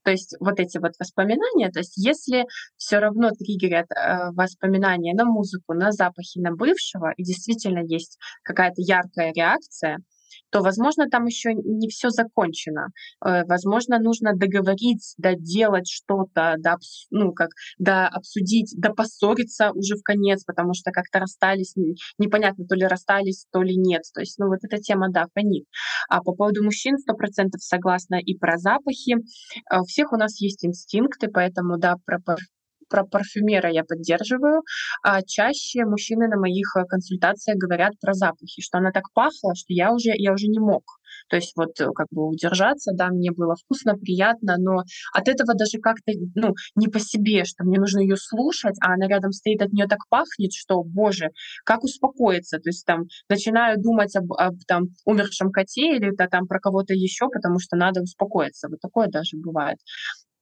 То 0.03 0.11
есть 0.11 0.37
вот 0.41 0.61
эти 0.61 0.77
вот 0.77 0.93
воспоминания, 0.99 1.70
то 1.70 1.79
есть 1.79 1.97
если 1.97 2.45
все 2.77 2.99
равно 2.99 3.31
триггерят 3.31 3.87
э, 3.91 4.31
воспоминания 4.33 5.14
на 5.14 5.25
музыку, 5.25 5.72
на 5.72 5.93
запахи, 5.93 6.39
на 6.39 6.55
бывшего, 6.55 7.12
и 7.16 7.22
действительно 7.22 7.79
есть 7.79 8.18
какая-то 8.43 8.83
яркая 8.83 9.33
реакция, 9.33 9.99
то, 10.51 10.61
возможно, 10.61 11.09
там 11.09 11.26
еще 11.26 11.55
не 11.55 11.89
все 11.89 12.11
закончено. 12.11 12.89
Э, 13.24 13.45
возможно, 13.45 13.99
нужно 13.99 14.32
договориться, 14.35 15.14
доделать 15.18 15.89
что-то, 15.89 16.57
да, 16.59 16.76
ну, 17.11 17.32
как, 17.32 17.51
да, 17.78 18.09
обсудить, 18.09 18.74
да, 18.76 18.91
поссориться 18.91 19.72
уже 19.72 19.97
в 19.97 20.03
конец, 20.03 20.45
потому 20.45 20.74
что 20.74 20.91
как-то 20.91 21.20
расстались, 21.20 21.74
непонятно, 22.18 22.66
то 22.66 22.74
ли 22.74 22.87
расстались, 22.87 23.47
то 23.53 23.62
ли 23.62 23.76
нет. 23.76 24.03
То 24.14 24.20
есть, 24.20 24.39
ну, 24.39 24.49
вот 24.49 24.59
эта 24.62 24.78
тема, 24.78 25.09
да, 25.11 25.26
фонит. 25.35 25.64
А 26.09 26.22
по 26.22 26.32
поводу 26.32 26.62
мужчин 26.62 26.99
сто 26.99 27.14
процентов 27.14 27.62
согласна 27.62 28.16
и 28.16 28.37
про 28.37 28.59
запахи. 28.59 29.16
Э, 29.70 29.80
у 29.80 29.85
всех 29.85 30.12
у 30.12 30.16
нас 30.16 30.41
есть 30.41 30.64
инстинкты, 30.64 31.28
поэтому, 31.28 31.78
да, 31.78 31.97
про 32.05 32.18
про 32.95 33.05
парфюмера 33.05 33.70
я 33.72 33.82
поддерживаю. 33.82 34.62
А 35.03 35.20
чаще 35.22 35.84
мужчины 35.84 36.28
на 36.28 36.36
моих 36.36 36.76
э, 36.76 36.84
консультациях 36.84 37.59
говорят 37.59 37.95
про 38.01 38.14
запахи, 38.14 38.62
что 38.62 38.78
она 38.78 38.92
так 38.92 39.12
пахла, 39.12 39.55
что 39.57 39.72
я 39.72 39.92
уже, 39.92 40.12
я 40.14 40.32
уже 40.32 40.47
не 40.47 40.61
мог. 40.61 40.84
То 41.28 41.36
есть 41.36 41.55
вот 41.57 41.80
э, 41.80 41.88
как 41.92 42.07
бы 42.12 42.28
удержаться, 42.28 42.92
да, 42.95 43.09
мне 43.09 43.32
было 43.32 43.57
вкусно, 43.57 43.95
приятно, 43.95 44.55
но 44.59 44.84
от 45.12 45.28
этого 45.28 45.55
даже 45.55 45.78
как-то, 45.82 46.12
ну, 46.36 46.55
не 46.76 46.86
по 46.86 47.01
себе, 47.01 47.45
что 47.45 47.64
мне 47.64 47.80
нужно 47.80 47.99
ее 47.99 48.16
слушать, 48.16 48.76
а 48.80 48.95
она 48.95 49.09
рядом 49.09 49.32
стоит, 49.32 49.61
от 49.61 49.72
нее 49.72 49.88
так 49.88 49.99
пахнет, 50.09 50.53
что, 50.53 50.84
боже, 50.84 51.30
как 51.64 51.82
успокоиться? 51.82 52.59
То 52.59 52.68
есть 52.68 52.86
там 52.86 53.07
начинаю 53.28 53.80
думать 53.80 54.14
об, 54.14 54.32
об 54.34 54.55
там 54.68 54.84
умершем 55.05 55.51
коте 55.51 55.97
или 55.97 56.12
-то, 56.14 56.28
там 56.28 56.47
про 56.47 56.61
кого-то 56.61 56.95
еще, 56.95 57.26
потому 57.28 57.59
что 57.59 57.76
надо 57.76 58.03
успокоиться. 58.03 58.68
Вот 58.68 58.78
такое 58.80 59.09
даже 59.09 59.36
бывает. 59.36 59.78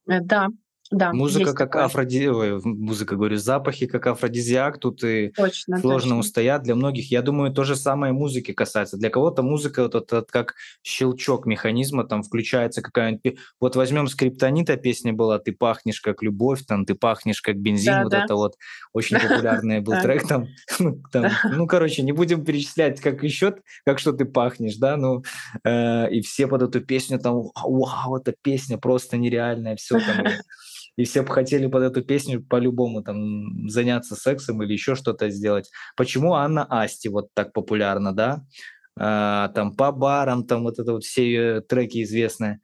Э, 0.06 0.20
да, 0.20 0.48
Да, 0.92 1.10
Музыка 1.10 1.54
как 1.54 1.76
такое. 1.76 1.76
афроди 1.76 2.26
ой, 2.28 2.60
музыка, 2.64 3.16
говорю, 3.16 3.36
запахи 3.36 3.86
как 3.86 4.06
афродизиак, 4.06 4.78
тут 4.78 5.04
и 5.04 5.32
Точно, 5.36 5.82
сложно 5.82 6.18
точно. 6.18 6.18
устоять 6.18 6.62
для 6.62 6.74
многих. 6.74 7.10
Я 7.10 7.22
думаю, 7.22 7.52
то 7.52 7.64
же 7.64 7.76
самое 7.76 8.12
музыки 8.12 8.52
касается. 8.52 8.96
Для 8.98 9.10
кого-то 9.10 9.42
музыка 9.42 9.82
вот 9.84 9.94
этот 9.94 10.30
как 10.30 10.54
щелчок 10.82 11.46
механизма, 11.46 12.04
там 12.04 12.22
включается 12.22 12.82
какая-нибудь 12.82 13.38
Вот 13.60 13.76
возьмем 13.76 14.06
"Скриптонита", 14.08 14.76
песня 14.76 15.12
была 15.12 15.38
"Ты 15.38 15.52
пахнешь 15.52 16.00
как 16.00 16.22
любовь", 16.22 16.64
там 16.66 16.84
"Ты 16.86 16.94
пахнешь 16.94 17.42
как 17.42 17.56
бензин", 17.58 18.02
вот 18.02 18.14
Да-да. 18.14 18.14
это 18.14 18.34
вот 18.36 18.56
очень 18.92 19.18
популярный 19.20 19.80
был 19.80 19.98
трек 19.98 20.26
там. 20.28 20.54
Ну 21.14 21.40
ну, 21.48 21.66
короче, 21.66 22.02
не 22.02 22.12
будем 22.12 22.44
перечислять, 22.44 23.00
как 23.00 23.22
еще, 23.22 23.56
как 23.84 23.98
что 23.98 24.12
ты 24.12 24.24
пахнешь, 24.24 24.76
да, 24.76 24.96
ну, 24.96 25.22
э, 25.64 26.10
и 26.10 26.20
все 26.22 26.46
под 26.48 26.62
эту 26.62 26.80
песню 26.80 27.18
там: 27.18 27.50
"Вау, 27.62 28.16
эта 28.16 28.34
песня 28.42 28.78
просто 28.78 29.16
нереальная", 29.18 29.76
всё 29.76 30.00
там. 30.00 30.40
И 30.96 31.04
все 31.04 31.22
б 31.22 31.28
хотели 31.28 31.66
под 31.66 31.82
эту 31.84 32.02
песню 32.02 32.42
по-любому 32.44 33.02
там 33.02 33.68
заняться 33.68 34.14
сексом 34.16 34.62
или 34.62 34.72
еще 34.74 34.94
что-то 34.94 35.30
сделать. 35.30 35.70
Почему 35.96 36.34
Анна 36.34 36.64
Асти 36.68 37.08
вот 37.08 37.28
так 37.34 37.52
популярна, 37.52 38.12
да? 38.14 38.44
А, 38.98 39.48
там 39.48 39.74
"По 39.76 39.92
барам", 39.92 40.46
там 40.46 40.64
вот 40.64 40.78
это 40.78 40.92
вот 40.92 41.04
все 41.04 41.24
её 41.26 41.60
треки 41.62 42.02
известные. 42.02 42.60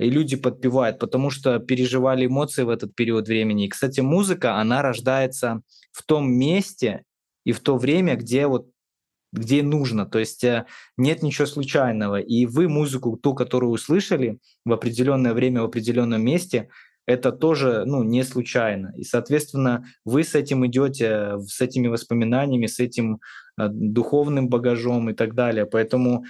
И 0.00 0.10
люди 0.10 0.36
подпевают, 0.36 0.98
потому 1.00 1.30
что 1.30 1.58
переживали 1.58 2.26
эмоции 2.26 2.62
в 2.64 2.70
этот 2.70 2.94
период 2.94 3.28
времени. 3.28 3.66
И, 3.66 3.68
кстати, 3.70 4.00
музыка, 4.00 4.56
она 4.56 4.82
рождается 4.82 5.62
в 5.92 6.04
том 6.04 6.30
месте 6.32 7.04
и 7.44 7.52
в 7.52 7.60
то 7.60 7.78
время, 7.78 8.16
где 8.16 8.46
вот 8.46 8.68
где 9.32 9.62
нужно. 9.62 10.06
То 10.06 10.18
есть, 10.20 10.44
э, 10.44 10.66
нет 10.96 11.22
ничего 11.22 11.46
случайного. 11.46 12.20
И 12.20 12.46
вы 12.46 12.68
музыку, 12.68 13.18
ту, 13.22 13.34
которую 13.34 13.72
услышали 13.72 14.38
в 14.64 14.72
определенное 14.72 15.34
время, 15.34 15.62
в 15.62 15.66
определенном 15.66 16.22
месте, 16.24 16.70
это 17.06 17.32
тоже, 17.32 17.84
ну, 17.86 18.02
не 18.02 18.24
случайно. 18.24 18.92
И, 18.96 19.04
соответственно, 19.04 19.84
вы 20.04 20.24
с 20.24 20.34
этим 20.34 20.66
идете, 20.66 21.38
с 21.46 21.60
этими 21.60 21.86
воспоминаниями, 21.86 22.66
с 22.66 22.80
этим, 22.80 23.20
э, 23.58 23.68
духовным 23.68 24.48
багажом 24.48 25.10
и 25.10 25.14
так 25.14 25.34
далее. 25.34 25.66
Поэтому, 25.66 26.24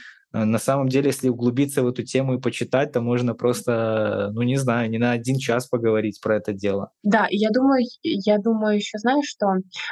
на 0.45 0.59
самом 0.59 0.89
деле, 0.89 1.09
если 1.09 1.29
углубиться 1.29 1.83
в 1.83 1.89
эту 1.89 2.03
тему 2.03 2.35
и 2.35 2.41
почитать, 2.41 2.93
то 2.93 3.01
можно 3.01 3.35
просто, 3.35 4.31
ну, 4.33 4.43
не 4.43 4.57
знаю, 4.57 4.91
не 4.91 4.99
на 4.99 5.13
1 5.13 5.39
час 5.39 5.69
поговорить 5.69 6.21
про 6.21 6.37
это 6.37 6.53
дело. 6.53 6.91
Да, 7.03 7.27
я 7.31 7.51
думаю 7.51 7.85
я 8.03 8.39
думаю 8.39 8.77
еще, 8.77 8.99
знаешь 8.99 9.27
что? 9.27 9.47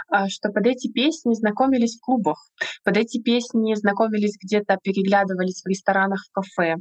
А, 0.09 0.29
что 0.29 0.51
под 0.51 0.67
эти 0.67 0.91
песни 0.91 1.35
знакомились 1.35 1.97
в 1.97 2.01
клубах, 2.01 2.39
под 2.85 2.97
эти 2.97 3.21
песни 3.21 3.75
знакомились 3.75 4.37
где-то, 4.43 4.79
переглядывались 4.83 5.63
в 5.65 5.69
ресторанах, 5.69 6.21
в 6.29 6.33
кафе. 6.33 6.77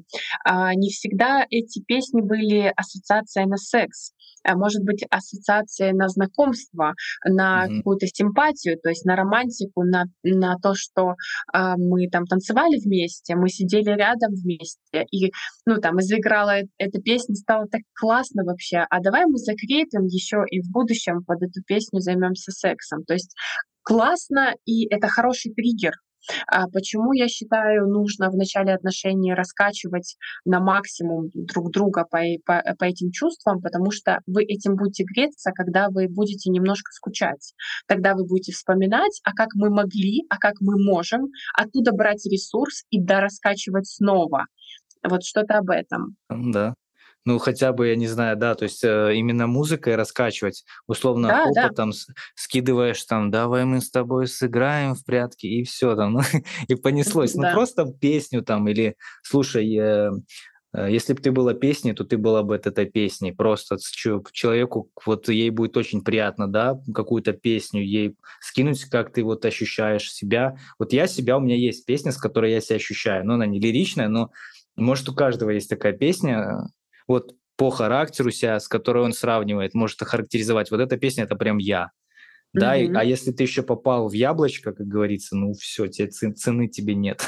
А, 0.45 0.73
не 0.75 0.89
всегда 0.89 1.45
эти 1.49 1.81
песни 1.81 2.21
были 2.21 2.71
ассоциацией 2.75 3.47
на 3.47 3.57
секс, 3.57 4.11
а 4.11 4.22
может 4.55 4.83
быть, 4.83 5.03
ассоциацией 5.09 5.93
на 5.93 6.07
знакомство, 6.09 6.93
на 7.25 7.65
Мгм. 7.65 7.77
какую-то 7.77 8.07
симпатию, 8.07 8.77
то 8.81 8.89
есть 8.89 9.05
на 9.05 9.15
романтику, 9.15 9.83
на 9.83 10.05
на 10.23 10.57
то, 10.61 10.73
что, 10.75 11.15
а, 11.53 11.75
мы 11.77 12.09
там 12.09 12.25
танцевали 12.25 12.79
вместе, 12.83 13.35
мы 13.35 13.49
сидели 13.49 13.89
рядом 13.91 14.33
вместе, 14.33 15.05
и, 15.11 15.31
ну, 15.65 15.77
там, 15.77 15.99
и 15.99 16.03
заиграла 16.03 16.59
эт 16.61 16.67
эта 16.77 17.01
песня, 17.01 17.35
стало 17.35 17.67
так 17.67 17.81
классно 17.99 18.43
вообще. 18.43 18.85
А 18.89 18.99
давай 19.01 19.25
мы 19.25 19.37
закрепим 19.37 20.05
еще 20.05 20.43
и 20.49 20.61
в 20.61 20.71
будущем 20.71 21.23
под 21.25 21.41
эту 21.43 21.61
песню 21.65 21.99
займемся 21.99 22.51
сексом. 22.51 23.03
То 23.05 23.13
есть 23.13 23.35
классно, 23.83 24.53
и 24.65 24.87
это 24.93 25.07
хороший 25.07 25.53
триггер. 25.53 25.93
А 26.47 26.67
почему, 26.67 27.13
я 27.13 27.27
считаю, 27.27 27.87
нужно 27.87 28.29
в 28.29 28.35
начале 28.35 28.73
отношений 28.73 29.33
раскачивать 29.33 30.15
на 30.45 30.59
максимум 30.59 31.29
друг 31.33 31.71
друга 31.71 32.05
по 32.09 32.19
по 32.45 32.61
по 32.77 32.83
этим 32.85 33.11
чувствам? 33.11 33.61
Потому 33.61 33.91
что 33.91 34.19
вы 34.27 34.43
этим 34.43 34.75
будете 34.75 35.03
греться, 35.03 35.51
когда 35.51 35.89
вы 35.89 36.07
будете 36.07 36.49
немножко 36.49 36.91
скучать. 36.91 37.53
Тогда 37.87 38.13
вы 38.15 38.25
будете 38.25 38.51
вспоминать: 38.51 39.19
а 39.23 39.33
как 39.33 39.49
мы 39.55 39.69
могли, 39.69 40.21
а 40.29 40.37
как 40.37 40.55
мы 40.61 40.81
можем, 40.81 41.27
оттуда 41.57 41.91
брать 41.91 42.25
ресурс 42.25 42.83
и 42.89 43.01
дораскачивать 43.01 43.87
снова. 43.87 44.45
Вот 45.03 45.23
что-то 45.23 45.57
об 45.57 45.69
этом. 45.69 46.15
М-да. 46.29 46.75
Ну, 47.25 47.39
хотя 47.39 47.71
бы, 47.71 47.87
я 47.87 47.95
не 47.95 48.07
знаю, 48.07 48.35
да, 48.37 48.53
то 48.55 48.63
есть, 48.63 48.83
э, 48.83 49.13
именно 49.15 49.47
музыкой 49.47 49.95
раскачивать. 49.95 50.65
Условно, 50.87 51.29
Да, 51.29 51.45
да. 51.55 51.69
опытом 51.69 51.93
с 51.93 52.07
скидываешь 52.35 53.01
там: 53.05 53.31
"Давай 53.31 53.63
мы 53.65 53.79
с 53.79 53.89
тобой 53.89 54.27
сыграем 54.27 54.93
в 54.95 55.05
прятки", 55.05 55.45
и 55.47 55.63
всё 55.63 55.95
там, 55.95 56.13
ну, 56.13 56.19
и 56.67 56.75
понеслось. 56.75 57.35
Ну, 57.35 57.43
Да. 57.43 57.53
просто 57.53 57.85
песню 57.85 58.41
там 58.43 58.67
или 58.67 58.95
слушай, 59.23 59.65
э, 59.77 60.11
э, 60.73 60.91
если 60.91 61.13
б 61.13 61.21
ты 61.21 61.31
была 61.31 61.53
песней, 61.53 61.93
то 61.93 62.03
ты 62.03 62.17
была 62.17 62.43
бы 62.43 62.55
от 62.55 62.67
этой 62.67 62.85
песни. 62.87 63.31
Просто 63.31 63.77
человеку, 64.33 64.89
вот 65.05 65.29
ей 65.29 65.49
будет 65.51 65.77
очень 65.77 66.03
приятно, 66.03 66.47
да, 66.51 66.77
какую-то 66.93 67.31
песню 67.33 67.81
ей 67.83 68.15
скинуть, 68.41 68.83
как 68.85 69.13
ты 69.13 69.23
вот 69.23 69.45
ощущаешь 69.45 70.11
себя. 70.11 70.55
Вот 70.79 70.91
я 70.93 71.07
себя, 71.07 71.37
у 71.37 71.41
меня 71.41 71.55
есть 71.55 71.85
песня, 71.85 72.11
с 72.11 72.17
которой 72.17 72.51
я 72.51 72.59
себя 72.61 72.77
ощущаю. 72.77 73.25
Ну, 73.25 73.35
она 73.35 73.45
не 73.45 73.59
лиричная, 73.61 74.09
но, 74.09 74.31
может, 74.75 75.07
у 75.09 75.15
каждого 75.15 75.51
есть 75.51 75.69
такая 75.69 75.93
песня, 75.93 76.63
вот 77.07 77.35
по 77.57 77.69
характеру 77.71 78.31
ся, 78.31 78.59
с 78.59 78.67
которой 78.67 79.03
он 79.05 79.13
сравнивает, 79.13 79.73
может 79.75 80.01
охарактеризовать: 80.01 80.71
"Вот 80.71 80.79
эта 80.81 80.97
песня- 80.97 81.23
это 81.25 81.35
прям 81.35 81.57
я". 81.59 81.91
Да, 82.53 82.77
и, 82.77 82.87
Мгм. 82.87 82.97
а 82.97 83.03
если 83.05 83.31
ты 83.33 83.43
еще 83.43 83.63
попал 83.63 84.09
в 84.09 84.13
яблочко, 84.13 84.73
как 84.73 84.87
говорится, 84.87 85.35
ну 85.37 85.53
всё, 85.53 85.87
те 85.87 86.07
цы 86.07 86.31
цены 86.33 86.67
тебе 86.69 86.95
нет. 86.95 87.21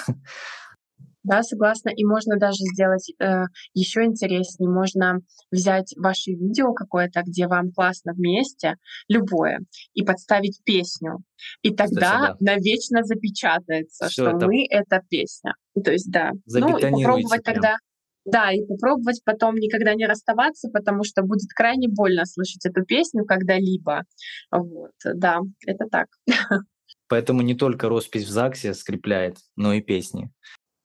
Да, 1.23 1.41
согласна. 1.41 1.89
И 1.89 2.05
можно 2.05 2.37
даже 2.37 2.57
сделать, 2.73 3.11
э, 3.19 3.45
еще 3.73 4.03
интереснее. 4.03 4.69
Можно 4.69 5.21
взять 5.51 5.93
ваше 5.97 6.31
видео 6.31 6.73
какое-то, 6.73 7.23
где 7.25 7.47
вам 7.47 7.71
классно 7.71 8.13
вместе, 8.13 8.75
любое, 9.09 9.59
и 9.95 10.03
подставить 10.03 10.59
песню. 10.63 11.17
И 11.63 11.71
Кстати, 11.71 11.89
тогда 11.93 12.11
да. 12.19 12.35
навечно 12.53 13.03
запечатается, 13.03 14.07
Всё 14.07 14.27
что 14.27 14.37
это 14.37 14.45
мы- 14.45 14.67
это 14.69 15.01
песня. 15.09 15.55
То 15.83 15.91
есть, 15.91 16.11
да. 16.11 16.31
Ну, 16.47 16.77
и 16.77 16.81
попробовать 16.91 17.43
прям. 17.43 17.55
тогда 17.55 17.77
да, 18.25 18.51
и 18.51 18.65
попробовать 18.65 19.21
потом 19.23 19.55
никогда 19.55 19.93
не 19.93 20.05
расставаться, 20.05 20.69
потому 20.73 21.03
что 21.03 21.21
будет 21.21 21.49
крайне 21.55 21.87
больно 21.87 22.25
слышать 22.25 22.65
эту 22.65 22.83
песню 22.83 23.23
когда-либо. 23.25 24.03
Вот, 24.51 24.91
да, 25.03 25.39
это 25.65 25.85
так. 25.89 26.07
Поэтому 27.07 27.41
не 27.41 27.53
только 27.55 27.87
роспись 27.87 28.25
в 28.25 28.29
ЗАГСе 28.29 28.73
скрепляет, 28.73 29.37
но 29.55 29.73
и 29.73 29.81
песни. 29.81 30.31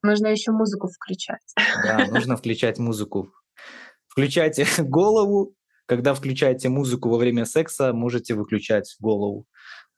Нужно 0.03 0.28
еще 0.28 0.53
музыку 0.53 0.88
включать. 0.88 1.41
Да, 1.82 2.07
нужно 2.07 2.36
включать 2.38 2.78
музыку. 2.78 3.32
Включайте 4.09 4.66
голову. 4.78 5.55
Когда 5.86 6.14
включаете 6.14 6.68
музыку 6.68 7.09
во 7.09 7.16
время 7.18 7.45
секса, 7.47 7.93
можете 7.93 8.34
выключать 8.34 8.95
голову, 9.01 9.47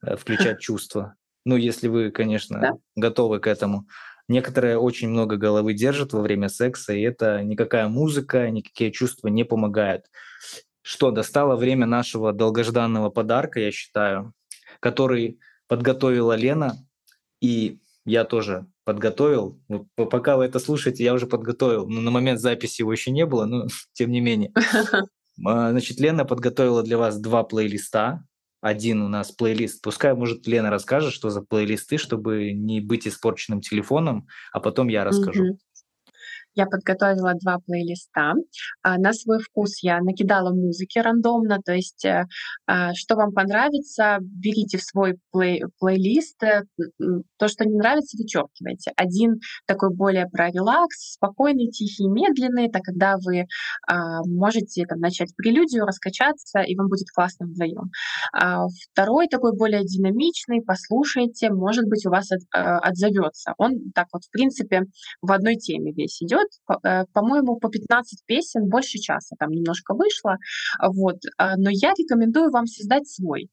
э, 0.03 0.17
включать 0.17 0.61
чувства. 0.61 1.17
Ну, 1.45 1.57
если 1.57 1.89
вы, 1.89 2.07
Да. 2.07 2.11
конечно, 2.13 2.79
готовы 2.97 3.41
к 3.41 3.47
этому. 3.47 3.87
Некоторые 4.29 4.79
очень 4.79 5.09
много 5.09 5.37
головы 5.37 5.75
держат 5.75 6.13
во 6.13 6.21
время 6.21 6.49
секса, 6.49 6.93
и 6.93 7.03
это 7.03 7.43
никакая 7.43 7.89
музыка, 7.89 8.51
никакие 8.51 8.93
чувства 8.93 9.29
не 9.29 9.45
помогают. 9.45 10.07
Что, 10.83 11.11
достало 11.11 11.57
время 11.57 11.87
нашего 11.87 12.33
долгожданного 12.33 13.11
подарка, 13.11 13.61
я 13.61 13.71
считаю, 13.71 14.33
который 14.81 15.39
подготовила 15.69 16.35
Лена, 16.35 16.77
и 17.41 17.81
я 18.05 18.25
тоже 18.25 18.67
подготовил. 18.85 19.61
Пока 19.95 20.37
вы 20.37 20.45
это 20.45 20.59
слушаете, 20.59 21.05
я 21.05 21.15
уже 21.15 21.27
подготовил, 21.27 21.89
но 21.89 22.01
на 22.01 22.11
момент 22.11 22.41
записи 22.41 22.83
его 22.83 22.93
еще 22.93 23.11
не 23.11 23.27
было, 23.27 23.45
но 23.45 23.67
тем 23.93 24.11
не 24.11 24.21
менее. 24.21 24.53
А, 25.47 25.71
значит, 25.71 25.99
Лена 25.99 26.27
подготовила 26.27 26.83
для 26.83 26.99
вас 26.99 27.19
2 27.19 27.45
плейлиста. 27.45 28.23
1 28.63 29.03
у 29.03 29.09
нас 29.09 29.33
плейлист 29.33 29.83
пускай, 29.83 30.15
может, 30.15 30.47
Лена 30.47 30.71
расскажет, 30.71 31.13
что 31.13 31.31
за 31.31 31.43
плейлисты, 31.43 31.99
чтобы 31.99 32.53
не 32.53 32.81
быть 32.81 33.09
испорченным 33.09 33.61
телефоном, 33.61 34.29
а 34.53 34.61
потом 34.61 34.87
я 34.89 35.05
расскажу. 35.05 35.47
Мгм. 35.47 35.59
Я 36.55 36.67
подготовила 36.67 37.33
2 37.35 37.59
плейлиста. 37.67 38.35
А, 38.83 38.99
на 38.99 39.13
свой 39.13 39.39
вкус 39.39 39.83
я 39.83 40.01
накидала 40.01 40.51
музыки 40.55 40.99
рандомно, 40.99 41.59
то 41.65 41.73
есть, 41.73 42.05
э, 42.05 42.25
а, 42.67 42.93
что 42.95 43.17
вам 43.17 43.33
понравится, 43.33 44.19
берите 44.21 44.79
в 44.79 44.83
свой 44.83 45.15
плей 45.31 45.63
плейлист. 45.79 46.43
Э, 46.43 46.63
то, 47.39 47.49
что 47.49 47.65
не 47.65 47.77
нравится, 47.77 48.17
вычеркивайте. 48.19 48.93
1 48.97 49.41
такой 49.67 49.95
более 49.95 50.27
про 50.27 50.49
релакс, 50.51 51.13
спокойный, 51.15 51.69
тихий, 51.69 52.09
медленный. 52.09 52.67
Это 52.69 52.81
когда 52.81 53.17
вы, 53.17 53.47
а, 53.89 54.23
можете 54.25 54.85
там 54.87 54.99
начать 55.01 55.35
прелюдию, 55.37 55.85
раскачаться, 55.87 56.61
и 56.61 56.77
вам 56.77 56.89
будет 56.89 57.09
классно 57.15 57.47
вдвоем. 57.47 57.91
2 58.33 59.29
такой 59.31 59.57
более 59.57 59.85
динамичный, 59.85 60.63
послушайте, 60.63 61.51
может 61.51 61.87
быть, 61.87 62.05
у 62.07 62.11
вас 62.11 62.31
э, 62.33 62.37
отзовется. 62.61 63.55
Он 63.59 63.91
так 63.95 64.07
вот, 64.13 64.25
в 64.25 64.31
принципе, 64.31 64.83
в 65.21 65.33
одной 65.33 65.57
теме 65.57 65.93
весь 65.93 66.23
идет. 66.23 66.42
По 66.67 66.79
э, 66.83 67.05
по-моему, 67.13 67.57
по 67.57 67.69
15 67.69 68.25
песен, 68.27 68.69
больше 68.69 68.99
часа 68.99 69.37
там 69.39 69.51
немножко 69.51 69.95
вышло. 69.95 70.37
Вот, 70.81 71.17
а, 71.39 71.57
но 71.57 71.71
я 71.71 71.93
рекомендую 71.97 72.51
вам 72.51 72.67
создать 72.67 73.09
свой. 73.09 73.49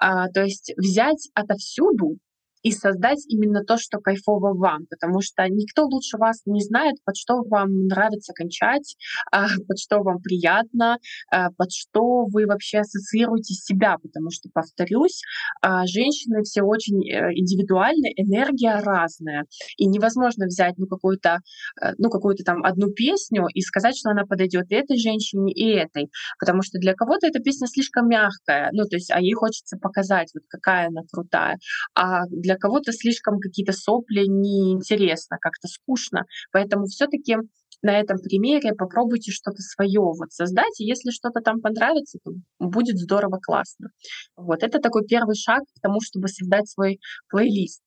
А, 0.00 0.28
то 0.28 0.42
есть 0.42 0.72
взять 0.76 1.30
отовсюду 1.34 2.18
и 2.64 2.72
создать 2.72 3.24
именно 3.28 3.62
то, 3.62 3.76
что 3.76 3.98
кайфово 3.98 4.54
вам, 4.54 4.86
потому 4.88 5.20
что 5.20 5.46
никто 5.48 5.84
лучше 5.84 6.16
вас 6.16 6.40
не 6.46 6.62
знает, 6.62 6.96
под 7.04 7.16
что 7.16 7.42
вам 7.44 7.86
нравится 7.86 8.32
кончать, 8.32 8.96
а, 9.30 9.46
под 9.68 9.78
что 9.78 10.02
вам 10.02 10.20
приятно, 10.20 10.98
а, 11.30 11.50
под 11.50 11.70
что 11.70 12.24
вы 12.24 12.46
вообще 12.46 12.78
ассоциируете 12.78 13.54
себя, 13.54 13.96
потому 14.02 14.30
что, 14.30 14.48
повторюсь, 14.52 15.20
а, 15.60 15.86
женщины 15.86 16.42
все 16.42 16.62
очень 16.62 17.06
э, 17.06 17.34
индивидуальны, 17.34 18.12
энергия 18.16 18.80
разная, 18.80 19.44
и 19.76 19.86
невозможно 19.86 20.46
взять 20.46 20.74
ну 20.78 20.86
какую-то 20.86 21.40
э, 21.82 21.92
ну 21.98 22.08
какую-то 22.08 22.44
там 22.44 22.64
одну 22.64 22.90
песню 22.90 23.46
и 23.52 23.60
сказать, 23.60 23.96
что 23.96 24.10
она 24.10 24.24
подойдет 24.24 24.70
и 24.70 24.74
этой 24.74 24.96
женщине, 24.96 25.52
и 25.52 25.68
этой, 25.68 26.08
потому 26.40 26.62
что 26.62 26.78
для 26.78 26.94
кого-то 26.94 27.26
эта 27.26 27.40
песня 27.40 27.66
слишком 27.66 28.08
мягкая, 28.08 28.70
ну 28.72 28.84
то 28.84 28.96
есть, 28.96 29.10
а 29.10 29.20
ей 29.20 29.34
хочется 29.34 29.76
показать, 29.76 30.30
вот 30.32 30.44
какая 30.48 30.88
она 30.88 31.02
крутая, 31.12 31.58
а 31.94 32.24
для 32.28 32.53
кого-то 32.56 32.92
слишком 32.92 33.38
какие-то 33.38 33.72
сопли 33.72 34.24
неинтересно, 34.26 35.38
как-то 35.40 35.68
скучно, 35.68 36.24
поэтому 36.52 36.86
все-таки 36.86 37.36
на 37.82 38.00
этом 38.00 38.18
примере 38.18 38.72
попробуйте 38.72 39.30
что-то 39.30 39.58
свое 39.58 40.00
вот 40.00 40.32
создать, 40.32 40.80
и 40.80 40.84
если 40.84 41.10
что-то 41.10 41.40
там 41.40 41.60
понравится, 41.60 42.18
то 42.24 42.32
будет 42.58 42.96
здорово, 42.96 43.38
классно. 43.42 43.88
Вот 44.36 44.62
это 44.62 44.78
такой 44.78 45.04
первый 45.06 45.36
шаг 45.36 45.62
к 45.76 45.80
тому, 45.82 46.00
чтобы 46.00 46.28
создать 46.28 46.68
свой 46.68 46.98
плейлист. 47.28 47.82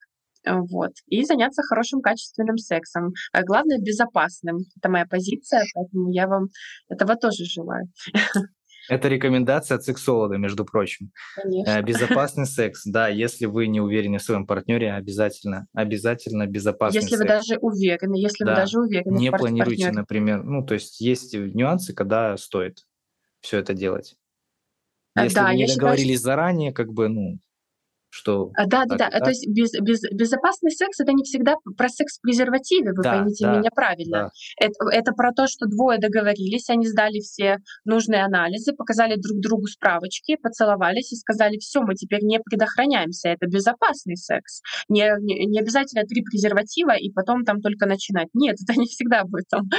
Вот. 0.45 0.91
И 1.07 1.23
заняться 1.25 1.61
хорошим 1.63 2.01
качественным 2.01 2.57
сексом. 2.57 3.11
А 3.33 3.43
главное, 3.43 3.79
безопасным. 3.79 4.59
Это 4.77 4.89
моя 4.89 5.05
позиция, 5.05 5.63
поэтому 5.73 6.11
я 6.11 6.27
вам 6.27 6.47
этого 6.89 7.15
тоже 7.15 7.45
желаю. 7.45 7.85
Это 8.89 9.07
рекомендация 9.07 9.75
от 9.75 9.83
сексолога, 9.83 10.37
между 10.37 10.65
прочим. 10.65 11.11
Конечно. 11.35 11.69
Э, 11.71 11.81
безопасный 11.81 12.45
секс, 12.45 12.83
да, 12.85 13.07
если 13.07 13.45
вы 13.45 13.67
не 13.67 13.81
уверены 13.81 14.17
в 14.17 14.23
своем 14.23 14.45
партнере, 14.47 14.93
обязательно, 14.93 15.67
обязательно 15.73 16.47
безопасный 16.47 17.01
Если 17.01 17.15
секс. 17.15 17.21
вы 17.21 17.27
даже 17.27 17.57
уверены, 17.57 18.15
если 18.15 18.43
Да. 18.45 18.51
вы 18.51 18.55
даже 18.57 18.79
уверены 18.79 19.17
Не 19.17 19.31
планируйте, 19.31 19.83
партнере. 19.85 19.91
например, 20.01 20.43
ну, 20.43 20.65
то 20.65 20.73
есть 20.73 21.01
есть 21.01 21.33
нюансы, 21.35 21.93
когда 21.93 22.37
стоит 22.37 22.83
все 23.41 23.57
это 23.59 23.73
делать. 23.73 24.15
А, 25.15 25.23
Если 25.23 25.35
да, 25.35 25.47
вы 25.47 25.53
не 25.55 25.61
я 25.61 25.67
считаю, 25.67 25.79
договорились 25.81 26.21
заранее, 26.21 26.71
как 26.73 26.93
бы, 26.93 27.07
ну, 27.09 27.39
что 28.17 28.51
А, 28.55 28.65
Да, 28.65 28.85
так 28.85 28.89
да, 28.89 28.97
да. 28.97 29.05
А, 29.07 29.11
То 29.11 29.25
так. 29.25 29.27
есть 29.29 29.47
без, 29.47 29.71
без, 29.79 30.01
безопасный 30.11 30.71
секс 30.71 30.99
это 30.99 31.13
не 31.13 31.23
всегда 31.23 31.55
про 31.77 31.89
секс 31.89 32.17
в 32.17 32.21
презервативе, 32.21 32.91
вы 32.93 33.03
Да, 33.03 33.11
поймите 33.11 33.45
да, 33.45 33.59
меня 33.59 33.69
правильно. 33.73 34.17
да. 34.17 34.29
Это, 34.59 34.73
это 34.91 35.11
про 35.13 35.31
то, 35.33 35.47
что 35.47 35.67
двое 35.67 35.99
договорились, 35.99 36.69
они 36.69 36.87
сдали 36.87 37.19
все 37.19 37.57
нужные 37.85 38.23
анализы, 38.23 38.73
показали 38.73 39.15
друг 39.15 39.39
другу 39.39 39.67
справочки, 39.67 40.37
поцеловались 40.41 41.11
и 41.13 41.15
сказали, 41.15 41.57
все, 41.57 41.81
мы 41.81 41.95
теперь 41.95 42.23
не 42.23 42.39
предохраняемся, 42.39 43.29
это 43.29 43.47
безопасный 43.47 44.17
секс. 44.17 44.61
Не, 44.89 45.11
не, 45.21 45.45
не 45.45 45.59
обязательно 45.59 46.03
три 46.03 46.23
презерватива 46.23 46.95
и 46.97 47.11
потом 47.11 47.43
там 47.43 47.61
только 47.61 47.85
начинать. 47.85 48.27
Нет, 48.33 48.57
это 48.67 48.79
не 48.79 48.87
всегда 48.87 49.21
об 49.21 49.35
этом. 49.35 49.69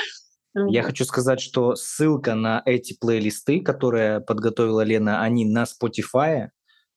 Я 0.66 0.82
хочу 0.82 1.04
сказать, 1.04 1.40
что 1.40 1.76
ссылка 1.76 2.34
на 2.34 2.62
эти 2.64 2.96
плейлисты, 2.98 3.60
которые 3.60 4.20
подготовила 4.20 4.82
Лена, 4.82 5.22
они 5.22 5.44
на 5.44 5.64
Spotify. 5.64 6.48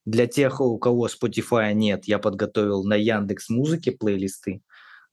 Для 0.06 0.28
тех, 0.28 0.62
у 0.62 0.78
кого 0.80 1.08
Spotify 1.08 1.74
нет, 1.74 2.06
я 2.06 2.20
подготовил 2.20 2.84
на 2.84 2.96
Яндекс 2.96 3.50
Музыке 3.50 3.92
плейлисты. 3.92 4.62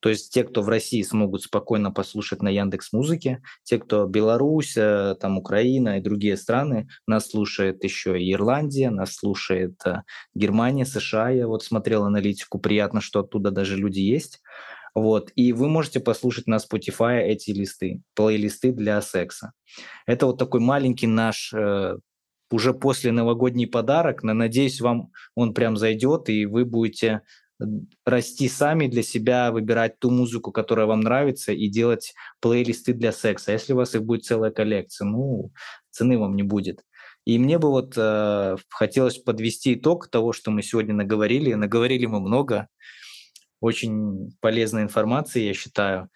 То 0.01 0.09
есть 0.11 0.33
те, 0.33 0.45
кто 0.45 0.63
в 0.63 0.69
России 0.69 1.03
смогут 1.03 1.43
спокойно 1.43 1.91
послушать 1.91 2.41
на 2.41 2.49
Яндекс 2.49 2.93
Музыке, 2.93 3.43
те, 3.65 3.79
кто 3.79 4.07
Беларусь, 4.07 4.77
э, 4.77 5.17
там 5.21 5.39
Украина 5.39 5.99
и 5.99 6.03
другие 6.03 6.37
страны, 6.37 6.89
нас 7.07 7.31
слушает 7.31 7.83
еще 7.83 8.21
и 8.21 8.33
Ирландия, 8.33 8.91
нас 8.91 9.15
слушает 9.15 9.75
э, 9.85 10.03
Германия, 10.35 10.87
США. 10.87 11.31
Я 11.31 11.49
вот 11.49 11.65
смотрел 11.65 12.05
аналитику, 12.05 12.61
приятно, 12.61 13.01
что 13.01 13.21
оттуда 13.21 13.51
даже 13.51 13.77
люди 13.77 14.01
есть. 14.01 14.41
Вот. 14.95 15.33
И 15.35 15.53
вы 15.53 15.69
можете 15.69 16.01
послушать 16.01 16.47
на 16.47 16.57
Spotify 16.57 17.21
эти 17.21 17.51
листы, 17.51 18.03
плейлисты 18.15 18.73
для 18.73 19.01
секса. 19.03 19.53
Это 20.07 20.27
вот 20.27 20.39
такой 20.39 20.61
маленький 20.61 21.09
наш 21.09 21.53
э, 21.53 21.97
уже 22.51 22.75
после 22.75 23.13
новогодний 23.13 23.67
подарок. 23.67 24.23
Но, 24.23 24.35
надеюсь, 24.35 24.81
вам 24.81 25.11
он 25.35 25.55
прям 25.55 25.77
зайдет, 25.77 26.29
и 26.29 26.47
вы 26.47 26.65
будете 26.65 27.23
расти 28.05 28.49
сами 28.49 28.87
для 28.87 29.03
себя, 29.03 29.51
выбирать 29.51 29.99
ту 29.99 30.11
музыку, 30.11 30.53
которая 30.53 30.87
вам 30.87 31.01
нравится, 31.01 31.53
и 31.53 31.69
делать 31.69 32.15
плейлисты 32.41 32.93
для 32.93 33.13
секса. 33.13 33.53
Если 33.53 33.73
у 33.73 33.77
вас 33.77 33.95
их 33.95 34.05
будет 34.05 34.25
целая 34.25 34.51
коллекция, 34.51 35.07
ну, 35.07 35.51
цены 35.91 36.19
вам 36.19 36.37
не 36.37 36.45
будет. 36.45 36.85
И 37.25 37.39
мне 37.39 37.59
бы 37.59 37.69
вот 37.69 37.95
э, 37.97 38.57
хотелось 38.71 39.19
подвести 39.19 39.75
итог 39.75 40.09
того, 40.09 40.33
что 40.33 40.51
мы 40.51 40.63
сегодня 40.63 40.95
наговорили. 40.95 41.53
Наговорили 41.55 42.07
мы 42.07 42.21
много, 42.21 42.69
очень 43.61 44.31
полезной 44.41 44.83
информации, 44.83 45.43
я 45.43 45.53
считаю. 45.53 46.09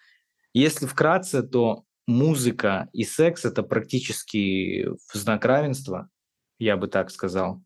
Если 0.53 0.85
вкратце, 0.85 1.43
то 1.43 1.83
музыка 2.07 2.89
и 2.93 3.03
секс 3.03 3.45
это 3.45 3.63
практически 3.63 4.87
в 4.87 5.15
знак 5.15 5.45
равенства, 5.45 6.09
я 6.63 6.77
бы 6.77 6.87
так 6.87 7.11
сказал. 7.11 7.61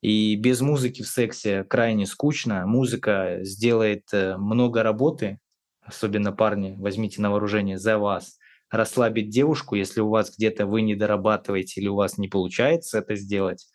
И 0.00 0.36
без 0.36 0.60
музыки 0.60 1.02
в 1.02 1.08
сексе 1.08 1.64
крайне 1.64 2.04
скучно. 2.06 2.66
Музыка 2.66 3.38
сделает 3.40 4.04
э, 4.12 4.36
много 4.36 4.82
работы, 4.82 5.38
особенно 5.80 6.30
парни, 6.30 6.74
возьмите 6.78 7.22
на 7.22 7.30
вооружение 7.30 7.78
за 7.78 7.98
вас, 7.98 8.38
расслабить 8.70 9.30
девушку, 9.30 9.76
если 9.76 10.00
у 10.00 10.10
вас 10.10 10.34
где-то 10.36 10.66
вы 10.66 10.82
не 10.82 10.94
дорабатываете 10.94 11.80
или 11.80 11.88
у 11.88 11.94
вас 11.94 12.18
не 12.18 12.28
получается 12.28 12.98
это 12.98 13.14
сделать. 13.14 13.66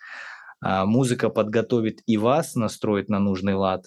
А 0.61 0.85
музыка 0.85 1.29
подготовит 1.29 2.01
и 2.05 2.17
вас, 2.17 2.55
настроит 2.55 3.09
на 3.09 3.19
нужный 3.19 3.55
лад. 3.55 3.85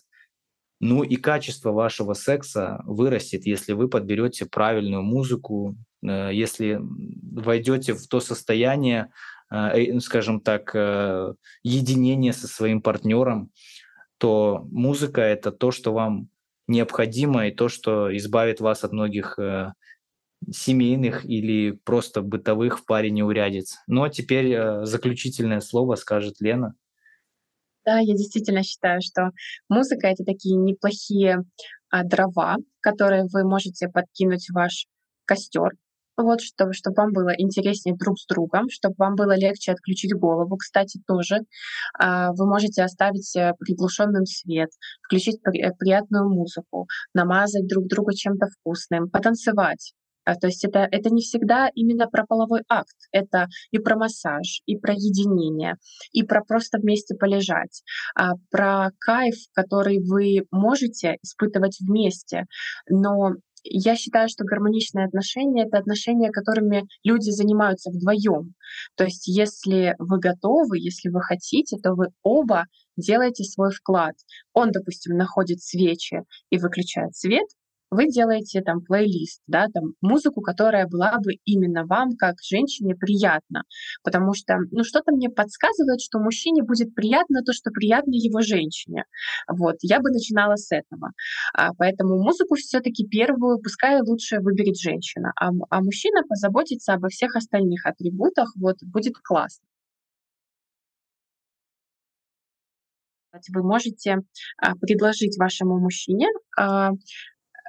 Ну 0.80 1.04
и 1.04 1.14
качество 1.14 1.70
вашего 1.70 2.14
секса 2.14 2.82
вырастет, 2.84 3.46
если 3.46 3.72
вы 3.72 3.88
подберете 3.88 4.46
правильную 4.46 5.02
музыку, 5.02 5.76
э, 6.04 6.30
если 6.32 6.80
войдете 6.80 7.94
в 7.94 8.08
то 8.08 8.18
состояние, 8.18 9.12
скажем 10.00 10.40
так, 10.40 10.74
э, 10.74 11.34
единения 11.62 12.32
со 12.32 12.48
своим 12.48 12.80
партнером, 12.80 13.50
то 14.18 14.66
музыка 14.70 15.20
это 15.20 15.52
то, 15.52 15.70
что 15.70 15.92
вам 15.92 16.28
необходимо, 16.68 17.48
и 17.48 17.54
то, 17.54 17.68
что 17.68 18.16
избавит 18.16 18.60
вас 18.60 18.84
от 18.84 18.92
многих 18.92 19.38
э, 19.38 19.72
семейных 20.50 21.24
или 21.24 21.72
просто 21.72 22.22
бытовых 22.22 22.78
в 22.78 22.86
паре 22.86 23.10
неурядиц. 23.10 23.78
Ну 23.86 24.04
а 24.04 24.10
теперь 24.10 24.52
э, 24.52 24.84
заключительное 24.84 25.60
слово 25.60 25.96
скажет 25.96 26.40
Лена. 26.40 26.74
Да, 27.84 27.98
я 27.98 28.14
действительно 28.14 28.62
считаю, 28.62 29.00
что 29.02 29.30
музыка 29.68 30.06
это 30.06 30.24
такие 30.24 30.56
неплохие 30.56 31.42
а, 31.90 32.04
дрова, 32.04 32.56
которые 32.80 33.24
вы 33.26 33.44
можете 33.44 33.88
подкинуть 33.88 34.46
в 34.48 34.54
ваш 34.54 34.86
костер. 35.24 35.72
Вот, 36.16 36.40
чтобы, 36.40 36.72
чтобы 36.74 36.94
вам 36.96 37.12
было 37.12 37.30
интереснее 37.36 37.96
друг 37.96 38.18
с 38.18 38.26
другом, 38.26 38.68
чтобы 38.70 38.94
вам 38.98 39.14
было 39.14 39.34
легче 39.36 39.72
отключить 39.72 40.14
голову. 40.14 40.56
Кстати, 40.56 41.00
тоже 41.06 41.40
а, 41.98 42.32
вы 42.32 42.46
можете 42.46 42.82
оставить 42.82 43.34
э, 43.34 43.52
приглушенным 43.58 44.26
свет, 44.26 44.70
включить 45.02 45.36
э, 45.36 45.70
приятную 45.78 46.28
музыку, 46.28 46.86
намазать 47.14 47.66
друг 47.66 47.86
друга 47.86 48.14
чем-то 48.14 48.46
вкусным, 48.46 49.08
потанцевать. 49.10 49.94
А, 50.24 50.34
То 50.36 50.46
есть 50.46 50.64
это, 50.64 50.86
это 50.90 51.10
не 51.10 51.22
всегда 51.22 51.68
именно 51.74 52.06
про 52.08 52.26
половой 52.26 52.62
акт, 52.68 52.96
это 53.10 53.48
и 53.70 53.78
про 53.78 53.96
массаж, 53.96 54.62
и 54.66 54.76
про 54.76 54.92
единение, 54.92 55.76
и 56.12 56.22
про 56.22 56.44
просто 56.44 56.78
вместе 56.78 57.14
полежать, 57.16 57.82
а 58.14 58.32
про 58.50 58.90
кайф, 59.00 59.34
который 59.52 59.98
вы 59.98 60.46
можете 60.50 61.16
испытывать 61.22 61.78
вместе. 61.80 62.46
Но 62.88 63.32
я 63.64 63.96
считаю, 63.96 64.28
что 64.28 64.44
гармоничные 64.44 65.06
отношения— 65.06 65.64
это 65.66 65.78
отношения, 65.78 66.30
которыми 66.30 66.84
люди 67.04 67.30
занимаются 67.30 67.90
вдвоем. 67.90 68.54
То 68.96 69.04
есть 69.04 69.28
если 69.28 69.94
вы 69.98 70.18
готовы, 70.18 70.78
если 70.78 71.08
вы 71.08 71.20
хотите, 71.22 71.76
то 71.78 71.94
вы 71.94 72.08
оба 72.22 72.66
делаете 72.96 73.44
свой 73.44 73.70
вклад. 73.70 74.14
Он, 74.52 74.70
допустим, 74.70 75.16
находит 75.16 75.62
свечи 75.62 76.22
и 76.50 76.58
выключает 76.58 77.16
свет, 77.16 77.46
вы 77.92 78.08
делаете 78.08 78.62
там 78.62 78.80
плейлист, 78.80 79.42
да, 79.46 79.66
там 79.72 79.92
музыку, 80.00 80.40
которая 80.40 80.86
была 80.86 81.18
бы 81.18 81.34
именно 81.44 81.84
вам, 81.84 82.16
как 82.16 82.36
женщине, 82.42 82.94
приятна. 82.94 83.64
Потому 84.02 84.32
что, 84.32 84.56
ну, 84.70 84.82
что-то 84.82 85.12
мне 85.12 85.28
подсказывает, 85.28 86.00
что 86.00 86.18
мужчине 86.18 86.62
будет 86.62 86.94
приятно 86.94 87.42
то, 87.42 87.52
что 87.52 87.70
приятно 87.70 88.12
его 88.12 88.40
женщине. 88.40 89.04
Вот, 89.46 89.76
я 89.82 90.00
бы 90.00 90.10
начинала 90.10 90.56
с 90.56 90.72
этого. 90.72 91.10
А, 91.54 91.72
поэтому 91.76 92.18
музыку 92.22 92.54
все-таки 92.54 93.06
первую, 93.06 93.58
пускай 93.58 94.00
лучше 94.00 94.40
выберет 94.40 94.78
женщина, 94.78 95.32
а, 95.38 95.50
а 95.68 95.82
мужчина 95.82 96.22
позаботится 96.26 96.94
обо 96.94 97.08
всех 97.08 97.36
остальных 97.36 97.84
атрибутах, 97.84 98.52
вот, 98.56 98.76
будет 98.82 99.14
классно. 99.22 99.66
Вы 103.54 103.62
можете 103.62 104.18
а, 104.58 104.74
предложить 104.76 105.38
вашему 105.38 105.78
мужчине 105.78 106.28
а, 106.58 106.90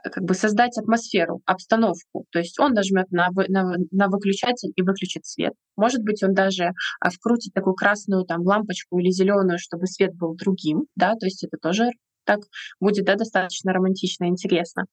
как 0.03 0.23
бы 0.23 0.33
создать 0.33 0.77
атмосферу, 0.77 1.41
обстановку. 1.45 2.25
То 2.31 2.39
есть 2.39 2.59
он 2.59 2.73
нажмет 2.73 3.11
на, 3.11 3.29
вы- 3.31 3.47
на, 3.47 3.75
на 3.91 4.07
выключатель 4.07 4.71
и 4.75 4.81
выключит 4.81 5.25
свет. 5.25 5.53
Может 5.77 6.01
быть, 6.03 6.23
он 6.23 6.33
даже 6.33 6.71
а, 6.99 7.09
вкрутит 7.09 7.53
такую 7.53 7.75
красную 7.75 8.25
там 8.25 8.41
лампочку 8.41 8.99
или 8.99 9.09
зеленую, 9.09 9.57
чтобы 9.59 9.87
свет 9.87 10.15
был 10.15 10.35
другим, 10.35 10.85
да, 10.95 11.13
то 11.15 11.25
есть 11.25 11.43
это 11.43 11.57
тоже 11.57 11.89
так 12.25 12.39
будет 12.79 13.05
да, 13.05 13.15
достаточно 13.15 13.73
романтично, 13.73 14.25
интересно. 14.25 14.85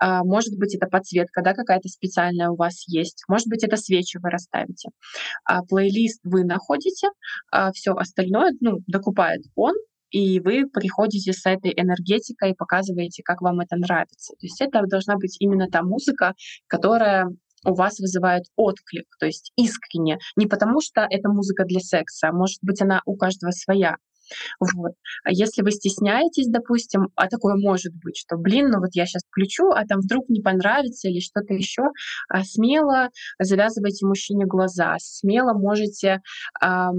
А, 0.00 0.24
может 0.24 0.56
быть, 0.58 0.74
это 0.74 0.86
подсветка 0.86 1.42
да, 1.42 1.54
какая-то 1.54 1.88
специальная 1.88 2.50
у 2.50 2.56
вас 2.56 2.86
есть. 2.88 3.22
Может 3.28 3.48
быть, 3.48 3.64
это 3.64 3.76
свечи 3.76 4.18
вы 4.20 4.30
расставите. 4.30 4.90
А 5.44 5.62
плейлист 5.62 6.20
вы 6.24 6.44
находите, 6.44 7.08
а 7.50 7.72
все 7.72 7.92
остальное 7.92 8.52
ну, 8.60 8.78
докупает 8.86 9.42
он, 9.54 9.74
и 10.12 10.40
вы 10.40 10.66
приходите 10.66 11.32
с 11.32 11.44
этой 11.46 11.72
энергетикой 11.74 12.50
и 12.50 12.54
показываете, 12.54 13.22
как 13.24 13.40
вам 13.40 13.60
это 13.60 13.76
нравится. 13.76 14.34
То 14.38 14.46
есть 14.46 14.60
это 14.60 14.82
должна 14.86 15.16
быть 15.16 15.36
именно 15.40 15.66
та 15.68 15.82
музыка, 15.82 16.34
которая 16.68 17.28
у 17.64 17.74
вас 17.74 17.98
вызывает 17.98 18.44
отклик, 18.56 19.06
то 19.18 19.26
есть 19.26 19.52
искренне. 19.56 20.18
Не 20.36 20.46
потому 20.46 20.80
что 20.80 21.06
это 21.08 21.28
музыка 21.28 21.64
для 21.64 21.80
секса, 21.80 22.32
может 22.32 22.58
быть 22.62 22.82
она 22.82 23.00
у 23.06 23.16
каждого 23.16 23.52
своя, 23.52 23.96
вот. 24.60 24.92
А 25.24 25.30
если 25.30 25.62
вы 25.62 25.70
стесняетесь, 25.70 26.48
допустим, 26.48 27.08
а 27.16 27.28
такое 27.28 27.56
может 27.56 27.92
быть, 27.94 28.16
что, 28.16 28.36
блин, 28.36 28.70
ну 28.70 28.80
вот 28.80 28.90
я 28.92 29.06
сейчас 29.06 29.22
включу, 29.28 29.70
а 29.70 29.86
там 29.86 30.00
вдруг 30.00 30.28
не 30.28 30.40
понравится 30.40 31.08
или 31.08 31.20
что-то 31.20 31.54
еще, 31.54 31.82
а 32.28 32.44
смело 32.44 33.08
завязывайте 33.38 34.06
мужчине 34.06 34.46
глаза, 34.46 34.96
смело 35.00 35.52
можете 35.52 36.20
а, 36.60 36.90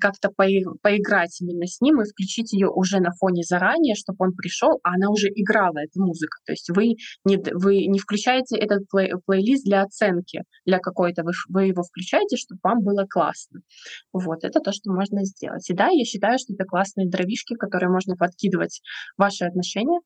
как-то 0.00 0.30
поиграть 0.30 1.40
именно 1.40 1.66
с 1.66 1.80
ним 1.80 2.00
и 2.00 2.04
включить 2.04 2.52
ее 2.52 2.68
уже 2.68 3.00
на 3.00 3.10
фоне 3.12 3.42
заранее, 3.42 3.94
чтобы 3.94 4.26
он 4.26 4.32
пришел, 4.32 4.80
а 4.82 4.94
она 4.94 5.10
уже 5.10 5.28
играла, 5.28 5.78
эта 5.78 6.00
музыка. 6.00 6.38
То 6.44 6.52
есть 6.52 6.70
вы 6.70 6.94
не, 7.24 7.38
вы 7.54 7.86
не 7.86 7.98
включаете 7.98 8.56
этот 8.56 8.88
плей, 8.88 9.12
плейлист 9.26 9.64
для 9.64 9.82
оценки, 9.82 10.42
для 10.64 10.78
какой-то, 10.78 11.22
вы, 11.22 11.32
вы 11.48 11.66
его 11.66 11.82
включаете, 11.82 12.36
чтобы 12.36 12.60
вам 12.62 12.82
было 12.82 13.06
классно. 13.08 13.60
Вот, 14.12 14.44
это 14.44 14.60
то, 14.60 14.72
что 14.72 14.92
можно 14.92 15.24
сделать. 15.24 15.68
И 15.70 15.74
да, 15.74 15.88
я 15.90 16.04
считаю, 16.04 16.38
что 16.38 16.54
это 16.54 16.64
классные 16.70 17.08
дровишки, 17.08 17.54
которые 17.54 17.90
можно 17.90 18.16
подкидывать 18.16 18.80
в 19.16 19.20
ваши 19.20 19.44
отношения, 19.44 20.00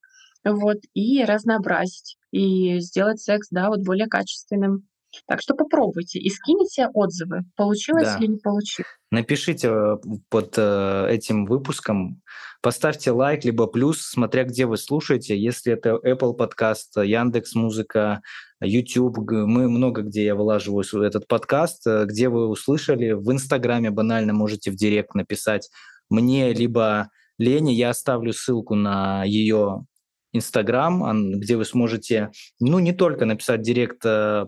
вот, 0.45 0.79
и 0.95 1.25
разнообразить, 1.25 2.17
и 2.31 2.81
сделать 2.81 3.21
секс, 3.21 3.49
да, 3.51 3.69
вот 3.69 3.85
более 3.85 4.07
качественным. 4.07 4.89
Так 5.27 5.41
что 5.41 5.55
попробуйте 5.55 6.19
и 6.19 6.29
скиньте 6.29 6.89
отзывы, 6.93 7.43
получилось 7.57 8.09
да. 8.09 8.19
или 8.19 8.27
не 8.27 8.39
получилось. 8.39 8.91
Напишите 9.11 9.69
э, 9.69 9.97
под 10.29 10.55
э, 10.57 11.07
этим 11.09 11.47
выпуском, 11.47 12.21
поставьте 12.61 13.13
лайк, 13.13 13.45
либо 13.45 13.67
плюс, 13.69 14.01
смотря 14.01 14.45
где 14.45 14.67
вы 14.67 14.77
слушаете. 14.77 15.39
Если 15.39 15.73
это 15.73 16.01
Apple 16.05 16.35
подкаст, 16.35 16.97
Яндекс 16.97 17.55
Музыка, 17.55 18.23
YouTube, 18.61 19.19
мы 19.19 19.69
много 19.69 20.03
где 20.03 20.25
я 20.25 20.35
вылаживаю 20.35 20.85
этот 21.03 21.29
подкаст, 21.29 21.87
э, 21.87 22.07
где 22.07 22.29
вы 22.29 22.49
услышали. 22.49 23.13
В 23.13 23.31
Инстаграме 23.31 23.91
банально 23.91 24.33
можете 24.33 24.71
в 24.71 24.77
директ 24.77 25.15
написать 25.15 25.71
мне 26.11 26.53
либо 26.53 27.11
Лене, 27.39 27.73
я 27.73 27.91
оставлю 27.91 28.33
ссылку 28.33 28.75
на 28.75 29.25
ее 29.25 29.87
Инстаграм, 30.33 31.33
где 31.39 31.57
вы 31.57 31.65
сможете, 31.65 32.31
ну, 32.61 32.79
не 32.81 32.93
только 32.93 33.25
написать 33.25 33.63
директ, 33.63 34.05
э, 34.05 34.47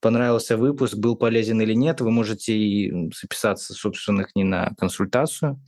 понравился 0.00 0.56
выпуск, 0.56 0.96
был 0.96 1.16
полезен 1.16 1.60
или 1.60 1.74
нет, 1.74 2.00
вы 2.00 2.10
можете 2.10 2.56
и 2.56 3.10
записаться, 3.12 3.74
собственно, 3.74 4.24
к 4.24 4.34
ней 4.34 4.44
на 4.44 4.70
консультацию. 4.78 5.60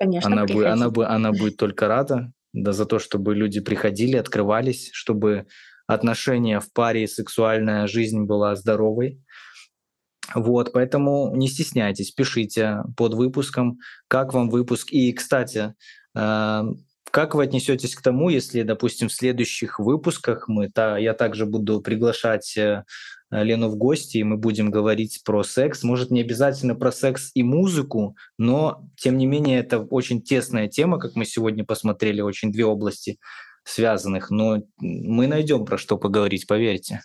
Конечно, 0.00 0.30
она, 0.30 0.44
будет, 0.46 0.66
она, 0.66 0.90
будет, 0.90 1.08
она 1.08 1.32
будет 1.32 1.56
только 1.56 1.88
рада 1.88 2.32
да, 2.52 2.72
за 2.72 2.86
то, 2.86 2.98
чтобы 2.98 3.34
люди 3.34 3.60
приходили, 3.60 4.16
открывались, 4.16 4.90
чтобы 4.92 5.46
отношения 5.86 6.60
в 6.60 6.72
паре, 6.72 7.08
сексуальная 7.08 7.86
жизнь 7.86 8.24
была 8.24 8.54
здоровой. 8.54 9.22
Вот, 10.34 10.72
поэтому 10.72 11.34
не 11.34 11.48
стесняйтесь, 11.48 12.10
пишите 12.10 12.82
под 12.96 13.14
выпуском, 13.14 13.78
как 14.08 14.34
вам 14.34 14.50
выпуск. 14.50 14.92
И, 14.92 15.12
кстати, 15.12 15.74
э, 16.14 16.62
как 17.10 17.34
вы 17.34 17.44
отнесетесь 17.44 17.94
к 17.94 18.02
тому, 18.02 18.28
если, 18.28 18.62
допустим, 18.62 19.08
в 19.08 19.12
следующих 19.12 19.78
выпусках 19.78 20.46
мы, 20.48 20.68
та, 20.70 20.98
я 20.98 21.14
также 21.14 21.46
буду 21.46 21.80
приглашать 21.80 22.56
э, 22.56 22.84
Лену 23.30 23.68
в 23.68 23.76
гости, 23.76 24.18
и 24.18 24.24
мы 24.24 24.36
будем 24.36 24.70
говорить 24.70 25.22
про 25.24 25.42
секс. 25.42 25.82
Может, 25.82 26.10
не 26.10 26.20
обязательно 26.20 26.74
про 26.74 26.92
секс 26.92 27.30
и 27.34 27.42
музыку, 27.42 28.16
но, 28.38 28.86
тем 28.96 29.18
не 29.18 29.26
менее, 29.26 29.60
это 29.60 29.80
очень 29.80 30.22
тесная 30.22 30.68
тема, 30.68 30.98
как 30.98 31.14
мы 31.14 31.24
сегодня 31.24 31.64
посмотрели, 31.64 32.20
очень 32.20 32.52
две 32.52 32.64
области 32.64 33.18
связанных. 33.64 34.30
Но 34.30 34.62
мы 34.78 35.26
найдем 35.26 35.64
про 35.64 35.78
что 35.78 35.98
поговорить, 35.98 36.46
поверьте. 36.46 37.02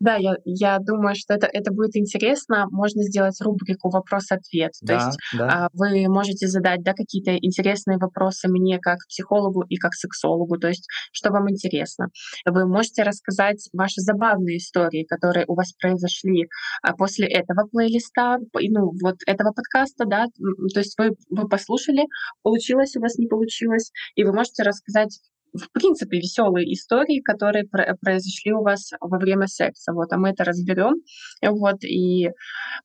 Да, 0.00 0.16
я, 0.16 0.36
я 0.44 0.78
думаю, 0.78 1.14
что 1.14 1.34
это, 1.34 1.46
это 1.46 1.72
будет 1.72 1.94
интересно. 1.94 2.66
Можно 2.70 3.02
сделать 3.02 3.38
рубрику 3.42 3.90
вопрос-ответ. 3.90 4.72
То 4.80 4.86
да, 4.86 4.94
есть 4.94 5.18
да. 5.36 5.48
А, 5.48 5.68
вы 5.74 6.08
можете 6.08 6.46
задать 6.46 6.82
да, 6.82 6.94
какие-то 6.94 7.36
интересные 7.36 7.98
вопросы 7.98 8.48
мне 8.48 8.78
как 8.78 8.98
психологу 9.08 9.62
и 9.68 9.76
как 9.76 9.92
сексологу, 9.92 10.58
то 10.58 10.68
есть 10.68 10.86
что 11.12 11.30
вам 11.30 11.50
интересно. 11.50 12.08
Вы 12.46 12.66
можете 12.66 13.02
рассказать 13.02 13.68
ваши 13.74 14.00
забавные 14.00 14.56
истории, 14.56 15.04
которые 15.04 15.44
у 15.46 15.54
вас 15.54 15.72
произошли 15.74 16.48
а, 16.82 16.94
после 16.94 17.28
этого 17.28 17.68
плейлиста, 17.70 18.38
ну, 18.54 18.92
вот 19.02 19.16
этого 19.26 19.52
подкаста, 19.52 20.06
да, 20.06 20.26
то 20.72 20.80
есть 20.80 20.98
вы, 20.98 21.10
вы 21.28 21.46
послушали, 21.46 22.04
получилось 22.42 22.96
у 22.96 23.00
вас, 23.00 23.16
не 23.16 23.26
получилось, 23.26 23.92
и 24.14 24.24
вы 24.24 24.32
можете 24.32 24.62
рассказать 24.62 25.20
в 25.52 25.70
принципе, 25.72 26.18
веселые 26.18 26.72
истории, 26.72 27.20
которые 27.20 27.64
произошли 28.00 28.52
у 28.52 28.62
вас 28.62 28.90
во 29.00 29.18
время 29.18 29.46
секса. 29.46 29.92
Вот, 29.92 30.12
а 30.12 30.16
мы 30.16 30.30
это 30.30 30.44
разберем, 30.44 30.94
вот, 31.42 31.84
и 31.84 32.30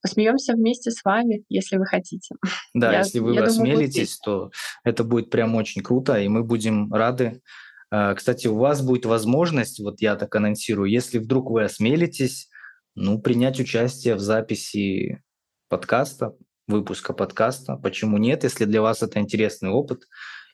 посмеемся 0.01 0.53
вместе 0.53 0.91
с 0.91 1.03
вами, 1.03 1.43
если 1.49 1.77
вы 1.77 1.85
хотите. 1.85 2.35
Да, 2.73 2.91
я, 2.91 2.99
если 2.99 3.19
вы 3.19 3.37
осмелитесь, 3.39 4.17
то 4.17 4.51
это 4.83 5.03
будет 5.03 5.29
прям 5.29 5.55
очень 5.55 5.81
круто, 5.81 6.19
и 6.19 6.27
мы 6.27 6.43
будем 6.43 6.91
рады. 6.93 7.41
А, 7.91 8.13
кстати, 8.15 8.47
у 8.47 8.57
вас 8.57 8.81
будет 8.81 9.05
возможность, 9.05 9.79
вот 9.79 10.01
я 10.01 10.15
так 10.15 10.35
анонсирую, 10.35 10.89
если 10.89 11.19
вдруг 11.19 11.51
вы 11.51 11.63
осмелитесь, 11.63 12.49
ну, 12.95 13.19
принять 13.19 13.59
участие 13.59 14.15
в 14.15 14.19
записи 14.19 15.21
подкаста, 15.69 16.35
выпуска 16.67 17.13
подкаста. 17.13 17.75
Почему 17.75 18.17
нет, 18.17 18.43
если 18.43 18.65
для 18.65 18.81
вас 18.81 19.03
это 19.03 19.19
интересный 19.19 19.69
опыт? 19.69 20.03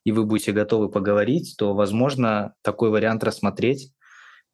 И 0.03 0.11
вы 0.11 0.25
будете 0.25 0.51
готовы 0.51 0.89
поговорить, 0.89 1.55
то, 1.57 1.73
возможно, 1.73 2.53
такой 2.61 2.89
вариант 2.89 3.23
рассмотреть 3.23 3.91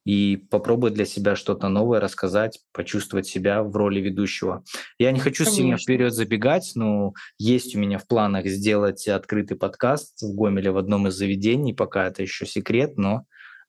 и 0.04 0.36
попробовать 0.36 0.94
для 0.94 1.04
себя 1.04 1.36
что-то 1.36 1.68
новое 1.68 2.00
рассказать, 2.00 2.60
почувствовать 2.72 3.26
себя 3.26 3.62
в 3.62 3.76
роли 3.76 4.00
ведущего. 4.00 4.64
Я 4.98 5.12
не 5.12 5.20
хочу 5.20 5.44
Конечно. 5.44 5.56
сильно 5.56 5.76
вперед 5.76 6.14
забегать, 6.14 6.72
но 6.74 7.12
есть 7.38 7.76
у 7.76 7.78
меня 7.78 7.98
в 7.98 8.06
планах 8.06 8.46
сделать 8.46 9.06
открытый 9.06 9.56
подкаст 9.56 10.22
в 10.22 10.34
Гомеле 10.34 10.70
в 10.70 10.78
одном 10.78 11.08
из 11.08 11.14
заведений, 11.14 11.74
пока 11.74 12.06
это 12.06 12.22
еще 12.22 12.46
секрет, 12.46 12.96
но 12.96 13.24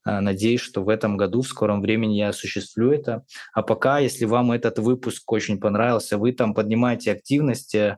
а, 0.05 0.21
Надеюсь, 0.21 0.61
что 0.61 0.81
в 0.81 0.87
этом 0.87 1.17
году, 1.17 1.41
в 1.41 1.47
скором 1.47 1.81
времени 1.81 2.13
я 2.13 2.29
осуществлю 2.29 2.93
это. 2.93 3.25
А 3.53 3.61
пока, 3.61 3.99
если 3.99 4.23
вам 4.23 4.53
этот 4.53 4.79
выпуск 4.79 5.29
очень 5.29 5.59
понравился, 5.59 6.17
вы 6.17 6.31
там 6.31 6.53
поднимаете 6.53 7.11
активность, 7.11 7.75
э, 7.75 7.97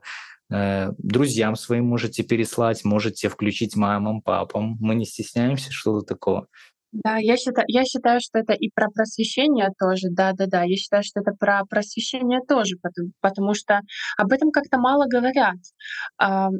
друзьям 0.98 1.56
своим 1.56 1.86
можете 1.86 2.22
переслать, 2.22 2.84
можете 2.84 3.28
включить 3.28 3.76
мамам, 3.76 4.22
папам. 4.22 4.76
Мы 4.80 4.94
не 4.94 5.04
стесняемся, 5.04 5.72
что-то 5.72 6.06
такого. 6.06 6.46
Да, 6.92 7.16
я 7.16 7.36
считаю, 7.38 7.64
я 7.68 7.84
считаю, 7.84 8.20
что 8.20 8.38
это 8.38 8.52
и 8.52 8.68
про 8.74 8.88
просвещение 8.90 9.70
тоже, 9.80 10.08
да-да-да. 10.10 10.62
Я 10.64 10.76
считаю, 10.76 11.02
что 11.02 11.20
это 11.20 11.32
про 11.32 11.64
просвещение 11.64 12.40
тоже, 12.46 12.76
потому, 12.82 13.10
потому 13.20 13.54
что 13.54 13.80
об 14.18 14.30
этом 14.30 14.50
как-то 14.50 14.76
мало 14.78 15.06
говорят. 15.06 15.56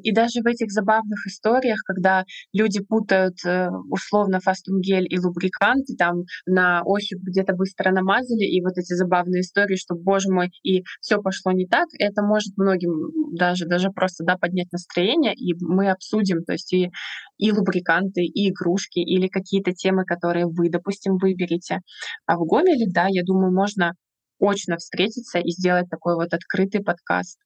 И 0.03 0.12
даже 0.12 0.41
в 0.43 0.47
этих 0.47 0.70
забавных 0.70 1.26
историях, 1.26 1.78
когда 1.85 2.24
люди 2.53 2.80
путают 2.83 3.37
э, 3.45 3.68
условно 3.91 4.41
фастум-гель 4.41 5.07
и 5.09 5.18
лубриканты, 5.18 5.95
там 5.97 6.22
на 6.47 6.83
ощупь 6.85 7.20
где-то 7.22 7.53
быстро 7.55 7.93
намазали, 7.93 8.45
и 8.45 8.62
вот 8.62 8.72
эти 8.78 8.95
забавные 8.95 9.43
истории, 9.43 9.76
что, 9.76 9.95
боже 9.95 10.28
мой, 10.30 10.51
и 10.62 10.83
все 11.01 11.20
пошло 11.20 11.53
не 11.53 11.66
так, 11.66 11.87
это 11.99 12.22
может 12.22 12.57
многим 12.57 13.37
даже, 13.37 13.66
даже 13.66 13.91
просто 13.91 14.24
да, 14.24 14.37
поднять 14.37 14.72
настроение, 14.72 15.35
и 15.35 15.55
мы 15.61 15.91
обсудим, 15.91 16.43
то 16.45 16.53
есть 16.53 16.72
и, 16.72 16.91
и 17.43 17.51
лубриканты, 17.51 18.22
и 18.22 18.51
игрушки, 18.51 19.01
или 19.01 19.26
какие-то 19.26 19.72
темы, 19.72 20.05
которые 20.05 20.47
вы, 20.47 20.70
допустим, 20.70 21.18
выберете. 21.18 21.80
А 22.24 22.36
в 22.36 22.47
Гомеле, 22.47 22.86
да, 22.88 23.07
я 23.09 23.24
думаю, 23.24 23.53
можно 23.53 23.95
очно 24.38 24.76
встретиться 24.76 25.40
и 25.40 25.51
сделать 25.51 25.88
такой 25.90 26.14
вот 26.14 26.32
открытый 26.32 26.82
подкаст. 26.82 27.38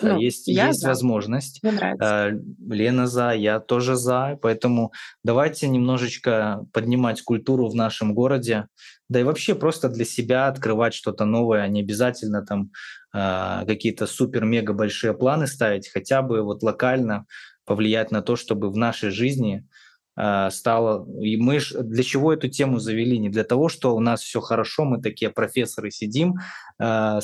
Да, 0.00 0.14
ну, 0.14 0.20
есть, 0.20 0.46
я 0.46 0.68
есть 0.68 0.80
за. 0.80 0.88
возможность. 0.88 1.60
Мне 1.62 1.72
нравится. 1.72 2.26
А, 2.26 2.30
Лена 2.70 3.06
за, 3.08 3.32
я 3.32 3.58
тоже 3.58 3.96
за. 3.96 4.38
Поэтому 4.40 4.92
давайте 5.24 5.68
немножечко 5.68 6.64
поднимать 6.72 7.20
культуру 7.22 7.68
в 7.68 7.74
нашем 7.74 8.14
городе. 8.14 8.68
Да 9.08 9.20
и 9.20 9.24
вообще 9.24 9.54
просто 9.54 9.88
для 9.88 10.04
себя 10.04 10.46
открывать 10.46 10.94
что-то 10.94 11.24
новое, 11.24 11.68
не 11.68 11.82
обязательно 11.82 12.46
там 12.46 12.70
а, 13.12 13.66
какие-то 13.66 14.06
супер-мега 14.06 14.72
большие 14.72 15.12
планы 15.12 15.46
ставить, 15.46 15.90
хотя 15.92 16.22
бы 16.22 16.42
вот 16.42 16.62
локально 16.62 17.26
повлиять 17.64 18.10
на 18.10 18.22
то, 18.22 18.36
чтобы 18.36 18.70
в 18.70 18.76
нашей 18.76 19.10
жизни 19.10 19.66
а, 20.14 20.50
стало... 20.50 21.06
И 21.20 21.36
мы 21.36 21.60
ж 21.60 21.74
для 21.82 22.02
чего 22.02 22.32
эту 22.32 22.48
тему 22.48 22.78
завели? 22.78 23.18
Не 23.18 23.30
для 23.30 23.44
того, 23.44 23.68
что 23.68 23.94
у 23.94 24.00
нас 24.00 24.20
все 24.22 24.40
хорошо, 24.40 24.84
мы 24.84 25.00
такие 25.00 25.30
профессоры 25.30 25.90
сидим, 25.90 26.34
э, 26.78 27.20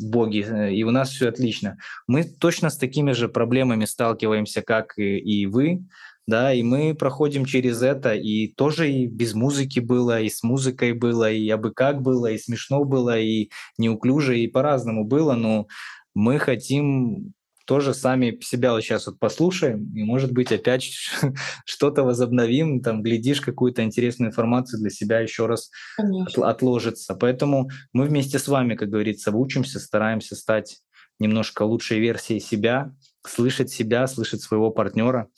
боги, 0.00 0.44
э, 0.44 0.74
и 0.74 0.82
у 0.82 0.90
нас 0.90 1.10
все 1.10 1.28
отлично. 1.28 1.78
Мы 2.06 2.24
точно 2.24 2.70
с 2.70 2.76
такими 2.76 3.12
же 3.12 3.28
проблемами 3.28 3.84
сталкиваемся, 3.84 4.62
как 4.62 4.98
и, 4.98 5.18
и 5.18 5.46
вы. 5.46 5.84
да, 6.26 6.52
и 6.52 6.62
мы 6.62 6.94
проходим 6.94 7.44
через 7.44 7.82
это, 7.82 8.14
и 8.14 8.48
тоже 8.48 8.90
и 8.90 9.06
без 9.06 9.34
музыки 9.34 9.80
было, 9.80 10.20
и 10.20 10.28
с 10.28 10.42
музыкой 10.42 10.92
было, 10.92 11.30
и 11.30 11.48
абы 11.48 11.72
как 11.72 12.00
было, 12.00 12.26
и 12.26 12.38
смешно 12.38 12.84
было, 12.84 13.18
и 13.18 13.50
неуклюже, 13.78 14.38
и 14.38 14.46
по-разному 14.48 15.04
было, 15.04 15.34
но 15.34 15.66
мы 16.14 16.38
хотим 16.38 17.34
тоже 17.72 17.94
сами 17.94 18.38
себя 18.42 18.72
вот 18.72 18.82
сейчас 18.82 19.06
вот 19.06 19.18
послушаем, 19.18 19.90
и, 19.96 20.02
может 20.02 20.30
быть, 20.30 20.52
опять 20.52 20.92
что-то 21.64 22.02
возобновим, 22.02 22.82
там, 22.82 23.02
глядишь, 23.02 23.40
какую-то 23.40 23.82
интересную 23.82 24.28
информацию 24.28 24.78
для 24.78 24.90
себя 24.90 25.20
еще 25.20 25.46
раз 25.46 25.70
Конечно. 25.96 26.46
отложится. 26.46 27.14
Поэтому 27.14 27.70
мы 27.94 28.04
вместе 28.04 28.38
с 28.38 28.46
вами, 28.46 28.74
как 28.74 28.90
говорится, 28.90 29.30
учимся, 29.30 29.80
стараемся 29.80 30.36
стать 30.36 30.80
немножко 31.18 31.62
лучшей 31.62 31.98
версией 31.98 32.40
себя, 32.40 32.94
слышать 33.26 33.70
себя, 33.70 34.06
слышать 34.06 34.42
своего 34.42 34.70
партнера. 34.70 35.28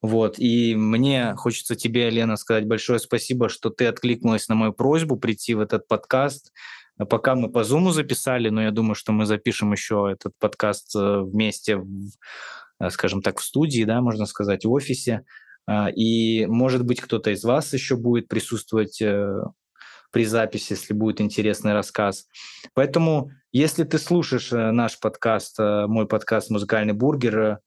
Вот. 0.00 0.38
И 0.38 0.74
мне 0.74 1.34
хочется 1.36 1.76
тебе, 1.76 2.08
Лена, 2.08 2.36
сказать 2.36 2.66
большое 2.66 3.00
спасибо, 3.00 3.50
что 3.50 3.68
ты 3.68 3.84
откликнулась 3.84 4.48
на 4.48 4.54
мою 4.54 4.72
просьбу 4.72 5.16
прийти 5.16 5.52
в 5.52 5.60
этот 5.60 5.86
подкаст. 5.88 6.52
Пока 6.98 7.34
мы 7.34 7.50
по 7.50 7.58
Zoom 7.58 7.90
записали, 7.92 8.48
но 8.48 8.62
я 8.62 8.70
думаю, 8.70 8.94
что 8.94 9.12
мы 9.12 9.26
запишем 9.26 9.72
еще 9.72 10.08
этот 10.10 10.32
подкаст 10.38 10.96
э, 10.96 11.20
вместе, 11.20 11.82
э, 12.80 12.90
скажем 12.90 13.20
так, 13.20 13.38
в 13.38 13.44
студии, 13.44 13.84
да, 13.84 14.00
можно 14.00 14.24
сказать, 14.24 14.64
в 14.64 14.72
офисе. 14.72 15.24
А, 15.66 15.90
и, 15.90 16.46
может 16.46 16.84
быть, 16.84 17.00
кто-то 17.00 17.30
из 17.30 17.44
вас 17.44 17.74
еще 17.74 17.96
будет 17.96 18.28
присутствовать 18.28 19.02
э, 19.02 19.42
при 20.10 20.24
записи, 20.24 20.72
если 20.72 20.94
будет 20.94 21.20
интересный 21.20 21.74
рассказ. 21.74 22.26
Поэтому, 22.72 23.30
если 23.52 23.84
ты 23.84 23.98
слушаешь 23.98 24.50
наш 24.50 24.98
подкаст, 24.98 25.58
мой 25.58 26.06
подкаст 26.06 26.48
«Музыкальный 26.48 26.94
бургер», 26.94 27.60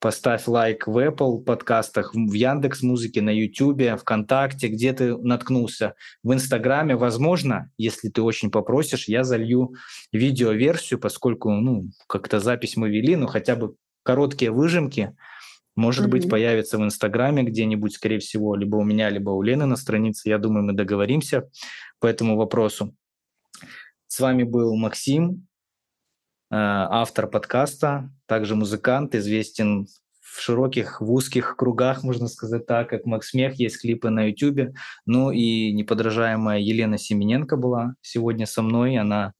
Поставь 0.00 0.46
лайк 0.46 0.86
в 0.86 0.96
Apple 0.96 1.42
подкастах, 1.42 2.14
в 2.14 2.32
Яндекс 2.32 2.82
Музыке, 2.82 3.20
на 3.20 3.30
YouTube, 3.30 3.98
ВКонтакте, 4.00 4.68
где 4.68 4.92
ты 4.92 5.16
наткнулся. 5.16 5.94
В 6.22 6.32
Инстаграме, 6.32 6.94
возможно, 6.94 7.72
если 7.78 8.08
ты 8.08 8.22
очень 8.22 8.52
попросишь, 8.52 9.08
я 9.08 9.24
залью 9.24 9.74
видеоверсию, 10.12 11.00
поскольку, 11.00 11.50
ну, 11.50 11.90
как-то 12.06 12.38
запись 12.38 12.76
мы 12.76 12.90
вели, 12.90 13.16
но 13.16 13.26
хотя 13.26 13.56
бы 13.56 13.74
короткие 14.04 14.52
выжимки, 14.52 15.16
может 15.74 16.06
mm-hmm. 16.06 16.10
быть, 16.10 16.30
появятся 16.30 16.78
в 16.78 16.84
Инстаграме 16.84 17.42
где-нибудь, 17.42 17.94
скорее 17.94 18.20
всего, 18.20 18.54
либо 18.54 18.76
у 18.76 18.84
меня, 18.84 19.10
либо 19.10 19.30
у 19.30 19.42
Лены 19.42 19.66
на 19.66 19.76
странице. 19.76 20.28
Я 20.28 20.38
думаю, 20.38 20.64
мы 20.64 20.74
договоримся 20.74 21.50
по 21.98 22.06
этому 22.06 22.36
вопросу. 22.36 22.94
С 24.06 24.20
вами 24.20 24.44
был 24.44 24.76
Максим, 24.76 25.47
автор 26.50 27.26
подкаста, 27.26 28.10
также 28.26 28.54
музыкант, 28.54 29.14
известен 29.14 29.86
в 30.38 30.40
широких, 30.40 31.00
в 31.00 31.10
узких 31.12 31.56
кругах, 31.56 32.02
можно 32.02 32.28
сказать 32.28 32.66
так, 32.66 32.88
как 32.88 33.06
Макс 33.06 33.30
Смех, 33.30 33.54
есть 33.54 33.80
клипы 33.80 34.10
на 34.10 34.28
YouTube. 34.28 34.74
Ну 35.06 35.30
и 35.30 35.72
неподражаемая 35.72 36.60
Елена 36.60 36.98
Семененко 36.98 37.56
была 37.56 37.94
сегодня 38.02 38.46
со 38.46 38.62
мной. 38.62 38.96
Она, 38.96 39.32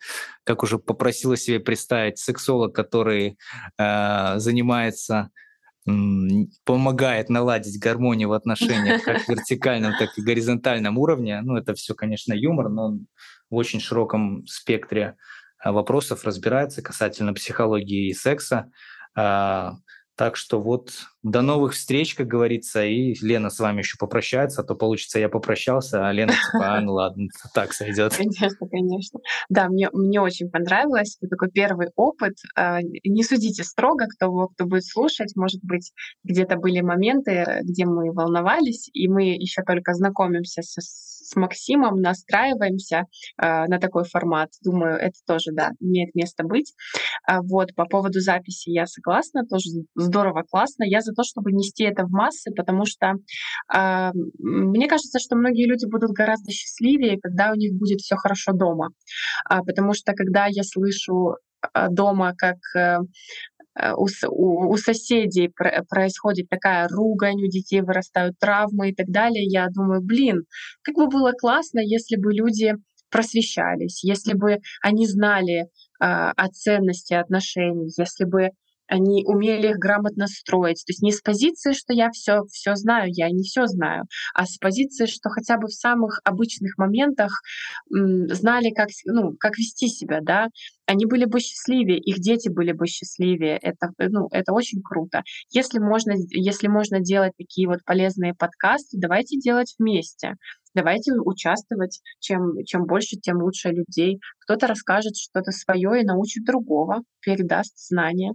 как 0.45 0.63
уже 0.63 0.79
попросила 0.79 1.37
себе 1.37 1.61
представить, 1.61 2.19
сексолог, 2.19 2.75
который 2.75 3.39
э, 3.79 4.35
занимается 4.39 5.31
помогает 6.65 7.31
наладить 7.31 7.81
гармонию 7.81 8.29
в 8.29 8.35
отношениях 8.35 9.03
как 9.05 9.23
в 9.23 9.29
вертикальном, 9.31 9.95
так 9.99 10.11
и 10.19 10.23
горизонтальном 10.23 10.99
уровне. 10.99 11.41
Ну, 11.41 11.57
это 11.57 11.73
все, 11.75 11.95
конечно, 11.95 12.35
юмор, 12.35 12.69
но 12.69 12.87
он 12.87 13.07
в 13.49 13.55
очень 13.55 13.81
широком 13.81 14.47
спектре 14.47 15.15
Э, 15.15 15.38
вопросов 15.65 16.25
разбирается 16.25 16.83
касательно 16.83 17.35
психологии 17.35 18.09
и 18.09 18.15
секса. 18.15 18.71
А, 19.15 19.75
так 20.19 20.35
что 20.35 20.61
вот 20.61 20.91
до 21.23 21.43
новых 21.43 21.75
встреч, 21.75 22.17
как 22.17 22.27
говорится, 22.27 22.85
и 22.85 23.15
Лена 23.21 23.51
с 23.51 23.61
вами 23.61 23.79
еще 23.79 23.97
попрощается, 24.01 24.63
а 24.63 24.65
то 24.65 24.75
получится 24.75 25.21
я 25.21 25.29
попрощался, 25.29 26.09
а 26.09 26.13
Лена 26.13 26.33
типа, 26.53 26.75
а, 26.75 26.81
ну 26.81 26.95
ладно, 26.95 27.29
так 27.55 27.73
сойдет. 27.73 28.17
Конечно, 28.17 28.69
конечно. 28.69 29.21
Да, 29.49 29.69
мне, 29.69 29.89
мне 29.93 30.21
очень 30.21 30.51
понравилось. 30.51 31.17
Это 31.21 31.31
такой 31.31 31.51
первый 31.53 31.91
опыт. 31.95 32.35
А, 32.57 32.81
не 32.83 33.23
судите 33.23 33.63
строго, 33.63 34.07
кто, 34.09 34.49
кто 34.49 34.67
будет 34.67 34.85
слушать. 34.85 35.37
Может 35.37 35.61
быть, 35.63 35.93
где-то 36.25 36.57
были 36.57 36.81
моменты, 36.81 37.61
где 37.63 37.85
мы 37.85 38.13
волновались, 38.13 38.91
и 38.93 39.07
мы 39.07 39.37
еще 39.37 39.63
только 39.63 39.95
знакомимся 39.95 40.63
с, 40.63 40.79
с 41.29 41.37
Максимом, 41.37 42.01
настраиваемся 42.01 43.05
э, 43.41 43.67
на 43.67 43.79
такой 43.79 44.05
формат. 44.05 44.51
Думаю, 44.63 44.97
это 44.97 45.15
тоже, 45.27 45.53
да, 45.53 45.73
имеет 45.81 46.15
место 46.15 46.45
быть. 46.45 46.73
А 47.27 47.43
вот, 47.43 47.75
по 47.75 47.85
поводу 47.85 48.21
записи 48.21 48.71
я 48.71 48.87
согласна, 48.87 49.47
тоже 49.47 49.69
здорово, 49.95 50.45
классно. 50.49 50.85
Я 50.85 51.01
за 51.01 51.13
то, 51.13 51.23
чтобы 51.25 51.53
нести 51.53 51.85
это 51.85 52.05
в 52.05 52.11
массы, 52.11 52.51
потому 52.55 52.85
что 52.87 53.15
э, 53.75 54.11
мне 54.39 54.89
кажется, 54.89 55.19
что 55.19 55.37
многие 55.37 55.69
люди 55.69 55.87
будут 55.87 56.13
гораздо 56.13 56.51
счастливее, 56.51 57.19
когда 57.21 57.53
у 57.53 57.55
них 57.55 57.75
будет 57.75 58.01
все 58.01 58.17
хорошо 58.17 58.53
дома. 58.53 58.89
А, 59.49 59.63
потому 59.63 59.93
что 59.95 60.13
когда 60.15 60.47
я 60.47 60.63
слышу 60.63 61.37
а, 61.61 61.89
дома, 61.89 62.35
как 62.37 62.57
э, 62.77 62.79
э, 62.79 63.58
у, 63.97 64.07
у, 64.29 64.71
у 64.71 64.77
соседей 64.77 65.51
происходит 65.89 66.49
такая 66.49 66.89
ругань, 66.89 67.43
у 67.43 67.49
детей 67.49 67.81
вырастают 67.81 68.39
травмы 68.39 68.91
и 68.91 68.95
так 68.95 69.07
далее, 69.09 69.45
я 69.45 69.69
думаю, 69.69 70.01
блин, 70.03 70.45
как 70.83 70.95
бы 70.97 71.09
было 71.09 71.33
классно, 71.33 71.81
если 71.81 72.17
бы 72.17 72.33
люди 72.33 72.75
просвещались, 73.11 74.05
если 74.05 74.35
бы 74.35 74.59
они 74.83 75.07
знали 75.07 75.63
э, 75.63 75.67
о 76.01 76.49
ценности 76.49 77.15
отношений, 77.15 77.91
если 77.97 78.25
бы 78.25 78.51
они 78.89 79.25
умели 79.25 79.69
их 79.69 79.77
грамотно 79.77 80.27
строить. 80.27 80.83
То 80.87 80.91
есть 80.91 81.03
не 81.03 81.13
с 81.13 81.21
позиции, 81.21 81.73
что 81.73 81.93
я 81.93 82.11
все, 82.11 82.43
все 82.51 82.75
знаю, 82.75 83.11
я 83.13 83.31
не 83.31 83.43
все 83.43 83.67
знаю, 83.67 84.05
а 84.35 84.47
с 84.47 84.57
позиции, 84.59 85.07
что 85.07 85.31
хотя 85.31 85.57
бы 85.59 85.69
в 85.69 85.73
самых 85.75 86.21
обычных 86.25 86.77
моментах 86.79 87.31
м, 87.95 88.29
знали, 88.29 88.71
как, 88.71 88.89
ну, 89.05 89.35
как 89.39 89.57
вести 89.59 89.89
себя, 89.89 90.21
да, 90.23 90.49
они 90.87 91.07
были 91.07 91.27
бы 91.27 91.41
счастливее, 91.41 91.99
их 91.99 92.19
дети 92.21 92.49
были 92.49 92.73
бы 92.73 92.87
счастливее. 92.87 93.59
Это, 93.59 93.91
ну, 93.99 94.29
это 94.31 94.53
очень 94.53 94.83
круто. 94.83 95.23
Если 95.51 95.79
можно, 95.79 96.15
если 96.31 96.69
можно 96.69 97.01
делать 97.01 97.33
такие 97.37 97.69
вот 97.69 97.85
полезные 97.85 98.35
подкасты, 98.35 98.97
давайте 98.99 99.39
делать 99.39 99.75
вместе. 99.79 100.37
Давайте 100.75 101.13
участвовать. 101.13 102.01
Чем, 102.21 102.65
чем 102.65 102.85
больше, 102.87 103.17
тем 103.17 103.43
лучше 103.43 103.71
людей. 103.71 104.21
Кто-то 104.41 104.67
расскажет 104.67 105.17
что-то 105.17 105.51
свое 105.51 106.01
и 106.01 106.05
научит 106.05 106.45
другого, 106.45 107.03
передаст 107.21 107.79
знания. 107.79 108.33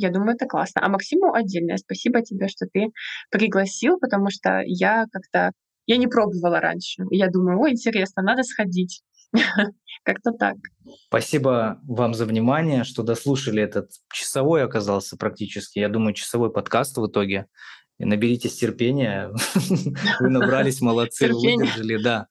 Я 0.00 0.10
думаю, 0.10 0.34
это 0.34 0.46
классно. 0.46 0.82
А 0.84 0.88
Максиму 0.88 1.32
отдельное 1.32 1.76
спасибо 1.76 2.22
тебе, 2.22 2.48
что 2.48 2.66
ты 2.72 2.88
пригласил, 3.30 3.98
потому 3.98 4.30
что 4.30 4.62
я 4.64 5.06
как-то 5.12 5.52
я 5.86 5.96
не 5.96 6.06
пробовала 6.06 6.60
раньше. 6.60 7.02
Я 7.10 7.28
думаю, 7.28 7.58
ой, 7.58 7.72
интересно, 7.72 8.22
надо 8.22 8.42
сходить. 8.44 9.02
Как-то 10.04 10.32
так. 10.32 10.56
Спасибо 11.08 11.80
вам 11.82 12.14
за 12.14 12.26
внимание, 12.26 12.84
что 12.84 13.02
дослушали 13.02 13.62
этот 13.62 13.90
часовой 14.12 14.62
оказался 14.62 15.16
практически. 15.16 15.78
Я 15.78 15.88
думаю, 15.88 16.14
часовой 16.14 16.52
подкаст 16.52 16.96
в 16.96 17.06
итоге. 17.06 17.46
И 17.98 18.04
наберитесь 18.04 18.56
терпения. 18.56 19.30
Вы 20.20 20.30
набрались, 20.30 20.80
молодцы, 20.80 21.32
выдержали, 21.32 22.02
да. 22.02 22.28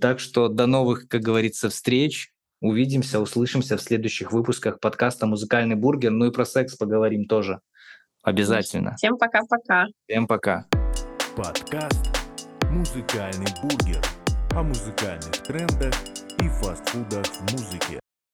Так 0.00 0.20
что 0.20 0.48
до 0.48 0.66
новых, 0.66 1.08
как 1.08 1.22
говорится, 1.22 1.70
встреч. 1.70 2.32
Увидимся, 2.60 3.20
услышимся 3.20 3.76
в 3.76 3.82
следующих 3.82 4.32
выпусках 4.32 4.80
подкаста 4.80 5.26
«Музыкальный 5.26 5.76
бургер». 5.76 6.10
Ну 6.10 6.26
и 6.26 6.32
про 6.32 6.44
секс 6.44 6.74
поговорим 6.74 7.26
тоже. 7.26 7.60
Обязательно. 8.24 8.96
Всем 8.96 9.16
пока-пока. 9.16 9.86
Всем 10.08 10.26
пока. 10.26 10.66
Подкаст 11.36 12.18
«Музыкальный 12.68 13.46
бургер» 13.62 14.02
о 14.56 14.64
музыкальных 14.64 15.30
трендах 15.44 15.94
и 16.40 16.48
фастфудах 16.48 17.26
в 17.26 17.52
музыке. 17.52 18.00